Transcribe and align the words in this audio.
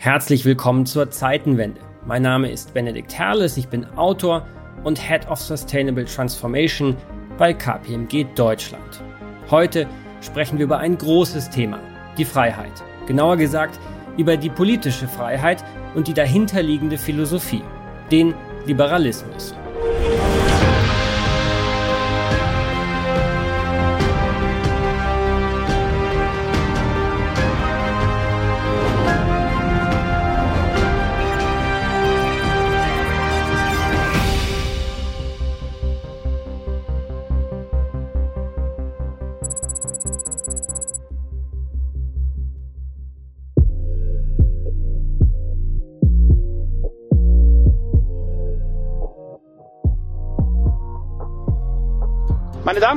Herzlich 0.00 0.44
willkommen 0.44 0.86
zur 0.86 1.10
Zeitenwende. 1.10 1.80
Mein 2.06 2.22
Name 2.22 2.52
ist 2.52 2.72
Benedikt 2.72 3.18
Herles, 3.18 3.56
ich 3.56 3.66
bin 3.66 3.84
Autor 3.96 4.46
und 4.84 4.96
Head 4.96 5.28
of 5.28 5.40
Sustainable 5.40 6.04
Transformation 6.04 6.96
bei 7.36 7.52
KPMG 7.52 8.24
Deutschland. 8.36 9.02
Heute 9.50 9.88
sprechen 10.20 10.56
wir 10.58 10.66
über 10.66 10.78
ein 10.78 10.96
großes 10.96 11.50
Thema, 11.50 11.80
die 12.16 12.24
Freiheit. 12.24 12.70
Genauer 13.08 13.38
gesagt 13.38 13.80
über 14.16 14.36
die 14.36 14.50
politische 14.50 15.08
Freiheit 15.08 15.64
und 15.96 16.06
die 16.06 16.14
dahinterliegende 16.14 16.96
Philosophie, 16.96 17.64
den 18.12 18.34
Liberalismus. 18.66 19.52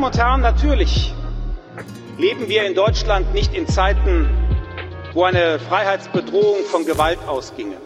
Damen 0.01 0.13
und 0.13 0.19
Herren, 0.19 0.41
natürlich 0.41 1.13
leben 2.17 2.49
wir 2.49 2.63
in 2.63 2.73
Deutschland 2.73 3.35
nicht 3.35 3.53
in 3.53 3.67
Zeiten, 3.67 4.27
wo 5.13 5.25
eine 5.25 5.59
Freiheitsbedrohung 5.59 6.65
von 6.65 6.87
Gewalt 6.87 7.19
ausginge, 7.27 7.77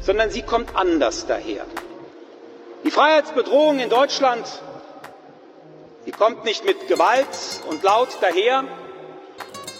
sondern 0.00 0.30
sie 0.30 0.42
kommt 0.42 0.74
anders 0.74 1.24
daher. 1.28 1.66
Die 2.84 2.90
Freiheitsbedrohung 2.90 3.78
in 3.78 3.90
Deutschland, 3.90 4.44
sie 6.04 6.10
kommt 6.10 6.44
nicht 6.44 6.64
mit 6.64 6.88
Gewalt 6.88 7.28
und 7.70 7.80
laut 7.84 8.08
daher, 8.20 8.64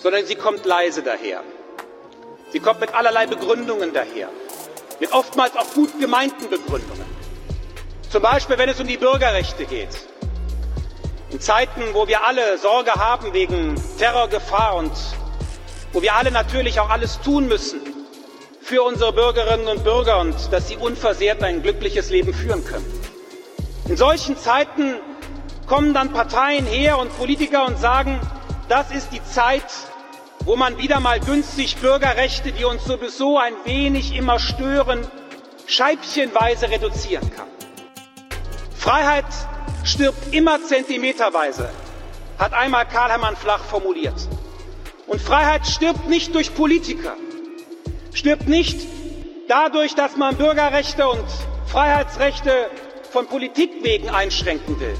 sondern 0.00 0.24
sie 0.24 0.36
kommt 0.36 0.64
leise 0.66 1.02
daher. 1.02 1.42
Sie 2.50 2.60
kommt 2.60 2.78
mit 2.78 2.94
allerlei 2.94 3.26
Begründungen 3.26 3.92
daher, 3.92 4.28
mit 5.00 5.12
oftmals 5.12 5.56
auch 5.56 5.74
gut 5.74 5.98
gemeinten 5.98 6.48
Begründungen. 6.48 7.06
Zum 8.08 8.22
Beispiel, 8.22 8.56
wenn 8.56 8.68
es 8.68 8.78
um 8.78 8.86
die 8.86 8.98
Bürgerrechte 8.98 9.64
geht 9.64 9.98
in 11.30 11.40
Zeiten, 11.40 11.82
wo 11.92 12.08
wir 12.08 12.26
alle 12.26 12.58
Sorge 12.58 12.92
haben 12.92 13.32
wegen 13.34 13.74
Terrorgefahr 13.98 14.76
und 14.76 14.92
wo 15.92 16.00
wir 16.00 16.14
alle 16.14 16.30
natürlich 16.30 16.80
auch 16.80 16.90
alles 16.90 17.20
tun 17.20 17.48
müssen 17.48 17.80
für 18.62 18.82
unsere 18.82 19.12
Bürgerinnen 19.12 19.66
und 19.66 19.84
Bürger 19.84 20.20
und 20.20 20.34
dass 20.52 20.68
sie 20.68 20.76
unversehrt 20.76 21.42
ein 21.42 21.62
glückliches 21.62 22.10
Leben 22.10 22.34
führen 22.34 22.64
können. 22.64 22.86
In 23.86 23.96
solchen 23.96 24.36
Zeiten 24.36 24.96
kommen 25.66 25.94
dann 25.94 26.12
Parteien 26.12 26.66
her 26.66 26.98
und 26.98 27.16
Politiker 27.16 27.66
und 27.66 27.78
sagen, 27.78 28.20
das 28.68 28.90
ist 28.90 29.10
die 29.12 29.24
Zeit, 29.24 29.64
wo 30.40 30.56
man 30.56 30.78
wieder 30.78 31.00
mal 31.00 31.20
günstig 31.20 31.76
Bürgerrechte, 31.76 32.52
die 32.52 32.64
uns 32.64 32.84
sowieso 32.84 33.38
ein 33.38 33.54
wenig 33.64 34.14
immer 34.14 34.38
stören, 34.38 35.06
scheibchenweise 35.66 36.70
reduzieren 36.70 37.30
kann. 37.34 37.48
Freiheit 38.76 39.26
stirbt 39.88 40.34
immer 40.34 40.62
zentimeterweise, 40.62 41.70
hat 42.38 42.52
einmal 42.52 42.86
Karl 42.86 43.10
Hermann 43.10 43.36
Flach 43.36 43.64
formuliert. 43.64 44.28
Und 45.06 45.20
Freiheit 45.20 45.66
stirbt 45.66 46.08
nicht 46.08 46.34
durch 46.34 46.54
Politiker, 46.54 47.14
stirbt 48.12 48.46
nicht 48.46 48.86
dadurch, 49.48 49.94
dass 49.94 50.16
man 50.16 50.36
Bürgerrechte 50.36 51.08
und 51.08 51.24
Freiheitsrechte 51.66 52.70
von 53.10 53.26
Politik 53.26 53.82
wegen 53.82 54.10
einschränken 54.10 54.78
will, 54.78 54.94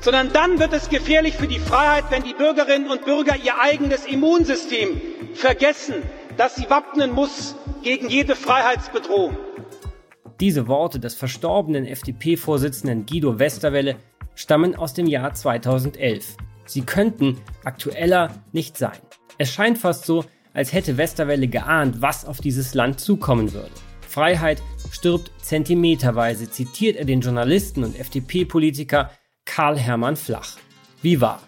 sondern 0.00 0.32
dann 0.32 0.60
wird 0.60 0.72
es 0.72 0.88
gefährlich 0.88 1.34
für 1.34 1.48
die 1.48 1.58
Freiheit, 1.58 2.04
wenn 2.10 2.22
die 2.22 2.34
Bürgerinnen 2.34 2.90
und 2.90 3.04
Bürger 3.04 3.34
ihr 3.36 3.58
eigenes 3.58 4.06
Immunsystem 4.06 5.02
vergessen, 5.34 6.02
das 6.36 6.54
sie 6.54 6.70
wappnen 6.70 7.12
muss 7.12 7.56
gegen 7.82 8.08
jede 8.08 8.36
Freiheitsbedrohung. 8.36 9.36
Diese 10.40 10.66
Worte 10.66 10.98
des 10.98 11.14
verstorbenen 11.14 11.86
FDP-Vorsitzenden 11.86 13.06
Guido 13.06 13.38
Westerwelle 13.38 13.96
stammen 14.34 14.74
aus 14.74 14.92
dem 14.92 15.06
Jahr 15.06 15.32
2011. 15.32 16.36
Sie 16.66 16.82
könnten 16.82 17.38
aktueller 17.62 18.30
nicht 18.52 18.76
sein. 18.76 18.98
Es 19.38 19.52
scheint 19.52 19.78
fast 19.78 20.06
so, 20.06 20.24
als 20.52 20.72
hätte 20.72 20.96
Westerwelle 20.96 21.46
geahnt, 21.46 22.02
was 22.02 22.24
auf 22.24 22.40
dieses 22.40 22.74
Land 22.74 23.00
zukommen 23.00 23.52
würde. 23.52 23.70
Freiheit 24.08 24.60
stirbt 24.90 25.30
zentimeterweise, 25.40 26.50
zitiert 26.50 26.96
er 26.96 27.04
den 27.04 27.20
Journalisten 27.20 27.84
und 27.84 27.98
FDP-Politiker 27.98 29.10
Karl 29.44 29.78
Hermann 29.78 30.16
Flach. 30.16 30.56
Wie 31.02 31.20
wahr? 31.20 31.42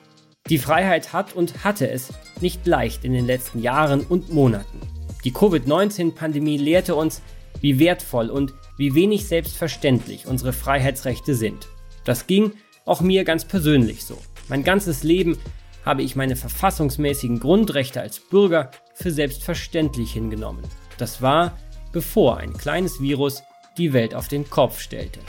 Die 0.48 0.58
Freiheit 0.58 1.12
hat 1.12 1.34
und 1.34 1.64
hatte 1.64 1.88
es 1.90 2.12
nicht 2.40 2.66
leicht 2.66 3.04
in 3.04 3.12
den 3.12 3.26
letzten 3.26 3.62
Jahren 3.62 4.02
und 4.02 4.32
Monaten. 4.32 4.80
Die 5.24 5.32
Covid-19-Pandemie 5.32 6.58
lehrte 6.58 6.94
uns, 6.94 7.20
wie 7.60 7.78
wertvoll 7.80 8.30
und 8.30 8.54
wie 8.76 8.94
wenig 8.94 9.26
selbstverständlich 9.26 10.26
unsere 10.26 10.52
Freiheitsrechte 10.52 11.34
sind. 11.34 11.68
Das 12.04 12.26
ging 12.26 12.52
auch 12.84 13.00
mir 13.00 13.24
ganz 13.24 13.44
persönlich 13.44 14.04
so. 14.04 14.18
Mein 14.48 14.64
ganzes 14.64 15.02
Leben 15.02 15.38
habe 15.84 16.02
ich 16.02 16.16
meine 16.16 16.36
verfassungsmäßigen 16.36 17.40
Grundrechte 17.40 18.00
als 18.00 18.20
Bürger 18.20 18.70
für 18.94 19.10
selbstverständlich 19.10 20.12
hingenommen. 20.12 20.64
Das 20.98 21.22
war, 21.22 21.56
bevor 21.92 22.38
ein 22.38 22.52
kleines 22.52 23.00
Virus 23.00 23.42
die 23.76 23.92
Welt 23.92 24.14
auf 24.14 24.28
den 24.28 24.48
Kopf 24.48 24.80
stellte. 24.80 25.20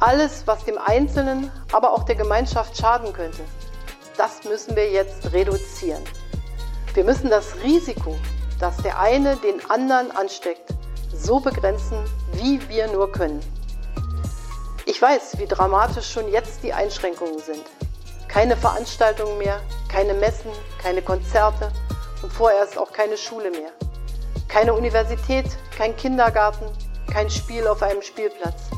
Alles, 0.00 0.46
was 0.46 0.64
dem 0.64 0.78
Einzelnen, 0.78 1.50
aber 1.72 1.92
auch 1.92 2.04
der 2.04 2.14
Gemeinschaft 2.14 2.76
schaden 2.76 3.12
könnte, 3.12 3.42
das 4.16 4.44
müssen 4.44 4.74
wir 4.74 4.90
jetzt 4.90 5.32
reduzieren. 5.32 6.02
Wir 6.94 7.04
müssen 7.04 7.30
das 7.30 7.54
Risiko, 7.62 8.16
dass 8.58 8.76
der 8.78 8.98
eine 8.98 9.36
den 9.36 9.60
anderen 9.70 10.10
ansteckt, 10.10 10.74
so 11.12 11.40
begrenzen, 11.40 11.98
wie 12.32 12.60
wir 12.68 12.86
nur 12.88 13.10
können. 13.12 13.40
Ich 14.86 15.00
weiß, 15.00 15.38
wie 15.38 15.46
dramatisch 15.46 16.10
schon 16.10 16.28
jetzt 16.30 16.62
die 16.62 16.72
Einschränkungen 16.72 17.38
sind. 17.38 17.62
Keine 18.28 18.56
Veranstaltungen 18.56 19.38
mehr, 19.38 19.60
keine 19.88 20.14
Messen, 20.14 20.50
keine 20.82 21.02
Konzerte 21.02 21.70
und 22.22 22.32
vorerst 22.32 22.78
auch 22.78 22.92
keine 22.92 23.16
Schule 23.16 23.50
mehr. 23.50 23.70
Keine 24.48 24.74
Universität, 24.74 25.46
kein 25.76 25.96
Kindergarten, 25.96 26.66
kein 27.12 27.30
Spiel 27.30 27.66
auf 27.66 27.82
einem 27.82 28.02
Spielplatz. 28.02 28.70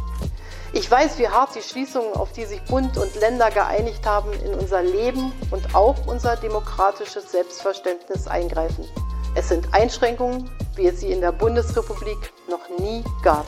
Ich 0.75 0.91
weiß, 0.91 1.19
wie 1.19 1.29
hart 1.29 1.55
die 1.55 1.63
Schließungen, 1.63 2.15
auf 2.15 2.33
die 2.33 2.47
sich 2.47 2.63
Bund 2.65 2.97
und 2.97 3.15
Länder 3.17 3.51
geeinigt 3.51 4.07
haben, 4.07 4.33
in 4.33 4.55
unser 4.55 4.83
Leben 4.83 5.33
und 5.51 5.75
auch 5.75 6.07
unser 6.07 6.37
demokratisches 6.37 7.31
Selbstverständnis 7.31 8.27
eingreifen. 8.27 8.89
Es 9.35 9.49
sind 9.49 9.73
Einschränkungen, 9.73 10.51
wie 10.77 10.87
es 10.87 11.01
sie 11.01 11.11
in 11.11 11.23
der 11.23 11.33
Bundesrepublik 11.33 12.19
noch 12.51 12.69
nie 12.79 13.03
gab. 13.23 13.47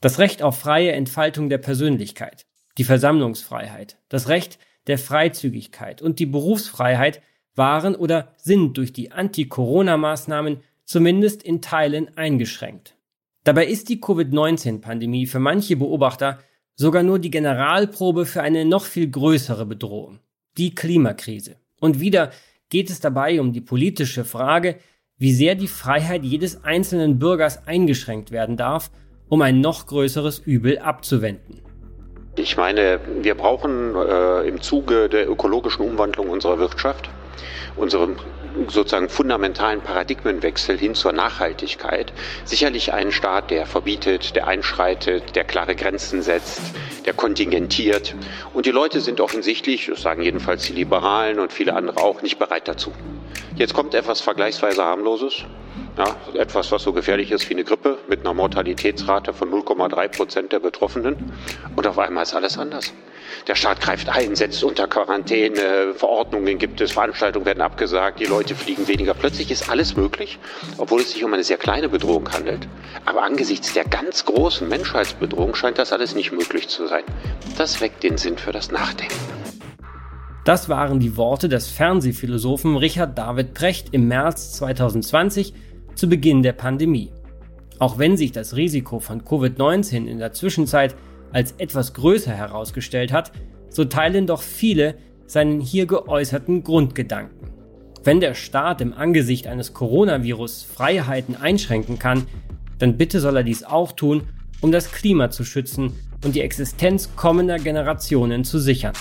Das 0.00 0.18
Recht 0.18 0.42
auf 0.42 0.58
freie 0.58 0.90
Entfaltung 0.90 1.48
der 1.48 1.58
Persönlichkeit, 1.58 2.46
die 2.78 2.84
Versammlungsfreiheit, 2.84 3.96
das 4.08 4.28
Recht 4.28 4.58
der 4.88 4.98
Freizügigkeit 4.98 6.02
und 6.02 6.18
die 6.18 6.26
Berufsfreiheit 6.26 7.22
waren 7.54 7.94
oder 7.94 8.34
sind 8.38 8.76
durch 8.76 8.92
die 8.92 9.12
Anti-Corona-Maßnahmen 9.12 10.64
zumindest 10.84 11.44
in 11.44 11.62
Teilen 11.62 12.16
eingeschränkt. 12.16 12.96
Dabei 13.44 13.66
ist 13.66 13.88
die 13.88 14.00
Covid-19-Pandemie 14.00 15.26
für 15.26 15.38
manche 15.38 15.76
Beobachter 15.76 16.40
sogar 16.74 17.04
nur 17.04 17.20
die 17.20 17.30
Generalprobe 17.30 18.26
für 18.26 18.42
eine 18.42 18.64
noch 18.64 18.84
viel 18.84 19.08
größere 19.08 19.64
Bedrohung, 19.64 20.18
die 20.58 20.74
Klimakrise. 20.74 21.56
Und 21.80 22.00
wieder 22.00 22.30
geht 22.68 22.90
es 22.90 23.00
dabei 23.00 23.40
um 23.40 23.52
die 23.52 23.60
politische 23.60 24.24
Frage, 24.24 24.76
wie 25.18 25.32
sehr 25.32 25.54
die 25.54 25.68
Freiheit 25.68 26.24
jedes 26.24 26.64
einzelnen 26.64 27.18
Bürgers 27.18 27.66
eingeschränkt 27.66 28.30
werden 28.30 28.56
darf 28.56 28.90
um 29.28 29.42
ein 29.42 29.60
noch 29.60 29.86
größeres 29.86 30.38
Übel 30.40 30.78
abzuwenden. 30.78 31.60
Ich 32.36 32.56
meine, 32.56 33.00
wir 33.22 33.34
brauchen 33.34 33.94
äh, 33.94 34.46
im 34.46 34.60
Zuge 34.60 35.08
der 35.08 35.28
ökologischen 35.28 35.86
Umwandlung 35.86 36.28
unserer 36.28 36.58
Wirtschaft, 36.58 37.08
unserem 37.76 38.16
sozusagen 38.68 39.08
fundamentalen 39.08 39.80
Paradigmenwechsel 39.80 40.78
hin 40.78 40.94
zur 40.94 41.12
Nachhaltigkeit, 41.12 42.12
sicherlich 42.44 42.92
einen 42.92 43.12
Staat, 43.12 43.50
der 43.50 43.66
verbietet, 43.66 44.34
der 44.34 44.46
einschreitet, 44.46 45.36
der 45.36 45.44
klare 45.44 45.76
Grenzen 45.76 46.22
setzt, 46.22 46.60
der 47.04 47.12
kontingentiert. 47.12 48.14
Und 48.54 48.66
die 48.66 48.70
Leute 48.70 49.00
sind 49.00 49.20
offensichtlich, 49.20 49.86
das 49.86 50.02
sagen 50.02 50.22
jedenfalls 50.22 50.64
die 50.64 50.72
Liberalen 50.72 51.38
und 51.38 51.52
viele 51.52 51.74
andere 51.74 52.02
auch, 52.02 52.22
nicht 52.22 52.38
bereit 52.38 52.66
dazu. 52.68 52.92
Jetzt 53.56 53.74
kommt 53.74 53.94
etwas 53.94 54.20
vergleichsweise 54.20 54.82
harmloses, 54.82 55.44
ja, 55.96 56.16
etwas, 56.34 56.70
was 56.72 56.82
so 56.82 56.92
gefährlich 56.92 57.30
ist 57.30 57.48
wie 57.48 57.54
eine 57.54 57.64
Grippe 57.64 57.98
mit 58.08 58.20
einer 58.20 58.34
Mortalitätsrate 58.34 59.32
von 59.32 59.50
0,3 59.50 60.08
Prozent 60.08 60.52
der 60.52 60.60
Betroffenen. 60.60 61.32
Und 61.74 61.86
auf 61.86 61.98
einmal 61.98 62.24
ist 62.24 62.34
alles 62.34 62.58
anders. 62.58 62.92
Der 63.46 63.54
Staat 63.54 63.80
greift 63.80 64.08
ein, 64.08 64.34
setzt 64.34 64.64
unter 64.64 64.86
Quarantäne, 64.86 65.94
Verordnungen 65.94 66.58
gibt 66.58 66.80
es, 66.80 66.92
Veranstaltungen 66.92 67.46
werden 67.46 67.60
abgesagt, 67.60 68.20
die 68.20 68.24
Leute 68.24 68.54
fliegen 68.54 68.88
weniger. 68.88 69.14
Plötzlich 69.14 69.50
ist 69.50 69.68
alles 69.70 69.96
möglich, 69.96 70.38
obwohl 70.78 71.00
es 71.00 71.12
sich 71.12 71.24
um 71.24 71.32
eine 71.32 71.44
sehr 71.44 71.56
kleine 71.56 71.88
Bedrohung 71.88 72.30
handelt. 72.32 72.68
Aber 73.04 73.22
angesichts 73.22 73.72
der 73.72 73.84
ganz 73.84 74.24
großen 74.24 74.68
Menschheitsbedrohung 74.68 75.54
scheint 75.54 75.78
das 75.78 75.92
alles 75.92 76.14
nicht 76.14 76.32
möglich 76.32 76.68
zu 76.68 76.86
sein. 76.86 77.04
Das 77.56 77.80
weckt 77.80 78.02
den 78.02 78.18
Sinn 78.18 78.38
für 78.38 78.52
das 78.52 78.70
Nachdenken. 78.70 79.45
Das 80.46 80.68
waren 80.68 81.00
die 81.00 81.16
Worte 81.16 81.48
des 81.48 81.66
Fernsehphilosophen 81.66 82.76
Richard 82.76 83.18
David 83.18 83.52
Precht 83.52 83.88
im 83.90 84.06
März 84.06 84.52
2020 84.52 85.52
zu 85.96 86.08
Beginn 86.08 86.44
der 86.44 86.52
Pandemie. 86.52 87.10
Auch 87.80 87.98
wenn 87.98 88.16
sich 88.16 88.30
das 88.30 88.54
Risiko 88.54 89.00
von 89.00 89.22
Covid-19 89.22 90.06
in 90.06 90.20
der 90.20 90.32
Zwischenzeit 90.32 90.94
als 91.32 91.56
etwas 91.58 91.94
größer 91.94 92.30
herausgestellt 92.30 93.12
hat, 93.12 93.32
so 93.70 93.86
teilen 93.86 94.28
doch 94.28 94.40
viele 94.40 94.94
seinen 95.26 95.60
hier 95.60 95.86
geäußerten 95.86 96.62
Grundgedanken. 96.62 97.50
Wenn 98.04 98.20
der 98.20 98.34
Staat 98.34 98.80
im 98.80 98.92
Angesicht 98.92 99.48
eines 99.48 99.74
Coronavirus 99.74 100.62
Freiheiten 100.62 101.34
einschränken 101.34 101.98
kann, 101.98 102.28
dann 102.78 102.96
bitte 102.96 103.18
soll 103.18 103.38
er 103.38 103.42
dies 103.42 103.64
auch 103.64 103.90
tun, 103.90 104.22
um 104.60 104.70
das 104.70 104.92
Klima 104.92 105.28
zu 105.28 105.42
schützen 105.42 105.94
und 106.24 106.36
die 106.36 106.42
Existenz 106.42 107.16
kommender 107.16 107.58
Generationen 107.58 108.44
zu 108.44 108.60
sichern. 108.60 108.94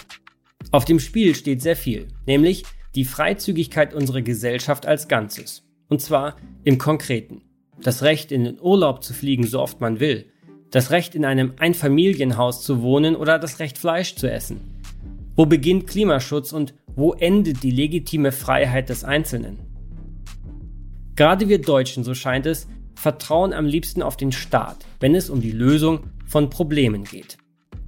Auf 0.71 0.85
dem 0.85 0.99
Spiel 0.99 1.35
steht 1.35 1.61
sehr 1.61 1.75
viel, 1.75 2.07
nämlich 2.25 2.63
die 2.95 3.05
Freizügigkeit 3.05 3.93
unserer 3.93 4.21
Gesellschaft 4.21 4.85
als 4.85 5.07
Ganzes. 5.07 5.63
Und 5.89 6.01
zwar 6.01 6.35
im 6.63 6.77
Konkreten. 6.77 7.41
Das 7.81 8.01
Recht, 8.01 8.31
in 8.31 8.45
den 8.45 8.59
Urlaub 8.59 9.03
zu 9.03 9.13
fliegen, 9.13 9.45
so 9.45 9.59
oft 9.59 9.81
man 9.81 9.99
will. 9.99 10.25
Das 10.71 10.91
Recht, 10.91 11.13
in 11.13 11.25
einem 11.25 11.53
Einfamilienhaus 11.59 12.63
zu 12.63 12.81
wohnen 12.81 13.15
oder 13.15 13.37
das 13.37 13.59
Recht, 13.59 13.77
Fleisch 13.77 14.15
zu 14.15 14.31
essen. 14.31 14.61
Wo 15.35 15.45
beginnt 15.45 15.87
Klimaschutz 15.87 16.53
und 16.53 16.73
wo 16.95 17.13
endet 17.13 17.61
die 17.63 17.71
legitime 17.71 18.31
Freiheit 18.31 18.89
des 18.89 19.03
Einzelnen? 19.03 19.59
Gerade 21.15 21.49
wir 21.49 21.61
Deutschen, 21.61 22.03
so 22.03 22.13
scheint 22.13 22.45
es, 22.45 22.67
vertrauen 22.95 23.53
am 23.53 23.65
liebsten 23.65 24.01
auf 24.01 24.17
den 24.17 24.31
Staat, 24.31 24.85
wenn 24.99 25.15
es 25.15 25.29
um 25.29 25.41
die 25.41 25.51
Lösung 25.51 26.11
von 26.25 26.49
Problemen 26.49 27.03
geht. 27.03 27.37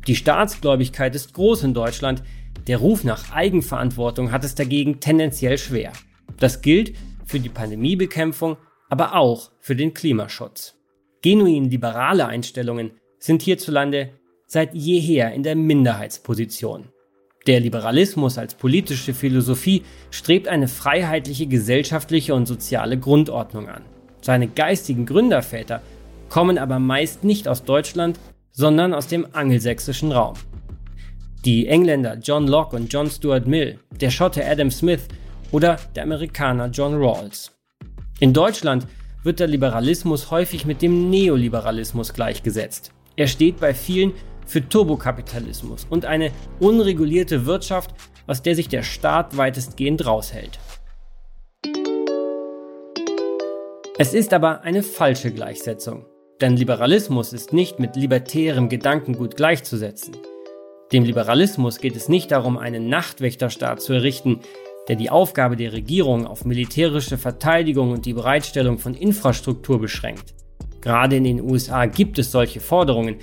Die 0.07 0.15
Staatsgläubigkeit 0.15 1.15
ist 1.15 1.33
groß 1.33 1.63
in 1.63 1.73
Deutschland, 1.73 2.23
der 2.67 2.77
Ruf 2.77 3.03
nach 3.03 3.31
Eigenverantwortung 3.31 4.31
hat 4.31 4.43
es 4.43 4.55
dagegen 4.55 4.99
tendenziell 4.99 5.57
schwer. 5.57 5.93
Das 6.39 6.61
gilt 6.61 6.93
für 7.25 7.39
die 7.39 7.49
Pandemiebekämpfung, 7.49 8.57
aber 8.89 9.15
auch 9.15 9.51
für 9.59 9.75
den 9.75 9.93
Klimaschutz. 9.93 10.75
Genuin 11.21 11.69
liberale 11.69 12.27
Einstellungen 12.27 12.91
sind 13.19 13.41
hierzulande 13.41 14.11
seit 14.45 14.73
jeher 14.73 15.33
in 15.33 15.43
der 15.43 15.55
Minderheitsposition. 15.55 16.89
Der 17.47 17.59
Liberalismus 17.61 18.37
als 18.37 18.55
politische 18.55 19.13
Philosophie 19.13 19.83
strebt 20.11 20.47
eine 20.47 20.67
freiheitliche 20.67 21.47
gesellschaftliche 21.47 22.35
und 22.35 22.45
soziale 22.45 22.99
Grundordnung 22.99 23.69
an. 23.69 23.83
Seine 24.21 24.47
geistigen 24.47 25.05
Gründerväter 25.05 25.81
kommen 26.29 26.57
aber 26.57 26.79
meist 26.79 27.23
nicht 27.23 27.47
aus 27.47 27.63
Deutschland, 27.63 28.19
sondern 28.51 28.93
aus 28.93 29.07
dem 29.07 29.27
angelsächsischen 29.33 30.11
Raum. 30.11 30.35
Die 31.45 31.67
Engländer 31.67 32.17
John 32.21 32.47
Locke 32.47 32.75
und 32.75 32.91
John 32.91 33.09
Stuart 33.09 33.47
Mill, 33.47 33.79
der 33.91 34.09
Schotte 34.09 34.45
Adam 34.45 34.71
Smith 34.71 35.07
oder 35.51 35.77
der 35.95 36.03
Amerikaner 36.03 36.67
John 36.67 36.95
Rawls. 36.95 37.51
In 38.19 38.33
Deutschland 38.33 38.87
wird 39.23 39.39
der 39.39 39.47
Liberalismus 39.47 40.31
häufig 40.31 40.65
mit 40.65 40.81
dem 40.81 41.09
Neoliberalismus 41.09 42.13
gleichgesetzt. 42.13 42.91
Er 43.15 43.27
steht 43.27 43.59
bei 43.59 43.73
vielen 43.73 44.13
für 44.45 44.67
Turbokapitalismus 44.67 45.85
und 45.89 46.05
eine 46.05 46.31
unregulierte 46.59 47.45
Wirtschaft, 47.45 47.93
aus 48.25 48.41
der 48.41 48.55
sich 48.55 48.67
der 48.67 48.83
Staat 48.83 49.37
weitestgehend 49.37 50.05
raushält. 50.05 50.59
Es 53.99 54.13
ist 54.13 54.33
aber 54.33 54.61
eine 54.61 54.83
falsche 54.83 55.31
Gleichsetzung, 55.31 56.05
denn 56.41 56.57
Liberalismus 56.57 57.33
ist 57.33 57.53
nicht 57.53 57.79
mit 57.79 57.95
libertärem 57.95 58.69
Gedankengut 58.69 59.35
gleichzusetzen. 59.35 60.15
Dem 60.91 61.03
Liberalismus 61.03 61.79
geht 61.79 61.97
es 61.97 62.07
nicht 62.07 62.31
darum, 62.31 62.57
einen 62.57 62.87
Nachtwächterstaat 62.87 63.81
zu 63.81 63.93
errichten, 63.93 64.39
der 64.87 64.95
die 64.95 65.09
Aufgabe 65.09 65.57
der 65.57 65.73
Regierung 65.73 66.25
auf 66.25 66.45
militärische 66.45 67.17
Verteidigung 67.17 67.91
und 67.91 68.05
die 68.05 68.13
Bereitstellung 68.13 68.77
von 68.77 68.93
Infrastruktur 68.93 69.81
beschränkt. 69.81 70.33
Gerade 70.79 71.17
in 71.17 71.25
den 71.25 71.41
USA 71.41 71.85
gibt 71.87 72.19
es 72.19 72.31
solche 72.31 72.61
Forderungen, 72.61 73.17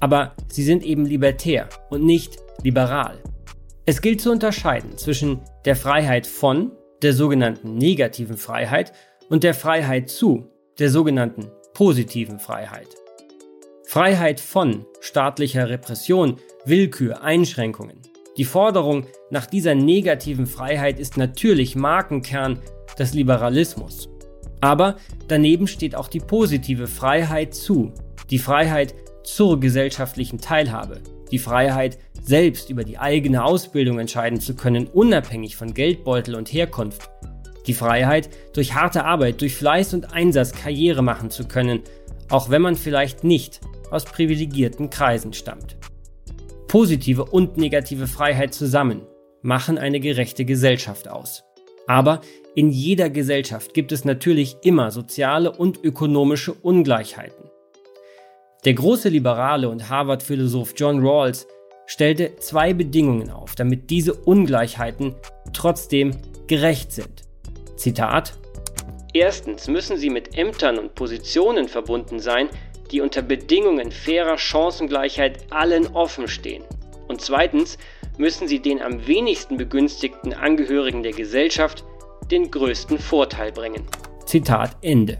aber 0.00 0.32
sie 0.48 0.62
sind 0.62 0.82
eben 0.82 1.04
libertär 1.04 1.68
und 1.90 2.04
nicht 2.04 2.38
liberal. 2.62 3.18
Es 3.84 4.00
gilt 4.00 4.22
zu 4.22 4.32
unterscheiden 4.32 4.96
zwischen 4.96 5.40
der 5.66 5.76
Freiheit 5.76 6.26
von, 6.26 6.72
der 7.02 7.12
sogenannten 7.12 7.74
negativen 7.74 8.38
Freiheit, 8.38 8.92
und 9.28 9.44
der 9.44 9.54
Freiheit 9.54 10.08
zu, 10.08 10.48
der 10.78 10.88
sogenannten 10.88 11.50
positiven 11.74 12.38
Freiheit. 12.38 12.88
Freiheit 13.86 14.40
von 14.40 14.86
staatlicher 15.00 15.68
Repression 15.68 16.38
Willkür, 16.64 17.22
Einschränkungen. 17.22 17.98
Die 18.36 18.44
Forderung 18.44 19.06
nach 19.30 19.46
dieser 19.46 19.74
negativen 19.74 20.46
Freiheit 20.46 21.00
ist 21.00 21.16
natürlich 21.16 21.74
Markenkern 21.74 22.60
des 22.96 23.14
Liberalismus. 23.14 24.08
Aber 24.60 24.96
daneben 25.26 25.66
steht 25.66 25.96
auch 25.96 26.06
die 26.06 26.20
positive 26.20 26.86
Freiheit 26.86 27.52
zu, 27.52 27.92
die 28.30 28.38
Freiheit 28.38 28.94
zur 29.24 29.58
gesellschaftlichen 29.58 30.38
Teilhabe, 30.38 31.00
die 31.32 31.40
Freiheit, 31.40 31.98
selbst 32.22 32.70
über 32.70 32.84
die 32.84 32.98
eigene 32.98 33.44
Ausbildung 33.44 33.98
entscheiden 33.98 34.38
zu 34.38 34.54
können, 34.54 34.86
unabhängig 34.86 35.56
von 35.56 35.74
Geldbeutel 35.74 36.36
und 36.36 36.52
Herkunft, 36.52 37.10
die 37.66 37.74
Freiheit, 37.74 38.30
durch 38.54 38.74
harte 38.74 39.04
Arbeit, 39.04 39.40
durch 39.40 39.56
Fleiß 39.56 39.94
und 39.94 40.12
Einsatz 40.12 40.52
Karriere 40.52 41.02
machen 41.02 41.30
zu 41.30 41.48
können, 41.48 41.80
auch 42.30 42.50
wenn 42.50 42.62
man 42.62 42.76
vielleicht 42.76 43.24
nicht 43.24 43.60
aus 43.90 44.04
privilegierten 44.04 44.90
Kreisen 44.90 45.32
stammt. 45.32 45.76
Positive 46.72 47.26
und 47.26 47.58
negative 47.58 48.06
Freiheit 48.06 48.54
zusammen 48.54 49.02
machen 49.42 49.76
eine 49.76 50.00
gerechte 50.00 50.46
Gesellschaft 50.46 51.06
aus. 51.06 51.44
Aber 51.86 52.22
in 52.54 52.70
jeder 52.70 53.10
Gesellschaft 53.10 53.74
gibt 53.74 53.92
es 53.92 54.06
natürlich 54.06 54.56
immer 54.62 54.90
soziale 54.90 55.52
und 55.52 55.84
ökonomische 55.84 56.54
Ungleichheiten. 56.54 57.50
Der 58.64 58.72
große 58.72 59.10
Liberale 59.10 59.68
und 59.68 59.90
Harvard-Philosoph 59.90 60.72
John 60.74 61.06
Rawls 61.06 61.46
stellte 61.84 62.36
zwei 62.36 62.72
Bedingungen 62.72 63.28
auf, 63.28 63.54
damit 63.54 63.90
diese 63.90 64.14
Ungleichheiten 64.14 65.14
trotzdem 65.52 66.12
gerecht 66.46 66.90
sind. 66.90 67.24
Zitat 67.76 68.32
Erstens 69.12 69.68
müssen 69.68 69.98
sie 69.98 70.08
mit 70.08 70.38
Ämtern 70.38 70.78
und 70.78 70.94
Positionen 70.94 71.68
verbunden 71.68 72.18
sein, 72.18 72.48
die 72.92 73.00
unter 73.00 73.22
Bedingungen 73.22 73.90
fairer 73.90 74.38
Chancengleichheit 74.38 75.38
allen 75.50 75.86
offen 75.88 76.28
stehen. 76.28 76.62
Und 77.08 77.20
zweitens 77.20 77.78
müssen 78.18 78.46
sie 78.46 78.60
den 78.60 78.80
am 78.82 79.06
wenigsten 79.06 79.56
begünstigten 79.56 80.32
Angehörigen 80.34 81.02
der 81.02 81.12
Gesellschaft 81.12 81.84
den 82.30 82.50
größten 82.50 82.98
Vorteil 82.98 83.52
bringen. 83.52 83.84
Zitat 84.26 84.76
Ende. 84.82 85.18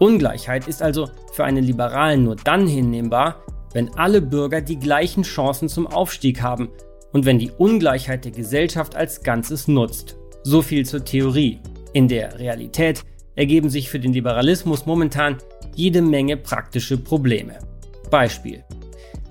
Ungleichheit 0.00 0.66
ist 0.66 0.82
also 0.82 1.08
für 1.32 1.44
einen 1.44 1.64
Liberalen 1.64 2.24
nur 2.24 2.36
dann 2.36 2.66
hinnehmbar, 2.66 3.44
wenn 3.72 3.94
alle 3.94 4.20
Bürger 4.20 4.60
die 4.60 4.78
gleichen 4.78 5.22
Chancen 5.22 5.68
zum 5.68 5.86
Aufstieg 5.86 6.42
haben 6.42 6.70
und 7.12 7.24
wenn 7.24 7.38
die 7.38 7.50
Ungleichheit 7.50 8.24
der 8.24 8.32
Gesellschaft 8.32 8.96
als 8.96 9.22
Ganzes 9.22 9.68
nutzt. 9.68 10.16
So 10.42 10.60
viel 10.60 10.84
zur 10.84 11.04
Theorie. 11.04 11.60
In 11.92 12.08
der 12.08 12.38
Realität 12.38 13.04
ergeben 13.36 13.70
sich 13.70 13.88
für 13.88 14.00
den 14.00 14.12
Liberalismus 14.12 14.86
momentan 14.86 15.38
jede 15.74 16.02
Menge 16.02 16.36
praktische 16.36 16.98
Probleme. 16.98 17.58
Beispiel. 18.10 18.64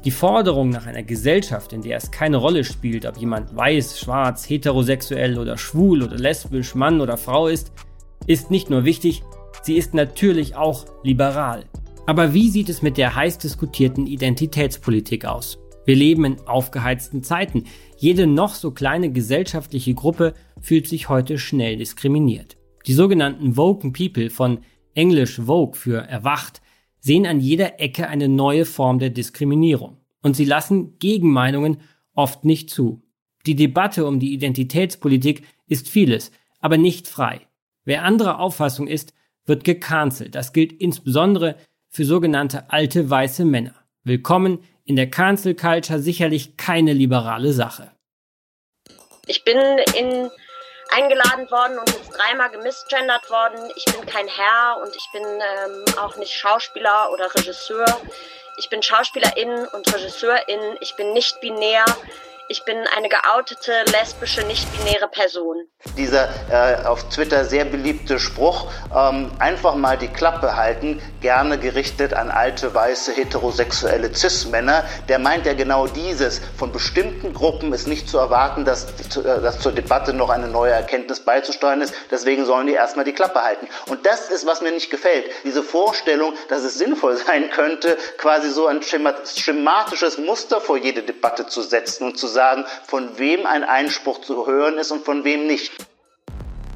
Die 0.03 0.12
Forderung 0.12 0.69
nach 0.69 0.88
einer 0.88 1.03
Gesellschaft, 1.03 1.74
in 1.74 1.83
der 1.83 1.98
es 1.98 2.10
keine 2.10 2.38
Rolle 2.38 2.63
spielt, 2.63 3.05
ob 3.05 3.17
jemand 3.17 3.55
weiß, 3.55 4.00
schwarz, 4.00 4.50
heterosexuell 4.50 5.38
oder 5.38 5.57
schwul 5.57 6.01
oder 6.01 6.17
lesbisch, 6.17 6.74
Mann 6.74 7.01
oder 7.01 7.17
Frau 7.17 7.48
ist, 7.48 7.71
ist 8.25 8.50
nicht 8.50 8.71
nur 8.71 8.83
wichtig, 8.83 9.21
sie 9.62 9.75
ist 9.75 9.93
natürlich 9.93 10.55
auch 10.55 10.86
liberal. 11.03 11.65
Aber 12.07 12.33
wie 12.33 12.50
sieht 12.50 12.69
es 12.69 12.81
mit 12.81 12.98
der 12.98 13.15
heiß 13.15 13.38
diskutierten 13.38 14.07
Identitätspolitik 14.07 15.25
aus? 15.25 15.60
Wir 15.86 15.95
leben 15.95 16.25
in 16.25 16.39
aufgeheizten 16.48 17.24
Zeiten. 17.24 17.65
Jede 17.98 18.27
noch 18.27 18.55
so 18.55 18.71
kleine 18.71 19.12
gesellschaftliche 19.12 19.93
Gruppe 19.93 20.33
fühlt 20.60 20.88
sich 20.88 21.10
heute 21.10 21.38
schnell 21.38 21.77
diskriminiert. 21.77 22.57
Die 22.88 22.93
sogenannten 22.93 23.57
Woken 23.57 23.93
People 23.93 24.29
von 24.29 24.60
Englisch 24.93 25.39
Vogue 25.39 25.75
für 25.75 25.98
erwacht, 25.98 26.62
sehen 27.00 27.25
an 27.25 27.39
jeder 27.39 27.79
Ecke 27.79 28.07
eine 28.07 28.27
neue 28.27 28.65
Form 28.65 29.00
der 29.00 29.10
Diskriminierung. 29.10 29.98
Und 30.21 30.36
sie 30.36 30.45
lassen 30.45 31.00
Gegenmeinungen 31.00 31.77
oft 32.13 32.45
nicht 32.45 32.69
zu. 32.69 33.01
Die 33.45 33.55
Debatte 33.55 34.05
um 34.05 34.19
die 34.19 34.33
Identitätspolitik 34.33 35.43
ist 35.67 35.89
vieles, 35.89 36.31
aber 36.60 36.77
nicht 36.77 37.07
frei. 37.07 37.48
Wer 37.86 38.03
anderer 38.03 38.39
Auffassung 38.39 38.88
ist, 38.88 39.13
wird 39.45 39.63
gecancelt. 39.63 40.36
Das 40.36 40.53
gilt 40.53 40.74
insbesondere 40.74 41.55
für 41.89 42.05
sogenannte 42.05 42.71
alte 42.71 43.10
weiße 43.10 43.45
Männer. 43.45 43.74
Willkommen 44.03 44.60
in 44.86 44.95
der 44.95 45.10
Cancel 45.10 45.55
Culture 45.55 46.00
sicherlich 46.00 46.57
keine 46.57 46.93
liberale 46.93 47.53
Sache. 47.53 47.91
Ich 49.27 49.43
bin 49.43 49.57
in 49.98 50.29
eingeladen 50.91 51.50
worden 51.50 51.79
und 51.79 51.89
jetzt 51.89 52.12
dreimal 52.12 52.50
gemisgendert 52.50 53.29
worden. 53.29 53.71
Ich 53.75 53.86
bin 53.86 54.05
kein 54.05 54.27
Herr 54.27 54.77
und 54.81 54.95
ich 54.95 55.10
bin 55.12 55.24
ähm, 55.24 55.86
auch 55.98 56.15
nicht 56.17 56.33
Schauspieler 56.33 57.12
oder 57.12 57.33
Regisseur. 57.33 57.86
Ich 58.57 58.69
bin 58.69 58.83
Schauspielerin 58.83 59.67
und 59.67 59.93
Regisseurin. 59.93 60.77
Ich 60.81 60.95
bin 60.95 61.13
nicht 61.13 61.39
binär. 61.41 61.86
Ich 62.51 62.65
bin 62.65 62.75
eine 62.98 63.08
geoutete, 63.08 63.72
lesbische, 63.93 64.46
nicht-binäre 64.46 65.08
Person. 65.08 65.55
Dieser 65.96 66.27
äh, 66.51 66.86
auf 66.86 67.08
Twitter 67.08 67.46
sehr 67.46 67.63
beliebte 67.63 68.20
Spruch, 68.20 68.70
ähm, 68.93 69.31
einfach 69.39 69.75
mal 69.75 69.98
die 69.98 70.10
Klappe 70.10 70.58
halten, 70.58 71.01
gerne 71.22 71.58
gerichtet 71.58 72.13
an 72.13 72.29
alte, 72.29 72.75
weiße, 72.75 73.13
heterosexuelle 73.13 74.13
Cis-Männer, 74.13 74.84
der 75.08 75.20
meint 75.20 75.46
ja 75.46 75.53
genau 75.53 75.88
dieses. 75.88 76.41
Von 76.58 76.74
bestimmten 76.74 77.34
Gruppen 77.34 77.72
ist 77.72 77.88
nicht 77.88 78.10
zu 78.10 78.17
erwarten, 78.17 78.65
dass, 78.65 78.84
äh, 79.15 79.22
dass 79.24 79.62
zur 79.62 79.72
Debatte 79.72 80.12
noch 80.12 80.29
eine 80.29 80.50
neue 80.50 80.74
Erkenntnis 80.74 81.22
beizusteuern 81.22 81.79
ist. 81.79 81.93
Deswegen 82.12 82.43
sollen 82.43 82.67
die 82.67 82.74
erstmal 82.74 83.05
die 83.05 83.13
Klappe 83.13 83.41
halten. 83.41 83.70
Und 83.88 84.05
das 84.05 84.29
ist, 84.29 84.46
was 84.46 84.60
mir 84.60 84.72
nicht 84.72 84.91
gefällt. 84.91 85.24
Diese 85.46 85.63
Vorstellung, 85.63 86.34
dass 86.50 86.63
es 86.63 86.77
sinnvoll 86.77 87.15
sein 87.15 87.50
könnte, 87.50 87.98
quasi 88.17 88.50
so 88.50 88.67
ein 88.67 88.81
schematisches 88.84 90.17
Muster 90.17 90.60
vor 90.60 90.75
jede 90.75 91.01
Debatte 91.01 91.48
zu 91.48 91.62
setzen 91.62 92.08
und 92.08 92.20
zu 92.20 92.27
sagen, 92.27 92.40
sagen, 92.41 92.63
von 92.88 93.10
wem 93.17 93.45
ein 93.45 93.63
Einspruch 93.63 94.21
zu 94.21 94.48
hören 94.48 94.79
ist 94.79 94.91
und 94.91 95.05
von 95.05 95.24
wem 95.24 95.45
nicht. 95.45 95.71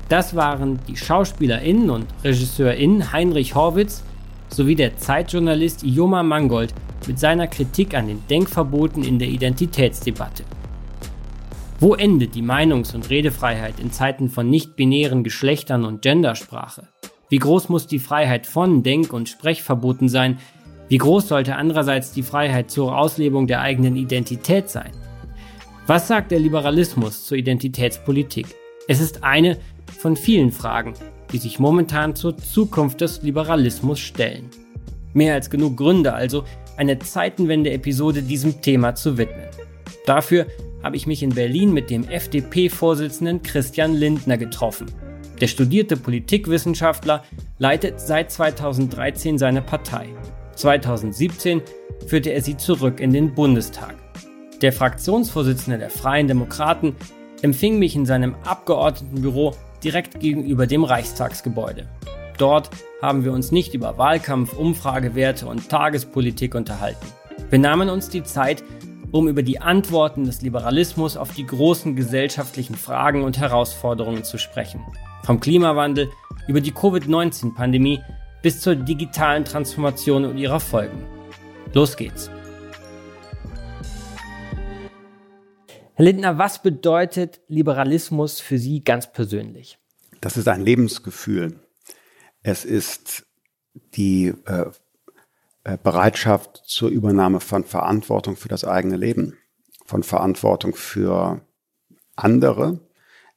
Das 0.10 0.36
waren 0.36 0.80
die 0.88 0.96
SchauspielerInnen 0.96 1.90
und 1.90 2.06
RegisseurInnen 2.24 3.12
Heinrich 3.12 3.56
Horwitz 3.56 4.04
sowie 4.50 4.76
der 4.76 4.98
Zeitjournalist 4.98 5.84
Ioma 5.84 6.22
Mangold 6.22 6.72
mit 7.08 7.20
seiner 7.20 7.48
Kritik 7.48 7.96
an 7.96 8.08
den 8.08 8.22
Denkverboten 8.28 9.04
in 9.04 9.18
der 9.18 9.30
Identitätsdebatte. 9.30 10.44
Wo 11.80 11.96
endet 11.96 12.36
die 12.36 12.44
Meinungs- 12.44 12.94
und 12.94 13.10
Redefreiheit 13.10 13.80
in 13.80 13.92
Zeiten 13.92 14.30
von 14.30 14.48
nicht-binären 14.48 15.24
Geschlechtern 15.24 15.84
und 15.84 16.04
Gendersprache? 16.04 16.90
Wie 17.30 17.40
groß 17.40 17.70
muss 17.70 17.88
die 17.88 18.00
Freiheit 18.00 18.46
von 18.46 18.84
Denk- 18.84 19.14
und 19.14 19.30
Sprechverboten 19.30 20.10
sein? 20.10 20.38
Wie 20.90 21.00
groß 21.00 21.28
sollte 21.28 21.56
andererseits 21.56 22.12
die 22.12 22.22
Freiheit 22.22 22.70
zur 22.70 22.96
Auslebung 22.96 23.48
der 23.48 23.62
eigenen 23.62 23.96
Identität 23.96 24.70
sein? 24.70 24.92
Was 25.88 26.08
sagt 26.08 26.32
der 26.32 26.40
Liberalismus 26.40 27.26
zur 27.26 27.38
Identitätspolitik? 27.38 28.48
Es 28.88 29.00
ist 29.00 29.24
eine 29.24 29.60
von 30.00 30.18
vielen 30.18 30.52
Fragen, 30.52 30.96
die 31.32 31.38
sich 31.38 31.60
momentan 31.60 32.16
zur 32.16 32.36
Zukunft 32.38 33.02
des 33.02 33.22
Liberalismus 33.22 34.00
stellen. 34.00 34.50
Mehr 35.14 35.36
als 35.36 35.52
genug 35.52 35.78
Gründe 35.78 36.14
also, 36.14 36.44
eine 36.78 36.98
Zeitenwende-Episode 36.98 38.24
diesem 38.24 38.64
Thema 38.64 38.96
zu 38.96 39.20
widmen. 39.20 39.46
Dafür 40.08 40.48
habe 40.82 40.96
ich 40.96 41.06
mich 41.06 41.22
in 41.22 41.36
Berlin 41.36 41.72
mit 41.72 41.92
dem 41.92 42.10
FDP-Vorsitzenden 42.10 43.44
Christian 43.44 43.94
Lindner 43.94 44.40
getroffen. 44.40 44.88
Der 45.40 45.48
studierte 45.48 45.98
Politikwissenschaftler 45.98 47.24
leitet 47.60 48.00
seit 48.00 48.32
2013 48.32 49.38
seine 49.38 49.62
Partei. 49.62 50.08
2017 50.56 51.62
führte 52.08 52.32
er 52.32 52.42
sie 52.42 52.58
zurück 52.58 53.00
in 53.00 53.14
den 53.14 53.36
Bundestag. 53.36 54.05
Der 54.62 54.72
Fraktionsvorsitzende 54.72 55.78
der 55.78 55.90
Freien 55.90 56.28
Demokraten 56.28 56.96
empfing 57.42 57.78
mich 57.78 57.96
in 57.96 58.06
seinem 58.06 58.36
Abgeordnetenbüro 58.46 59.54
direkt 59.84 60.20
gegenüber 60.20 60.66
dem 60.66 60.84
Reichstagsgebäude. 60.84 61.88
Dort 62.38 62.70
haben 63.02 63.24
wir 63.24 63.34
uns 63.34 63.52
nicht 63.52 63.74
über 63.74 63.98
Wahlkampf, 63.98 64.54
Umfragewerte 64.54 65.46
und 65.48 65.70
Tagespolitik 65.70 66.56
unterhalten. 66.56 67.06
Wir 67.50 67.60
nahmen 67.60 67.90
uns 67.90 68.10
die 68.10 68.24
Zeit, 68.24 68.64
um 69.12 69.28
über 69.28 69.44
die 69.44 69.60
Antworten 69.60 70.26
des 70.26 70.42
Liberalismus 70.42 71.18
auf 71.18 71.34
die 71.34 71.46
großen 71.46 71.96
gesellschaftlichen 71.96 72.76
Fragen 72.76 73.24
und 73.24 73.38
Herausforderungen 73.38 74.24
zu 74.24 74.38
sprechen. 74.38 74.82
Vom 75.24 75.40
Klimawandel 75.40 76.10
über 76.48 76.62
die 76.62 76.72
Covid-19-Pandemie 76.72 78.00
bis 78.42 78.62
zur 78.62 78.76
digitalen 78.76 79.46
Transformation 79.46 80.26
und 80.26 80.38
ihrer 80.38 80.60
Folgen. 80.60 81.06
Los 81.74 81.98
geht's. 81.98 82.30
Herr 85.98 86.04
Lindner, 86.04 86.38
was 86.38 86.62
bedeutet 86.62 87.40
Liberalismus 87.48 88.42
für 88.42 88.58
Sie 88.58 88.84
ganz 88.84 89.14
persönlich? 89.14 89.78
Das 90.20 90.36
ist 90.36 90.50
ein 90.50 90.60
Lebensgefühl. 90.60 91.58
Es 92.44 92.66
ist 92.66 93.26
die 93.96 94.34
äh, 94.46 94.66
äh, 95.64 95.78
Bereitschaft 95.82 96.64
zur 96.66 96.90
Übernahme 96.90 97.40
von 97.40 97.64
Verantwortung 97.64 98.36
für 98.36 98.50
das 98.50 98.66
eigene 98.66 98.98
Leben, 98.98 99.38
von 99.86 100.04
Verantwortung 100.04 100.76
für 100.76 101.40
andere. 102.18 102.82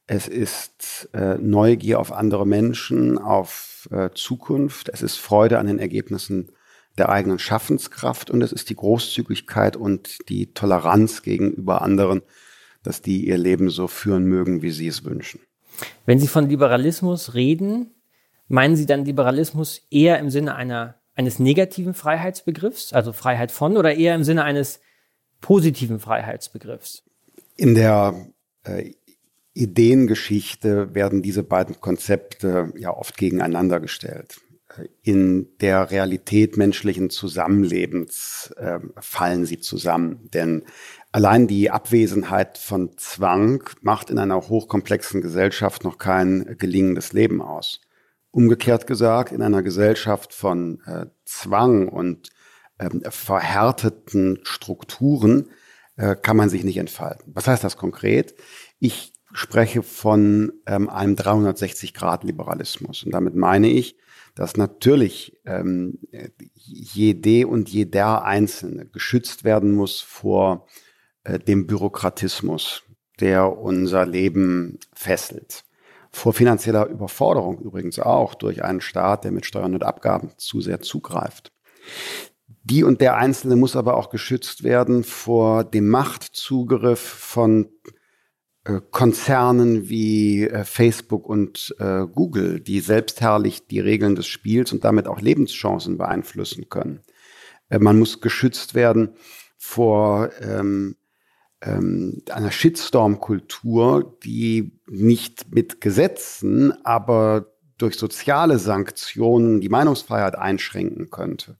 Es 0.05 0.27
ist 0.27 1.07
äh, 1.13 1.35
Neugier 1.37 2.01
auf 2.01 2.11
andere 2.11 2.45
Menschen, 2.45 3.17
auf 3.17 3.87
äh, 3.89 4.09
Zukunft. 4.13 4.89
Es 4.89 5.01
ist 5.01 5.15
Freude 5.15 5.59
an 5.59 5.67
den 5.67 5.79
Ergebnissen 5.79 6.51
der 6.97 7.07
eigenen 7.07 7.39
Schaffenskraft 7.39 8.29
und 8.29 8.41
es 8.41 8.51
ist 8.51 8.69
die 8.69 8.75
Großzügigkeit 8.75 9.77
und 9.77 10.17
die 10.27 10.53
Toleranz 10.53 11.21
gegenüber 11.21 11.81
anderen, 11.81 12.21
dass 12.83 13.01
die 13.01 13.27
ihr 13.27 13.37
Leben 13.37 13.69
so 13.69 13.87
führen 13.87 14.25
mögen, 14.25 14.61
wie 14.61 14.71
sie 14.71 14.87
es 14.87 15.03
wünschen. 15.03 15.39
Wenn 16.05 16.19
Sie 16.19 16.27
von 16.27 16.49
Liberalismus 16.49 17.33
reden, 17.33 17.93
meinen 18.47 18.75
Sie 18.75 18.85
dann 18.85 19.05
Liberalismus 19.05 19.81
eher 19.89 20.19
im 20.19 20.29
Sinne 20.29 20.55
einer, 20.55 20.95
eines 21.15 21.39
negativen 21.39 21.93
Freiheitsbegriffs, 21.93 22.93
also 22.93 23.13
Freiheit 23.13 23.51
von, 23.51 23.77
oder 23.77 23.95
eher 23.95 24.15
im 24.15 24.23
Sinne 24.23 24.43
eines 24.43 24.81
positiven 25.41 25.99
Freiheitsbegriffs? 25.99 27.03
In 27.55 27.75
der 27.75 28.27
äh, 28.63 28.91
Ideengeschichte 29.53 30.93
werden 30.93 31.21
diese 31.21 31.43
beiden 31.43 31.81
Konzepte 31.81 32.71
ja 32.77 32.95
oft 32.95 33.17
gegeneinander 33.17 33.79
gestellt. 33.79 34.39
In 35.01 35.57
der 35.59 35.91
Realität 35.91 36.55
menschlichen 36.55 37.09
Zusammenlebens 37.09 38.53
äh, 38.57 38.79
fallen 38.99 39.45
sie 39.45 39.59
zusammen, 39.59 40.29
denn 40.33 40.63
Allein 41.11 41.47
die 41.47 41.71
Abwesenheit 41.71 42.59
von 42.59 42.95
Zwang 42.97 43.63
macht 43.81 44.11
in 44.11 44.19
einer 44.19 44.47
hochkomplexen 44.47 45.21
Gesellschaft 45.21 45.83
noch 45.83 45.97
kein 45.97 46.55
gelingendes 46.59 47.13
Leben 47.13 47.41
aus. 47.41 47.81
Umgekehrt 48.31 48.85
gesagt, 48.85 49.31
in 49.31 49.41
einer 49.41 49.63
Gesellschaft 49.63 50.35
von 50.35 50.81
äh, 50.85 51.07
Zwang 51.25 51.87
und 51.89 52.29
ähm, 52.77 53.01
verhärteten 53.09 54.39
Strukturen 54.43 55.49
äh, 55.95 56.15
kann 56.15 56.37
man 56.37 56.49
sich 56.49 56.63
nicht 56.63 56.77
entfalten. 56.77 57.33
Was 57.33 57.47
heißt 57.47 57.63
das 57.63 57.75
konkret? 57.75 58.35
Ich 58.77 59.13
spreche 59.33 59.81
von 59.81 60.53
ähm, 60.67 60.89
einem 60.89 61.15
360-Grad-Liberalismus. 61.15 63.03
Und 63.03 63.11
damit 63.11 63.35
meine 63.35 63.69
ich, 63.69 63.97
dass 64.35 64.57
natürlich 64.57 65.39
ähm, 65.45 65.99
jede 66.53 67.47
und 67.47 67.67
jeder 67.67 68.23
Einzelne 68.23 68.85
geschützt 68.85 69.43
werden 69.43 69.73
muss 69.73 70.01
vor 70.01 70.67
äh, 71.23 71.39
dem 71.39 71.67
Bürokratismus, 71.67 72.83
der 73.19 73.57
unser 73.57 74.05
Leben 74.05 74.79
fesselt. 74.93 75.65
Vor 76.11 76.33
finanzieller 76.33 76.87
Überforderung 76.87 77.59
übrigens 77.59 77.99
auch 77.99 78.33
durch 78.33 78.63
einen 78.63 78.81
Staat, 78.81 79.25
der 79.25 79.31
mit 79.31 79.45
Steuern 79.45 79.75
und 79.75 79.83
Abgaben 79.83 80.31
zu 80.37 80.61
sehr 80.61 80.79
zugreift. 80.79 81.51
Die 82.63 82.83
und 82.83 83.01
der 83.01 83.17
Einzelne 83.17 83.55
muss 83.55 83.75
aber 83.75 83.97
auch 83.97 84.09
geschützt 84.09 84.63
werden 84.63 85.03
vor 85.03 85.63
dem 85.63 85.89
Machtzugriff 85.89 86.99
von 86.99 87.69
äh, 88.63 88.79
Konzernen 88.91 89.89
wie 89.89 90.47
äh, 90.47 90.63
Facebook 90.63 91.27
und 91.27 91.75
Google, 91.79 92.59
die 92.59 92.79
selbstherrlich 92.79 93.67
die 93.67 93.79
Regeln 93.79 94.15
des 94.15 94.27
Spiels 94.27 94.71
und 94.71 94.83
damit 94.83 95.07
auch 95.07 95.21
Lebenschancen 95.21 95.97
beeinflussen 95.97 96.69
können. 96.69 97.01
Man 97.69 97.99
muss 97.99 98.19
geschützt 98.19 98.73
werden 98.73 99.15
vor 99.57 100.31
ähm, 100.41 100.95
ähm, 101.61 102.21
einer 102.31 102.51
Shitstorm-Kultur, 102.51 104.17
die 104.23 104.79
nicht 104.87 105.53
mit 105.53 105.81
Gesetzen, 105.81 106.73
aber 106.85 107.47
durch 107.77 107.97
soziale 107.97 108.59
Sanktionen 108.59 109.61
die 109.61 109.69
Meinungsfreiheit 109.69 110.37
einschränken 110.37 111.09
könnte. 111.09 111.57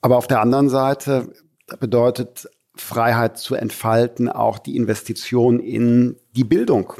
Aber 0.00 0.16
auf 0.16 0.26
der 0.26 0.40
anderen 0.40 0.68
Seite 0.68 1.32
bedeutet 1.78 2.48
Freiheit 2.74 3.38
zu 3.38 3.54
entfalten 3.54 4.28
auch 4.28 4.58
die 4.58 4.76
Investition 4.76 5.60
in 5.60 6.16
die 6.32 6.44
Bildung, 6.44 6.94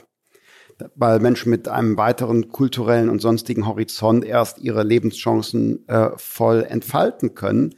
weil 0.95 1.19
Menschen 1.21 1.51
mit 1.51 1.69
einem 1.69 1.97
weiteren 1.97 2.49
kulturellen 2.49 3.09
und 3.09 3.21
sonstigen 3.21 3.67
Horizont 3.67 4.25
erst 4.25 4.59
ihre 4.59 4.83
Lebenschancen 4.83 5.89
äh, 5.89 6.11
voll 6.17 6.65
entfalten 6.65 7.35
können 7.35 7.75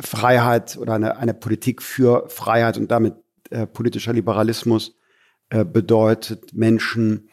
Freiheit 0.00 0.76
oder 0.76 0.94
eine, 0.94 1.16
eine 1.18 1.34
Politik 1.34 1.82
für 1.82 2.28
Freiheit 2.28 2.76
und 2.76 2.90
damit 2.90 3.14
äh, 3.50 3.66
politischer 3.66 4.12
Liberalismus 4.12 4.96
äh, 5.50 5.64
bedeutet, 5.64 6.54
Menschen 6.54 7.28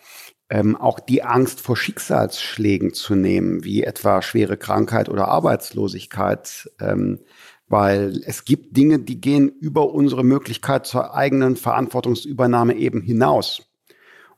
ähm, 0.50 0.76
auch 0.76 1.00
die 1.00 1.24
Angst 1.24 1.62
vor 1.62 1.78
Schicksalsschlägen 1.78 2.94
zu 2.94 3.16
nehmen, 3.16 3.64
wie 3.64 3.84
etwa 3.84 4.22
schwere 4.22 4.58
Krankheit 4.58 5.08
oder 5.08 5.30
Arbeitslosigkeit, 5.30 6.70
ähm, 6.80 7.20
weil 7.68 8.22
es 8.26 8.44
gibt 8.44 8.76
Dinge, 8.76 9.00
die 9.00 9.22
gehen 9.22 9.48
über 9.48 9.94
unsere 9.94 10.26
Möglichkeit 10.26 10.86
zur 10.86 11.16
eigenen 11.16 11.56
Verantwortungsübernahme 11.56 12.76
eben 12.76 13.02
hinaus. 13.02 13.72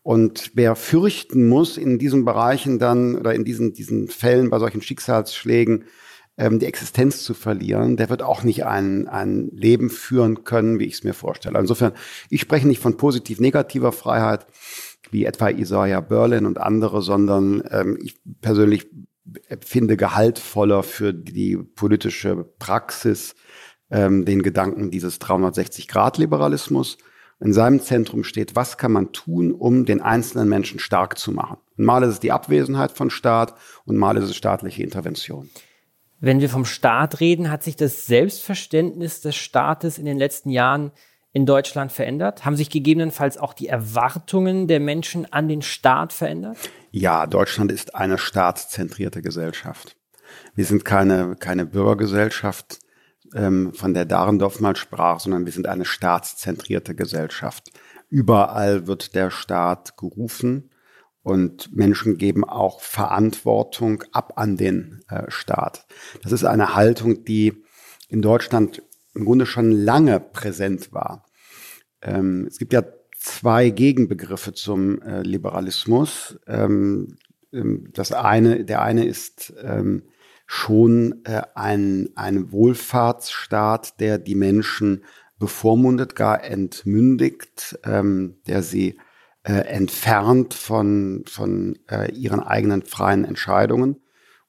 Und 0.04 0.52
wer 0.54 0.76
fürchten 0.76 1.48
muss, 1.48 1.78
in 1.78 1.98
diesen 1.98 2.26
Bereichen 2.26 2.78
dann 2.78 3.16
oder 3.16 3.34
in 3.34 3.44
diesen, 3.44 3.74
diesen 3.74 4.08
Fällen 4.08 4.52
bei 4.52 4.60
solchen 4.60 4.82
Schicksalsschlägen 4.82 5.86
ähm, 6.38 6.60
die 6.60 6.66
Existenz 6.66 7.24
zu 7.24 7.34
verlieren, 7.34 7.98
der 7.98 8.10
wird 8.10 8.22
auch 8.22 8.44
nicht 8.44 8.66
ein, 8.66 9.08
ein 9.08 9.50
Leben 9.54 9.90
führen 9.90 10.44
können, 10.44 10.80
wie 10.80 10.86
ich 10.86 10.96
es 10.96 11.04
mir 11.04 11.14
vorstelle. 11.14 11.60
Insofern, 11.60 11.94
ich 12.30 12.42
spreche 12.42 12.68
nicht 12.68 12.82
von 12.82 12.98
positiv-negativer 12.98 13.92
Freiheit, 13.92 14.48
wie 15.12 15.26
etwa 15.26 15.50
Isaiah 15.50 16.02
Berlin 16.02 16.46
und 16.46 16.60
andere, 16.60 17.02
sondern 17.02 17.64
ähm, 17.70 18.00
ich 18.02 18.16
persönlich 18.42 18.88
finde 19.62 19.96
gehaltvoller 19.96 20.84
für 20.84 21.14
die 21.14 21.58
politische 21.58 22.44
Praxis 22.60 23.36
ähm, 23.92 24.26
den 24.26 24.42
Gedanken 24.42 24.92
dieses 24.92 25.22
360-Grad-Liberalismus. 25.22 26.98
In 27.40 27.54
seinem 27.54 27.80
Zentrum 27.80 28.24
steht, 28.24 28.56
was 28.56 28.78
kann 28.78 28.92
man 28.92 29.12
tun, 29.12 29.52
um 29.52 29.86
den 29.86 30.02
einzelnen 30.02 30.50
Menschen 30.50 30.80
stark 30.80 31.18
zu 31.18 31.32
machen. 31.32 31.58
Und 31.78 31.86
mal 31.86 32.04
ist 32.04 32.10
es 32.10 32.20
die 32.20 32.32
Abwesenheit 32.32 32.92
von 32.92 33.10
Staat 33.10 33.56
und 33.86 33.98
mal 33.98 34.18
ist 34.18 34.26
es 34.26 34.36
staatliche 34.36 34.84
Intervention. 34.84 35.50
Wenn 36.26 36.40
wir 36.40 36.48
vom 36.48 36.64
Staat 36.64 37.20
reden, 37.20 37.52
hat 37.52 37.64
sich 37.64 37.76
das 37.76 38.06
Selbstverständnis 38.06 39.20
des 39.20 39.36
Staates 39.36 39.98
in 39.98 40.06
den 40.06 40.18
letzten 40.18 40.52
Jahren 40.52 40.94
in 41.34 41.46
Deutschland 41.46 41.92
verändert? 41.92 42.46
Haben 42.46 42.56
sich 42.56 42.70
gegebenenfalls 42.70 43.38
auch 43.38 43.54
die 43.54 43.68
Erwartungen 43.68 44.70
der 44.70 44.80
Menschen 44.80 45.34
an 45.34 45.50
den 45.50 45.62
Staat 45.62 46.14
verändert? 46.14 46.56
Ja, 46.92 47.28
Deutschland 47.28 47.74
ist 47.74 47.96
eine 47.96 48.18
staatszentrierte 48.18 49.22
Gesellschaft. 49.22 49.98
Wir 50.56 50.64
sind 50.64 50.86
keine, 50.86 51.36
keine 51.36 51.66
Bürgergesellschaft, 51.66 52.80
ähm, 53.36 53.74
von 53.74 53.94
der 53.94 54.06
Dahrendorf 54.06 54.62
mal 54.62 54.78
sprach, 54.78 55.20
sondern 55.20 55.44
wir 55.44 55.52
sind 55.52 55.68
eine 55.68 55.84
staatszentrierte 55.84 56.96
Gesellschaft. 56.96 57.70
Überall 58.10 58.88
wird 58.88 59.14
der 59.14 59.30
Staat 59.30 59.98
gerufen 59.98 60.70
und 61.24 61.76
Menschen 61.76 62.18
geben 62.18 62.44
auch 62.44 62.82
Verantwortung 62.82 64.04
ab 64.12 64.34
an 64.36 64.58
den 64.58 65.04
äh, 65.08 65.24
Staat. 65.30 65.88
Das 66.22 66.34
ist 66.34 66.44
eine 66.44 66.76
Haltung, 66.76 67.24
die 67.24 67.64
in 68.10 68.22
Deutschland 68.22 68.84
im 69.16 69.26
Grunde 69.26 69.46
schon 69.46 69.72
lange 69.72 70.20
präsent 70.20 70.92
war. 70.92 71.26
Ähm, 72.02 72.46
es 72.48 72.58
gibt 72.60 72.74
ja 72.74 72.84
zwei 73.18 73.70
Gegenbegriffe 73.70 74.54
zum 74.54 75.02
äh, 75.02 75.22
Liberalismus. 75.22 76.38
Ähm, 76.46 77.16
ähm, 77.54 77.90
das 77.94 78.12
eine, 78.12 78.66
der 78.66 78.82
eine 78.82 79.06
ist 79.06 79.54
schon 80.46 81.24
äh, 81.24 81.42
ein, 81.56 82.10
ein 82.16 82.52
Wohlfahrtsstaat, 82.52 84.00
der 84.02 84.18
die 84.18 84.36
Menschen 84.36 85.06
bevormundet, 85.40 86.16
gar 86.16 86.44
entmündigt, 86.44 87.78
der 87.84 88.64
sie 88.64 88.98
äh, 89.44 89.54
entfernt 89.54 90.54
von, 90.54 91.24
von 91.28 91.78
äh, 91.90 92.12
ihren 92.14 92.40
eigenen 92.40 92.84
freien 92.84 93.26
Entscheidungen. 93.26 93.98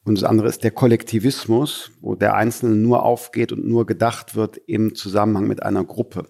Und 0.04 0.18
das 0.18 0.24
andere 0.24 0.48
ist 0.48 0.62
der 0.64 0.70
Kollektivismus, 0.70 1.90
wo 2.00 2.14
der 2.14 2.34
Einzelne 2.34 2.76
nur 2.76 3.04
aufgeht 3.04 3.52
und 3.52 3.66
nur 3.66 3.86
gedacht 3.86 4.36
wird 4.36 4.58
im 4.66 4.94
Zusammenhang 4.94 5.46
mit 5.46 5.62
einer 5.62 5.84
Gruppe. 5.84 6.26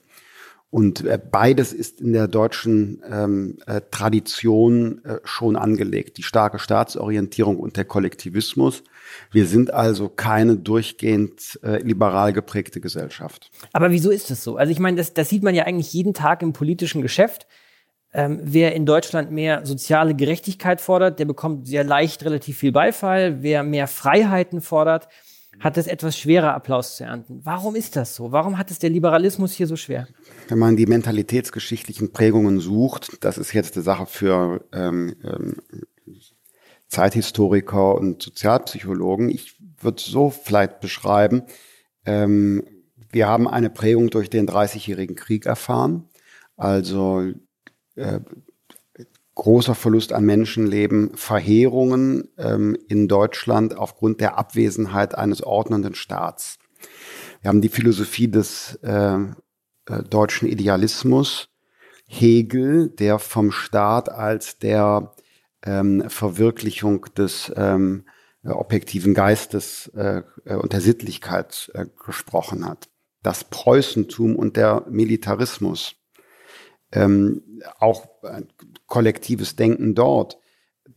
Und 0.70 1.04
äh, 1.04 1.20
beides 1.30 1.72
ist 1.72 2.00
in 2.00 2.12
der 2.12 2.26
deutschen 2.26 3.00
ähm, 3.08 3.58
äh, 3.66 3.80
Tradition 3.92 5.04
äh, 5.04 5.18
schon 5.22 5.54
angelegt. 5.54 6.18
Die 6.18 6.24
starke 6.24 6.58
Staatsorientierung 6.58 7.58
und 7.58 7.76
der 7.76 7.84
Kollektivismus. 7.84 8.82
Wir 9.30 9.46
sind 9.46 9.72
also 9.72 10.08
keine 10.08 10.56
durchgehend 10.56 11.60
äh, 11.62 11.80
liberal 11.80 12.32
geprägte 12.32 12.80
Gesellschaft. 12.80 13.52
Aber 13.72 13.92
wieso 13.92 14.10
ist 14.10 14.30
das 14.30 14.42
so? 14.42 14.56
Also 14.56 14.72
ich 14.72 14.80
meine, 14.80 14.96
das, 14.96 15.14
das 15.14 15.28
sieht 15.28 15.44
man 15.44 15.54
ja 15.54 15.64
eigentlich 15.64 15.92
jeden 15.92 16.12
Tag 16.12 16.42
im 16.42 16.52
politischen 16.52 17.02
Geschäft. 17.02 17.46
Ähm, 18.16 18.38
wer 18.42 18.74
in 18.74 18.86
Deutschland 18.86 19.32
mehr 19.32 19.66
soziale 19.66 20.14
Gerechtigkeit 20.14 20.80
fordert, 20.80 21.18
der 21.18 21.24
bekommt 21.24 21.66
sehr 21.66 21.82
leicht 21.82 22.24
relativ 22.24 22.58
viel 22.58 22.70
Beifall. 22.70 23.42
Wer 23.42 23.64
mehr 23.64 23.88
Freiheiten 23.88 24.60
fordert, 24.60 25.08
hat 25.58 25.76
es 25.76 25.88
etwas 25.88 26.16
schwerer, 26.16 26.54
Applaus 26.54 26.96
zu 26.96 27.04
ernten. 27.04 27.40
Warum 27.42 27.74
ist 27.74 27.96
das 27.96 28.14
so? 28.14 28.30
Warum 28.30 28.56
hat 28.56 28.70
es 28.70 28.78
der 28.78 28.90
Liberalismus 28.90 29.52
hier 29.52 29.66
so 29.66 29.74
schwer? 29.74 30.06
Wenn 30.48 30.58
man 30.58 30.76
die 30.76 30.86
mentalitätsgeschichtlichen 30.86 32.12
Prägungen 32.12 32.60
sucht, 32.60 33.24
das 33.24 33.36
ist 33.36 33.52
jetzt 33.52 33.74
eine 33.74 33.82
Sache 33.82 34.06
für 34.06 34.64
ähm, 34.72 35.16
ähm, 35.24 35.56
Zeithistoriker 36.88 37.96
und 37.96 38.22
Sozialpsychologen. 38.22 39.28
Ich 39.28 39.56
würde 39.80 40.00
so 40.00 40.30
vielleicht 40.30 40.80
beschreiben, 40.80 41.42
ähm, 42.06 42.62
wir 43.10 43.26
haben 43.28 43.48
eine 43.48 43.70
Prägung 43.70 44.10
durch 44.10 44.30
den 44.30 44.46
Dreißigjährigen 44.46 45.16
Krieg 45.16 45.46
erfahren. 45.46 46.08
Also 46.56 47.32
äh, 47.96 48.20
großer 49.34 49.74
Verlust 49.74 50.12
an 50.12 50.24
Menschenleben, 50.24 51.16
Verheerungen 51.16 52.28
ähm, 52.38 52.76
in 52.88 53.08
Deutschland 53.08 53.76
aufgrund 53.76 54.20
der 54.20 54.38
Abwesenheit 54.38 55.16
eines 55.16 55.42
ordnenden 55.42 55.94
Staats. 55.94 56.58
Wir 57.40 57.48
haben 57.48 57.60
die 57.60 57.68
Philosophie 57.68 58.28
des 58.28 58.78
äh, 58.82 59.16
äh, 59.16 60.02
deutschen 60.08 60.48
Idealismus, 60.48 61.48
Hegel, 62.06 62.90
der 62.90 63.18
vom 63.18 63.50
Staat 63.50 64.08
als 64.08 64.58
der 64.58 65.14
ähm, 65.64 66.08
Verwirklichung 66.08 67.06
des 67.16 67.52
ähm, 67.56 68.04
objektiven 68.44 69.14
Geistes 69.14 69.88
äh, 69.96 70.22
äh 70.44 70.56
und 70.56 70.74
der 70.74 70.82
Sittlichkeit 70.82 71.70
äh, 71.74 71.86
gesprochen 72.04 72.66
hat. 72.68 72.88
Das 73.22 73.44
Preußentum 73.44 74.36
und 74.36 74.56
der 74.56 74.84
Militarismus 74.90 75.96
ähm, 76.94 77.42
auch 77.78 78.06
äh, 78.22 78.42
kollektives 78.86 79.56
Denken 79.56 79.94
dort. 79.94 80.38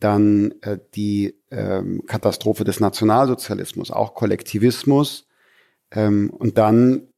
Dann 0.00 0.54
äh, 0.62 0.78
die 0.94 1.34
ähm, 1.50 2.04
Katastrophe 2.06 2.64
des 2.64 2.80
Nationalsozialismus, 2.80 3.90
auch 3.90 4.14
Kollektivismus. 4.14 5.26
Ähm, 5.90 6.30
und 6.30 6.56
dann 6.58 7.08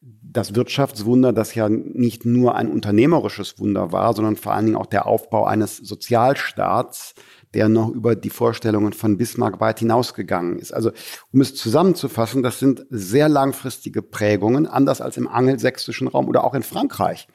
das 0.00 0.54
Wirtschaftswunder, 0.54 1.32
das 1.32 1.54
ja 1.54 1.68
nicht 1.68 2.24
nur 2.24 2.54
ein 2.54 2.70
unternehmerisches 2.70 3.58
Wunder 3.58 3.92
war, 3.92 4.14
sondern 4.14 4.36
vor 4.36 4.52
allen 4.52 4.66
Dingen 4.66 4.78
auch 4.78 4.86
der 4.86 5.06
Aufbau 5.06 5.44
eines 5.44 5.76
Sozialstaats, 5.76 7.14
der 7.54 7.68
noch 7.68 7.90
über 7.90 8.14
die 8.14 8.30
Vorstellungen 8.30 8.92
von 8.92 9.16
Bismarck 9.16 9.60
weit 9.60 9.80
hinausgegangen 9.80 10.58
ist. 10.58 10.72
Also 10.72 10.92
um 11.32 11.40
es 11.40 11.54
zusammenzufassen, 11.54 12.42
das 12.42 12.58
sind 12.58 12.86
sehr 12.90 13.28
langfristige 13.28 14.02
Prägungen, 14.02 14.66
anders 14.66 15.00
als 15.00 15.16
im 15.16 15.26
angelsächsischen 15.26 16.08
Raum 16.08 16.28
oder 16.28 16.44
auch 16.44 16.54
in 16.54 16.62
Frankreich. 16.62 17.28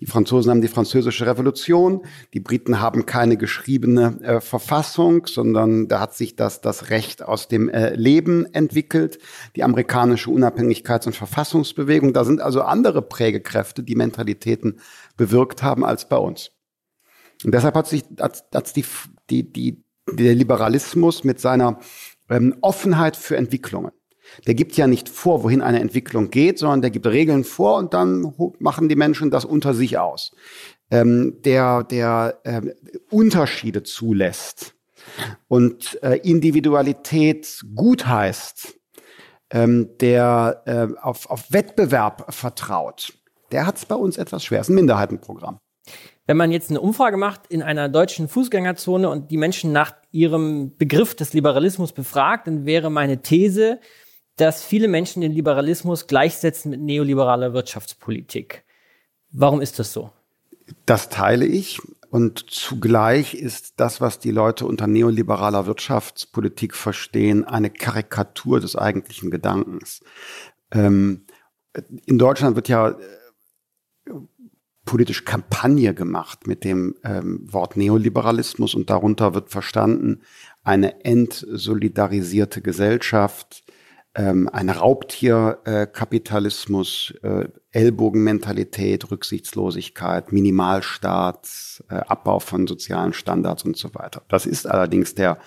Die 0.00 0.06
Franzosen 0.06 0.50
haben 0.50 0.60
die 0.60 0.68
französische 0.68 1.26
Revolution, 1.26 2.02
die 2.34 2.40
Briten 2.40 2.80
haben 2.80 3.06
keine 3.06 3.36
geschriebene 3.36 4.18
äh, 4.22 4.40
Verfassung, 4.40 5.26
sondern 5.26 5.88
da 5.88 6.00
hat 6.00 6.14
sich 6.14 6.36
das, 6.36 6.60
das 6.60 6.90
Recht 6.90 7.22
aus 7.22 7.48
dem 7.48 7.68
äh, 7.68 7.94
Leben 7.94 8.46
entwickelt, 8.52 9.18
die 9.56 9.62
amerikanische 9.62 10.30
Unabhängigkeits- 10.30 11.06
und 11.06 11.16
Verfassungsbewegung. 11.16 12.12
Da 12.12 12.24
sind 12.24 12.40
also 12.40 12.62
andere 12.62 13.02
Prägekräfte, 13.02 13.82
die 13.82 13.94
Mentalitäten 13.94 14.80
bewirkt 15.16 15.62
haben 15.62 15.84
als 15.84 16.08
bei 16.08 16.16
uns. 16.16 16.50
Und 17.44 17.54
deshalb 17.54 17.74
hat 17.74 17.86
sich 17.86 18.04
hat, 18.20 18.44
hat 18.54 18.76
die, 18.76 18.84
die, 19.30 19.52
die, 19.52 19.84
der 20.10 20.34
Liberalismus 20.34 21.24
mit 21.24 21.40
seiner 21.40 21.78
ähm, 22.28 22.56
Offenheit 22.60 23.16
für 23.16 23.36
Entwicklungen. 23.36 23.92
Der 24.46 24.54
gibt 24.54 24.76
ja 24.76 24.86
nicht 24.86 25.08
vor, 25.08 25.42
wohin 25.42 25.60
eine 25.60 25.80
Entwicklung 25.80 26.30
geht, 26.30 26.58
sondern 26.58 26.80
der 26.80 26.90
gibt 26.90 27.06
Regeln 27.06 27.44
vor 27.44 27.76
und 27.76 27.92
dann 27.92 28.32
machen 28.60 28.88
die 28.88 28.96
Menschen 28.96 29.30
das 29.30 29.44
unter 29.44 29.74
sich 29.74 29.98
aus. 29.98 30.34
Ähm, 30.90 31.38
der 31.44 31.84
der 31.84 32.40
äh, 32.44 32.60
Unterschiede 33.10 33.82
zulässt 33.82 34.74
und 35.48 36.02
äh, 36.02 36.16
Individualität 36.18 37.62
gut 37.74 38.06
heißt, 38.06 38.74
ähm, 39.50 39.90
der 40.00 40.62
äh, 40.66 40.88
auf, 41.00 41.28
auf 41.30 41.52
Wettbewerb 41.52 42.32
vertraut, 42.32 43.14
der 43.52 43.66
hat 43.66 43.76
es 43.76 43.86
bei 43.86 43.94
uns 43.94 44.16
etwas 44.16 44.44
schwer. 44.44 44.60
Es 44.60 44.68
ist 44.68 44.72
ein 44.72 44.76
Minderheitenprogramm. 44.76 45.58
Wenn 46.32 46.38
man 46.38 46.50
jetzt 46.50 46.70
eine 46.70 46.80
Umfrage 46.80 47.18
macht 47.18 47.48
in 47.48 47.62
einer 47.62 47.90
deutschen 47.90 48.26
Fußgängerzone 48.26 49.06
und 49.10 49.30
die 49.30 49.36
Menschen 49.36 49.70
nach 49.70 49.92
ihrem 50.12 50.74
Begriff 50.78 51.14
des 51.14 51.34
Liberalismus 51.34 51.92
befragt, 51.92 52.46
dann 52.46 52.64
wäre 52.64 52.88
meine 52.88 53.20
These, 53.20 53.80
dass 54.36 54.64
viele 54.64 54.88
Menschen 54.88 55.20
den 55.20 55.32
Liberalismus 55.32 56.06
gleichsetzen 56.06 56.70
mit 56.70 56.80
neoliberaler 56.80 57.52
Wirtschaftspolitik. 57.52 58.64
Warum 59.30 59.60
ist 59.60 59.78
das 59.78 59.92
so? 59.92 60.10
Das 60.86 61.10
teile 61.10 61.44
ich. 61.44 61.82
Und 62.08 62.50
zugleich 62.50 63.34
ist 63.34 63.74
das, 63.78 64.00
was 64.00 64.18
die 64.18 64.30
Leute 64.30 64.64
unter 64.64 64.86
neoliberaler 64.86 65.66
Wirtschaftspolitik 65.66 66.74
verstehen, 66.74 67.44
eine 67.44 67.68
Karikatur 67.68 68.58
des 68.58 68.74
eigentlichen 68.74 69.30
Gedankens. 69.30 70.00
Ähm, 70.70 71.26
in 72.06 72.18
Deutschland 72.18 72.56
wird 72.56 72.70
ja 72.70 72.96
politisch 74.84 75.24
Kampagne 75.24 75.94
gemacht 75.94 76.46
mit 76.46 76.64
dem 76.64 76.94
ähm, 77.04 77.46
Wort 77.50 77.76
Neoliberalismus 77.76 78.74
und 78.74 78.90
darunter 78.90 79.34
wird 79.34 79.50
verstanden 79.50 80.22
eine 80.64 81.04
entsolidarisierte 81.04 82.62
Gesellschaft, 82.62 83.64
ähm, 84.14 84.50
ein 84.52 84.68
Raubtierkapitalismus, 84.68 87.14
äh, 87.22 87.48
Ellbogenmentalität, 87.70 89.10
Rücksichtslosigkeit, 89.10 90.32
Minimalstaat, 90.32 91.82
äh, 91.88 91.94
Abbau 91.94 92.38
von 92.38 92.66
sozialen 92.66 93.14
Standards 93.14 93.64
und 93.64 93.76
so 93.76 93.94
weiter. 93.94 94.22
Das 94.28 94.46
ist 94.46 94.66
allerdings 94.66 95.14
der 95.14 95.38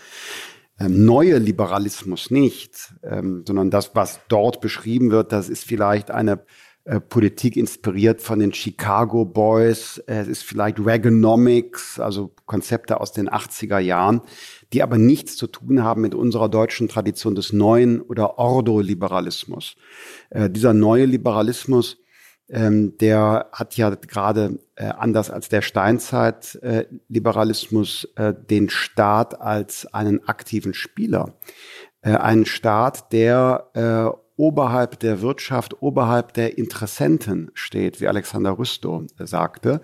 ähm, 0.79 1.05
neue 1.05 1.37
Liberalismus 1.37 2.31
nicht, 2.31 2.95
ähm, 3.03 3.43
sondern 3.45 3.69
das, 3.69 3.95
was 3.95 4.21
dort 4.27 4.61
beschrieben 4.61 5.11
wird, 5.11 5.31
das 5.31 5.49
ist 5.49 5.63
vielleicht 5.63 6.09
eine 6.09 6.43
äh, 6.85 6.99
Politik 6.99 7.57
inspiriert 7.57 8.21
von 8.21 8.37
den 8.37 8.53
Chicago 8.53 9.25
Boys. 9.25 9.97
Es 10.05 10.27
ist 10.27 10.43
vielleicht 10.43 10.79
Reaganomics, 10.79 11.99
also 11.99 12.31
Konzepte 12.45 13.01
aus 13.01 13.11
den 13.11 13.27
80er 13.27 13.79
Jahren, 13.79 14.21
die 14.71 14.83
aber 14.83 14.99
nichts 14.99 15.35
zu 15.35 15.47
tun 15.47 15.83
haben 15.83 16.01
mit 16.01 16.13
unserer 16.13 16.47
deutschen 16.47 16.87
Tradition 16.87 17.33
des 17.33 17.53
neuen 17.53 18.01
oder 18.01 18.37
Ordo-Liberalismus. 18.37 19.77
Äh, 20.29 20.51
dieser 20.51 20.75
neue 20.75 21.05
Liberalismus, 21.05 21.97
ähm, 22.49 22.95
der 22.99 23.49
hat 23.51 23.75
ja 23.77 23.89
gerade 23.89 24.59
äh, 24.75 24.85
anders 24.85 25.31
als 25.31 25.49
der 25.49 25.63
Steinzeit-Liberalismus 25.63 28.09
äh, 28.15 28.35
den 28.35 28.69
Staat 28.69 29.41
als 29.41 29.91
einen 29.91 30.27
aktiven 30.27 30.75
Spieler. 30.75 31.33
Äh, 32.01 32.17
einen 32.17 32.45
Staat, 32.45 33.11
der 33.11 33.71
äh, 33.73 34.05
oberhalb 34.37 34.99
der 34.99 35.21
Wirtschaft, 35.21 35.81
oberhalb 35.81 36.33
der 36.33 36.57
Interessenten 36.57 37.51
steht, 37.53 38.01
wie 38.01 38.07
Alexander 38.07 38.57
Rüstow 38.57 39.03
sagte, 39.19 39.81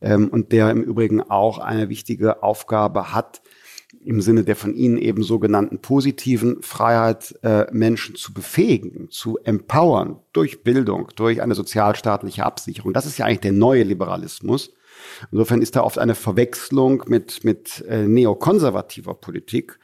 ähm, 0.00 0.28
und 0.28 0.52
der 0.52 0.70
im 0.70 0.82
Übrigen 0.82 1.22
auch 1.22 1.58
eine 1.58 1.88
wichtige 1.88 2.42
Aufgabe 2.42 3.12
hat, 3.12 3.42
im 4.04 4.20
Sinne 4.20 4.44
der 4.44 4.56
von 4.56 4.74
Ihnen 4.74 4.98
eben 4.98 5.22
sogenannten 5.22 5.80
positiven 5.80 6.62
Freiheit 6.62 7.34
äh, 7.42 7.66
Menschen 7.72 8.14
zu 8.14 8.32
befähigen, 8.32 9.10
zu 9.10 9.38
empowern 9.38 10.20
durch 10.32 10.62
Bildung, 10.62 11.08
durch 11.16 11.42
eine 11.42 11.54
sozialstaatliche 11.54 12.44
Absicherung. 12.44 12.92
Das 12.92 13.06
ist 13.06 13.18
ja 13.18 13.24
eigentlich 13.24 13.40
der 13.40 13.52
neue 13.52 13.82
Liberalismus. 13.82 14.74
Insofern 15.32 15.62
ist 15.62 15.76
da 15.76 15.82
oft 15.82 15.98
eine 15.98 16.14
Verwechslung 16.14 17.04
mit, 17.06 17.44
mit 17.44 17.84
äh, 17.88 18.06
neokonservativer 18.06 19.14
Politik. 19.14 19.78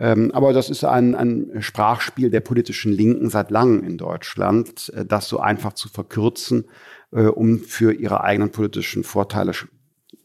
Ähm, 0.00 0.30
aber 0.32 0.54
das 0.54 0.70
ist 0.70 0.82
ein, 0.82 1.14
ein 1.14 1.60
Sprachspiel 1.60 2.30
der 2.30 2.40
politischen 2.40 2.90
Linken 2.90 3.28
seit 3.28 3.50
langem 3.50 3.84
in 3.84 3.98
Deutschland, 3.98 4.90
äh, 4.96 5.04
das 5.04 5.28
so 5.28 5.40
einfach 5.40 5.74
zu 5.74 5.90
verkürzen, 5.90 6.64
äh, 7.12 7.24
um 7.24 7.58
für 7.58 7.92
ihre 7.92 8.24
eigenen 8.24 8.50
politischen 8.50 9.04
Vorteile, 9.04 9.52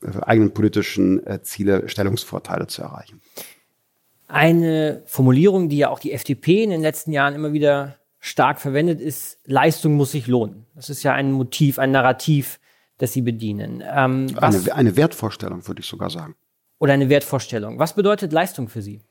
äh, 0.01 0.21
eigenen 0.21 0.53
politischen 0.53 1.21
Ziele 1.43 1.89
Stellungsvorteile 1.89 2.67
zu 2.67 2.83
erreichen. 2.83 3.21
Eine 4.27 5.03
Formulierung, 5.05 5.67
die 5.67 5.77
ja 5.77 5.89
auch 5.89 5.99
die 5.99 6.13
FDP 6.13 6.63
in 6.63 6.69
den 6.69 6.81
letzten 6.81 7.11
Jahren 7.11 7.35
immer 7.35 7.51
wieder 7.51 7.97
stark 8.19 8.61
verwendet, 8.61 9.01
ist, 9.01 9.37
Leistung 9.45 9.95
muss 9.95 10.11
sich 10.11 10.25
lohnen. 10.25 10.65
Das 10.73 10.89
ist 10.89 11.03
ja 11.03 11.13
ein 11.13 11.31
Motiv, 11.31 11.77
ein 11.79 11.91
Narrativ, 11.91 12.59
das 12.97 13.13
Sie 13.13 13.21
bedienen. 13.21 13.83
Ähm, 13.85 14.27
eine, 14.37 14.73
eine 14.73 14.95
Wertvorstellung, 14.95 15.67
würde 15.67 15.81
ich 15.81 15.85
sogar 15.85 16.09
sagen. 16.09 16.35
Oder 16.79 16.93
eine 16.93 17.09
Wertvorstellung. 17.09 17.77
Was 17.77 17.93
bedeutet 17.93 18.31
Leistung 18.33 18.67
für 18.67 18.81
Sie? 18.81 19.01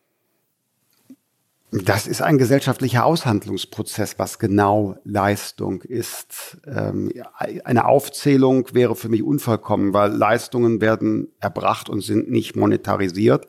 Das 1.82 2.06
ist 2.06 2.22
ein 2.22 2.38
gesellschaftlicher 2.38 3.04
Aushandlungsprozess, 3.04 4.16
was 4.16 4.38
genau 4.38 4.96
Leistung 5.02 5.82
ist. 5.82 6.58
Ähm, 6.68 7.12
eine 7.36 7.86
Aufzählung 7.86 8.68
wäre 8.72 8.94
für 8.94 9.08
mich 9.08 9.24
unvollkommen, 9.24 9.92
weil 9.92 10.12
Leistungen 10.12 10.80
werden 10.80 11.32
erbracht 11.40 11.88
und 11.88 12.00
sind 12.00 12.30
nicht 12.30 12.54
monetarisiert 12.54 13.48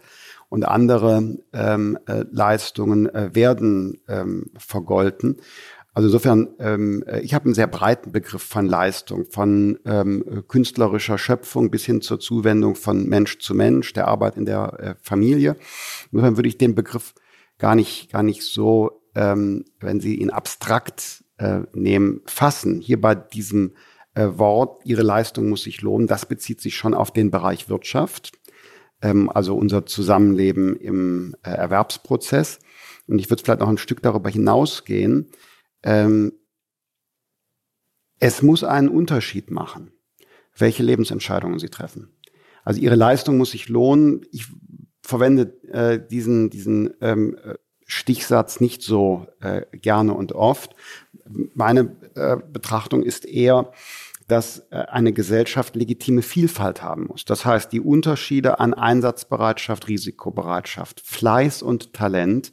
und 0.50 0.64
andere 0.68 1.38
ähm, 1.54 2.00
äh, 2.08 2.26
Leistungen 2.32 3.08
äh, 3.14 3.30
werden 3.34 4.02
ähm, 4.08 4.50
vergolten. 4.58 5.38
Also 5.94 6.10
insofern, 6.10 7.06
ich 7.22 7.34
habe 7.34 7.46
einen 7.46 7.54
sehr 7.54 7.68
breiten 7.68 8.12
Begriff 8.12 8.44
von 8.44 8.66
Leistung, 8.66 9.28
von 9.32 9.80
künstlerischer 10.50 11.18
Schöpfung 11.18 11.72
bis 11.72 11.86
hin 11.86 12.02
zur 12.02 12.20
Zuwendung 12.20 12.76
von 12.76 13.08
Mensch 13.08 13.40
zu 13.40 13.56
Mensch, 13.56 13.94
der 13.94 14.10
Arbeit 14.10 14.36
in 14.36 14.46
der 14.46 14.78
äh, 14.78 14.96
Familie. 15.02 15.56
Insofern 16.12 16.36
würde 16.36 16.50
ich 16.50 16.58
den 16.58 16.76
Begriff 16.76 17.14
gar 17.58 17.76
nicht, 17.76 18.12
gar 18.12 18.24
nicht 18.24 18.44
so, 18.44 19.02
ähm, 19.16 19.66
wenn 19.80 20.00
Sie 20.00 20.16
ihn 20.16 20.30
abstrakt 20.30 21.24
äh, 21.38 21.62
nehmen, 21.74 22.22
fassen. 22.26 22.82
Hier 22.82 23.00
bei 23.00 23.16
diesem 23.16 23.76
äh, 24.14 24.28
Wort, 24.38 24.86
Ihre 24.86 25.04
Leistung 25.04 25.50
muss 25.50 25.64
sich 25.64 25.82
lohnen, 25.82 26.08
das 26.08 26.26
bezieht 26.26 26.62
sich 26.62 26.76
schon 26.76 26.94
auf 26.94 27.12
den 27.12 27.32
Bereich 27.32 27.70
Wirtschaft, 27.70 28.32
ähm, 29.02 29.30
also 29.30 29.56
unser 29.56 29.86
Zusammenleben 29.86 30.76
im 30.78 31.36
äh, 31.44 31.50
Erwerbsprozess. 31.50 32.60
Und 33.08 33.20
ich 33.20 33.30
würde 33.30 33.44
vielleicht 33.44 33.60
noch 33.60 33.70
ein 33.70 33.78
Stück 33.78 34.02
darüber 34.02 34.30
hinausgehen. 34.30 35.30
Ähm, 35.84 36.34
es 38.20 38.42
muss 38.42 38.64
einen 38.64 38.90
Unterschied 38.90 39.52
machen, 39.52 39.92
welche 40.58 40.84
Lebensentscheidungen 40.84 41.60
Sie 41.60 41.70
treffen. 41.70 42.18
Also 42.64 42.80
Ihre 42.82 42.96
Leistung 42.96 43.38
muss 43.38 43.52
sich 43.52 43.70
lohnen. 43.70 44.26
Ich 44.32 44.48
verwende 45.06 45.54
äh, 45.72 46.00
diesen, 46.00 46.50
diesen 46.50 46.94
ähm, 47.02 47.38
Stichsatz 47.86 48.60
nicht 48.60 48.82
so 48.82 49.28
äh, 49.42 49.62
gerne 49.72 50.14
und 50.14 50.34
oft. 50.34 50.76
Meine 51.54 51.96
äh, 52.16 52.38
Betrachtung 52.52 53.04
ist 53.04 53.26
eher, 53.26 53.72
dass 54.28 54.60
äh, 54.72 54.78
eine 54.90 55.14
Gesellschaft 55.14 55.76
legitime 55.76 56.22
Vielfalt 56.22 56.82
haben 56.82 57.08
muss. 57.08 57.26
Das 57.26 57.46
heißt, 57.46 57.72
die 57.72 57.82
Unterschiede 57.82 58.60
an 58.60 58.74
Einsatzbereitschaft, 58.74 59.88
Risikobereitschaft, 59.88 61.02
Fleiß 61.02 61.62
und 61.62 61.94
Talent 61.94 62.52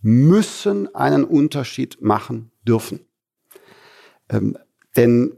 müssen 0.00 0.92
einen 0.94 1.24
Unterschied 1.24 2.00
machen 2.00 2.50
dürfen. 2.66 3.00
Ähm, 4.30 4.56
denn 4.96 5.36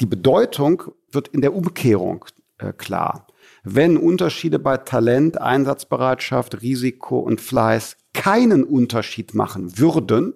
die 0.00 0.06
Bedeutung 0.06 0.82
wird 1.10 1.28
in 1.28 1.40
der 1.40 1.54
Umkehrung 1.54 2.24
äh, 2.58 2.72
klar. 2.72 3.26
Wenn 3.70 3.98
Unterschiede 3.98 4.58
bei 4.58 4.78
Talent, 4.78 5.38
Einsatzbereitschaft, 5.38 6.62
Risiko 6.62 7.18
und 7.18 7.38
Fleiß 7.38 7.98
keinen 8.14 8.64
Unterschied 8.64 9.34
machen 9.34 9.78
würden, 9.78 10.32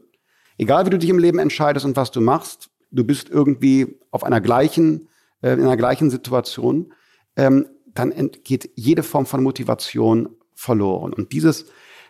egal 0.58 0.84
wie 0.84 0.90
du 0.90 0.98
dich 0.98 1.08
im 1.08 1.18
Leben 1.18 1.38
entscheidest 1.38 1.86
und 1.86 1.96
was 1.96 2.10
du 2.10 2.20
machst, 2.20 2.68
du 2.90 3.04
bist 3.04 3.30
irgendwie 3.30 3.98
auf 4.10 4.22
einer 4.22 4.42
gleichen, 4.42 5.08
äh, 5.40 5.54
in 5.54 5.62
einer 5.62 5.78
gleichen 5.78 6.10
Situation, 6.10 6.92
ähm, 7.36 7.68
dann 7.94 8.12
geht 8.44 8.70
jede 8.74 9.02
Form 9.02 9.24
von 9.24 9.42
Motivation 9.42 10.28
verloren. 10.54 11.14
Und 11.14 11.32
dieses, 11.32 11.64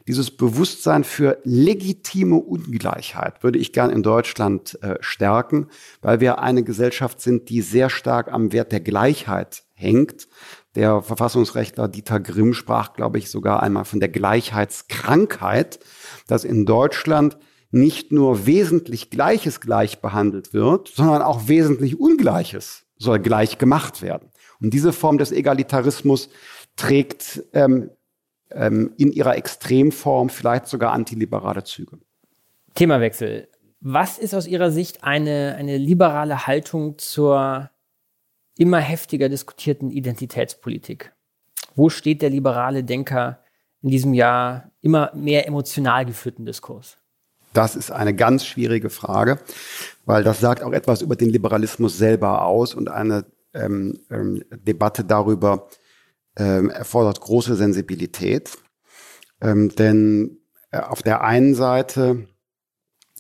dieses 0.09 0.37
Bewusstsein 0.37 1.05
für 1.05 1.39
legitime 1.45 2.37
Ungleichheit 2.37 3.45
würde 3.45 3.61
ich 3.61 3.73
gern 3.73 3.91
in 3.91 4.03
Deutschland 4.03 4.77
äh, 4.83 4.97
stärken, 5.01 5.69
weil 6.01 6.19
wir 6.19 6.41
eine 6.41 6.65
Gesellschaft 6.65 7.21
sind, 7.21 7.49
die 7.49 7.63
sehr 7.63 7.91
stark 7.91 8.33
am 8.33 8.53
Wert 8.53 8.73
der 8.73 8.81
Gleichheit 8.81 9.63
hängt. 9.75 10.27
Der 10.75 11.03
Verfassungsrechtler 11.03 11.89
Dieter 11.89 12.19
Grimm 12.19 12.55
sprach, 12.55 12.95
glaube 12.95 13.19
ich, 13.19 13.31
sogar 13.31 13.63
einmal 13.63 13.85
von 13.85 14.01
der 14.01 14.09
Gleichheitskrankheit, 14.09 15.81
dass 16.27 16.45
in 16.45 16.65
Deutschland 16.65 17.37
nicht 17.71 18.13
nur 18.13 18.47
wesentlich 18.47 19.11
Gleiches 19.11 19.61
gleich 19.61 20.01
behandelt 20.01 20.55
wird, 20.55 20.89
sondern 20.89 21.23
auch 21.23 21.49
wesentlich 21.49 21.99
Ungleiches 21.99 22.85
soll 22.99 23.19
gleich 23.19 23.59
gemacht 23.59 24.03
werden. 24.03 24.31
Und 24.61 24.73
diese 24.73 24.93
Form 24.93 25.19
des 25.19 25.33
Egalitarismus 25.33 26.29
trägt 26.77 27.43
ähm, 27.53 27.91
ähm, 28.51 28.93
in 28.97 29.13
ihrer 29.13 29.37
Extremform 29.37 30.29
vielleicht 30.29 30.69
sogar 30.69 30.93
antiliberale 30.93 31.65
Züge. 31.65 31.99
Themawechsel. 32.75 33.49
Was 33.81 34.19
ist 34.19 34.35
aus 34.35 34.47
Ihrer 34.47 34.71
Sicht 34.71 35.03
eine, 35.03 35.57
eine 35.59 35.77
liberale 35.77 36.47
Haltung 36.47 36.99
zur 36.99 37.71
immer 38.57 38.79
heftiger 38.79 39.29
diskutierten 39.29 39.91
Identitätspolitik. 39.91 41.13
Wo 41.75 41.89
steht 41.89 42.23
der 42.23 42.31
liberale 42.31 42.85
Denker 42.85 43.43
in 43.81 43.91
diesem 43.91 44.15
Jahr 44.15 44.71
immer 44.81 45.11
mehr 45.15 45.47
emotional 45.47 46.05
geführten 46.05 46.45
Diskurs? 46.45 46.99
Das 47.53 47.77
ist 47.77 47.91
eine 47.91 48.15
ganz 48.15 48.47
schwierige 48.47 48.89
Frage, 48.89 49.39
weil 50.07 50.25
das 50.25 50.41
sagt 50.41 50.63
auch 50.63 50.73
etwas 50.73 51.03
über 51.03 51.17
den 51.17 51.31
Liberalismus 51.31 51.99
selber 51.99 52.47
aus 52.47 52.75
und 52.75 52.89
eine 52.89 53.27
ähm, 53.53 54.01
ähm, 54.11 54.43
Debatte 54.51 55.05
darüber 55.05 55.69
ähm, 56.37 56.71
erfordert 56.71 57.21
große 57.21 57.57
Sensibilität. 57.57 58.57
Ähm, 59.43 59.69
denn 59.75 60.39
äh, 60.71 60.79
auf 60.79 61.03
der 61.03 61.23
einen 61.23 61.55
Seite 61.55 62.27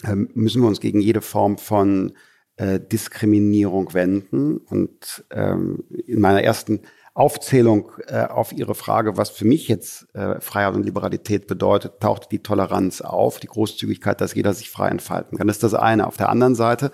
ähm, 0.05 0.31
müssen 0.35 0.63
wir 0.63 0.69
uns 0.69 0.81
gegen 0.81 1.01
jede 1.01 1.21
Form 1.21 1.59
von 1.59 2.17
äh, 2.57 2.81
Diskriminierung 2.81 3.95
wenden. 3.95 4.59
Und 4.59 5.25
ähm, 5.31 5.85
in 6.07 6.21
meiner 6.21 6.43
ersten 6.43 6.81
Aufzählung 7.15 7.93
äh, 8.07 8.25
auf 8.25 8.53
Ihre 8.53 8.75
Frage, 8.75 9.17
was 9.17 9.31
für 9.31 9.45
mich 9.45 9.69
jetzt 9.69 10.07
äh, 10.15 10.41
Freiheit 10.41 10.75
und 10.75 10.85
Liberalität 10.85 11.47
bedeutet, 11.47 12.01
taucht 12.01 12.33
die 12.33 12.43
Toleranz 12.43 13.03
auf, 13.03 13.39
die 13.39 13.49
Großzügigkeit, 13.49 14.21
dass 14.21 14.35
jeder 14.35 14.55
sich 14.55 14.71
frei 14.71 14.89
entfalten 14.89 15.37
kann. 15.37 15.47
Das 15.47 15.57
ist 15.57 15.63
das 15.63 15.75
eine. 15.75 16.07
Auf 16.07 16.17
der 16.17 16.31
anderen 16.31 16.55
Seite 16.55 16.91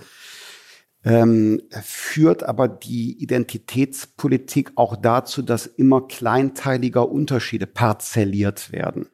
ähm, 1.05 1.63
führt 1.71 2.43
aber 2.43 2.67
die 2.67 3.23
Identitätspolitik 3.23 4.73
auch 4.75 4.97
dazu, 4.97 5.43
dass 5.43 5.67
immer 5.67 6.09
kleinteiliger 6.09 7.09
Unterschiede 7.09 7.69
parzelliert 7.69 8.73
werden. 8.73 9.09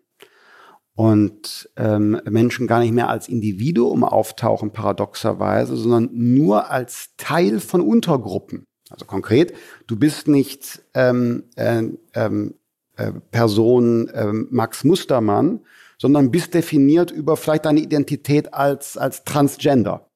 Und 0.97 1.69
ähm, 1.77 2.21
Menschen 2.29 2.67
gar 2.67 2.81
nicht 2.81 2.93
mehr 2.93 3.09
als 3.09 3.29
Individuum 3.29 4.05
auftauchen, 4.05 4.73
paradoxerweise, 4.73 5.77
sondern 5.77 6.11
nur 6.13 6.71
als 6.71 7.11
Teil 7.17 7.61
von 7.61 7.81
Untergruppen. 7.81 8.65
Also 8.91 9.05
konkret, 9.07 9.55
du 9.87 9.97
bist 9.97 10.29
nicht 10.29 10.83
ähm, 10.95 11.45
äh, 11.57 11.83
ähm, 12.15 12.55
äh, 12.97 13.13
Person 13.33 14.09
äh, 14.09 14.33
Max 14.33 14.85
Mustermann, 14.85 15.61
sondern 15.99 16.31
bist 16.31 16.55
definiert 16.55 17.11
über 17.11 17.37
vielleicht 17.37 17.65
deine 17.65 17.81
Identität 17.81 18.55
als, 18.55 18.97
als 18.97 19.25
Transgender. 19.25 20.11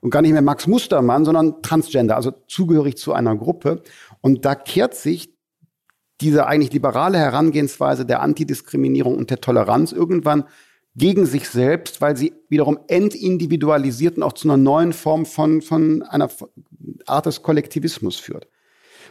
Und 0.00 0.10
gar 0.10 0.22
nicht 0.22 0.32
mehr 0.32 0.42
Max 0.42 0.66
Mustermann, 0.66 1.24
sondern 1.24 1.62
Transgender, 1.62 2.16
also 2.16 2.32
zugehörig 2.46 2.96
zu 2.96 3.14
einer 3.14 3.36
Gruppe. 3.36 3.82
Und 4.20 4.44
da 4.44 4.54
kehrt 4.54 4.94
sich 4.94 5.33
diese 6.20 6.46
eigentlich 6.46 6.72
liberale 6.72 7.18
Herangehensweise 7.18 8.06
der 8.06 8.22
Antidiskriminierung 8.22 9.16
und 9.16 9.30
der 9.30 9.40
Toleranz 9.40 9.92
irgendwann 9.92 10.44
gegen 10.96 11.26
sich 11.26 11.48
selbst, 11.48 12.00
weil 12.00 12.16
sie 12.16 12.34
wiederum 12.48 12.78
entindividualisiert 12.86 14.16
und 14.16 14.22
auch 14.22 14.32
zu 14.32 14.48
einer 14.48 14.56
neuen 14.56 14.92
Form 14.92 15.26
von, 15.26 15.60
von 15.60 16.02
einer 16.02 16.30
Art 17.06 17.26
des 17.26 17.42
Kollektivismus 17.42 18.16
führt. 18.16 18.48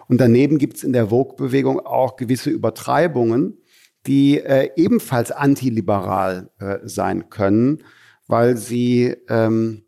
Und 0.07 0.19
daneben 0.19 0.57
gibt 0.57 0.77
es 0.77 0.83
in 0.83 0.93
der 0.93 1.09
Vogue-Bewegung 1.09 1.79
auch 1.79 2.15
gewisse 2.15 2.49
Übertreibungen, 2.49 3.57
die 4.05 4.39
äh, 4.39 4.69
ebenfalls 4.75 5.31
antiliberal 5.31 6.49
äh, 6.59 6.79
sein 6.83 7.29
können, 7.29 7.83
weil 8.27 8.57
sie 8.57 9.15
ähm, 9.29 9.83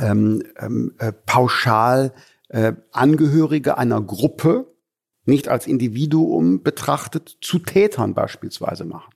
ähm, 0.00 0.42
ähm 0.58 0.94
äh, 0.98 1.12
pauschal 1.12 2.12
äh, 2.48 2.72
Angehörige 2.92 3.78
einer 3.78 4.00
Gruppe 4.02 4.69
nicht 5.30 5.48
als 5.48 5.66
Individuum 5.66 6.62
betrachtet 6.62 7.38
zu 7.40 7.58
Tätern 7.58 8.12
beispielsweise 8.12 8.84
machen. 8.84 9.10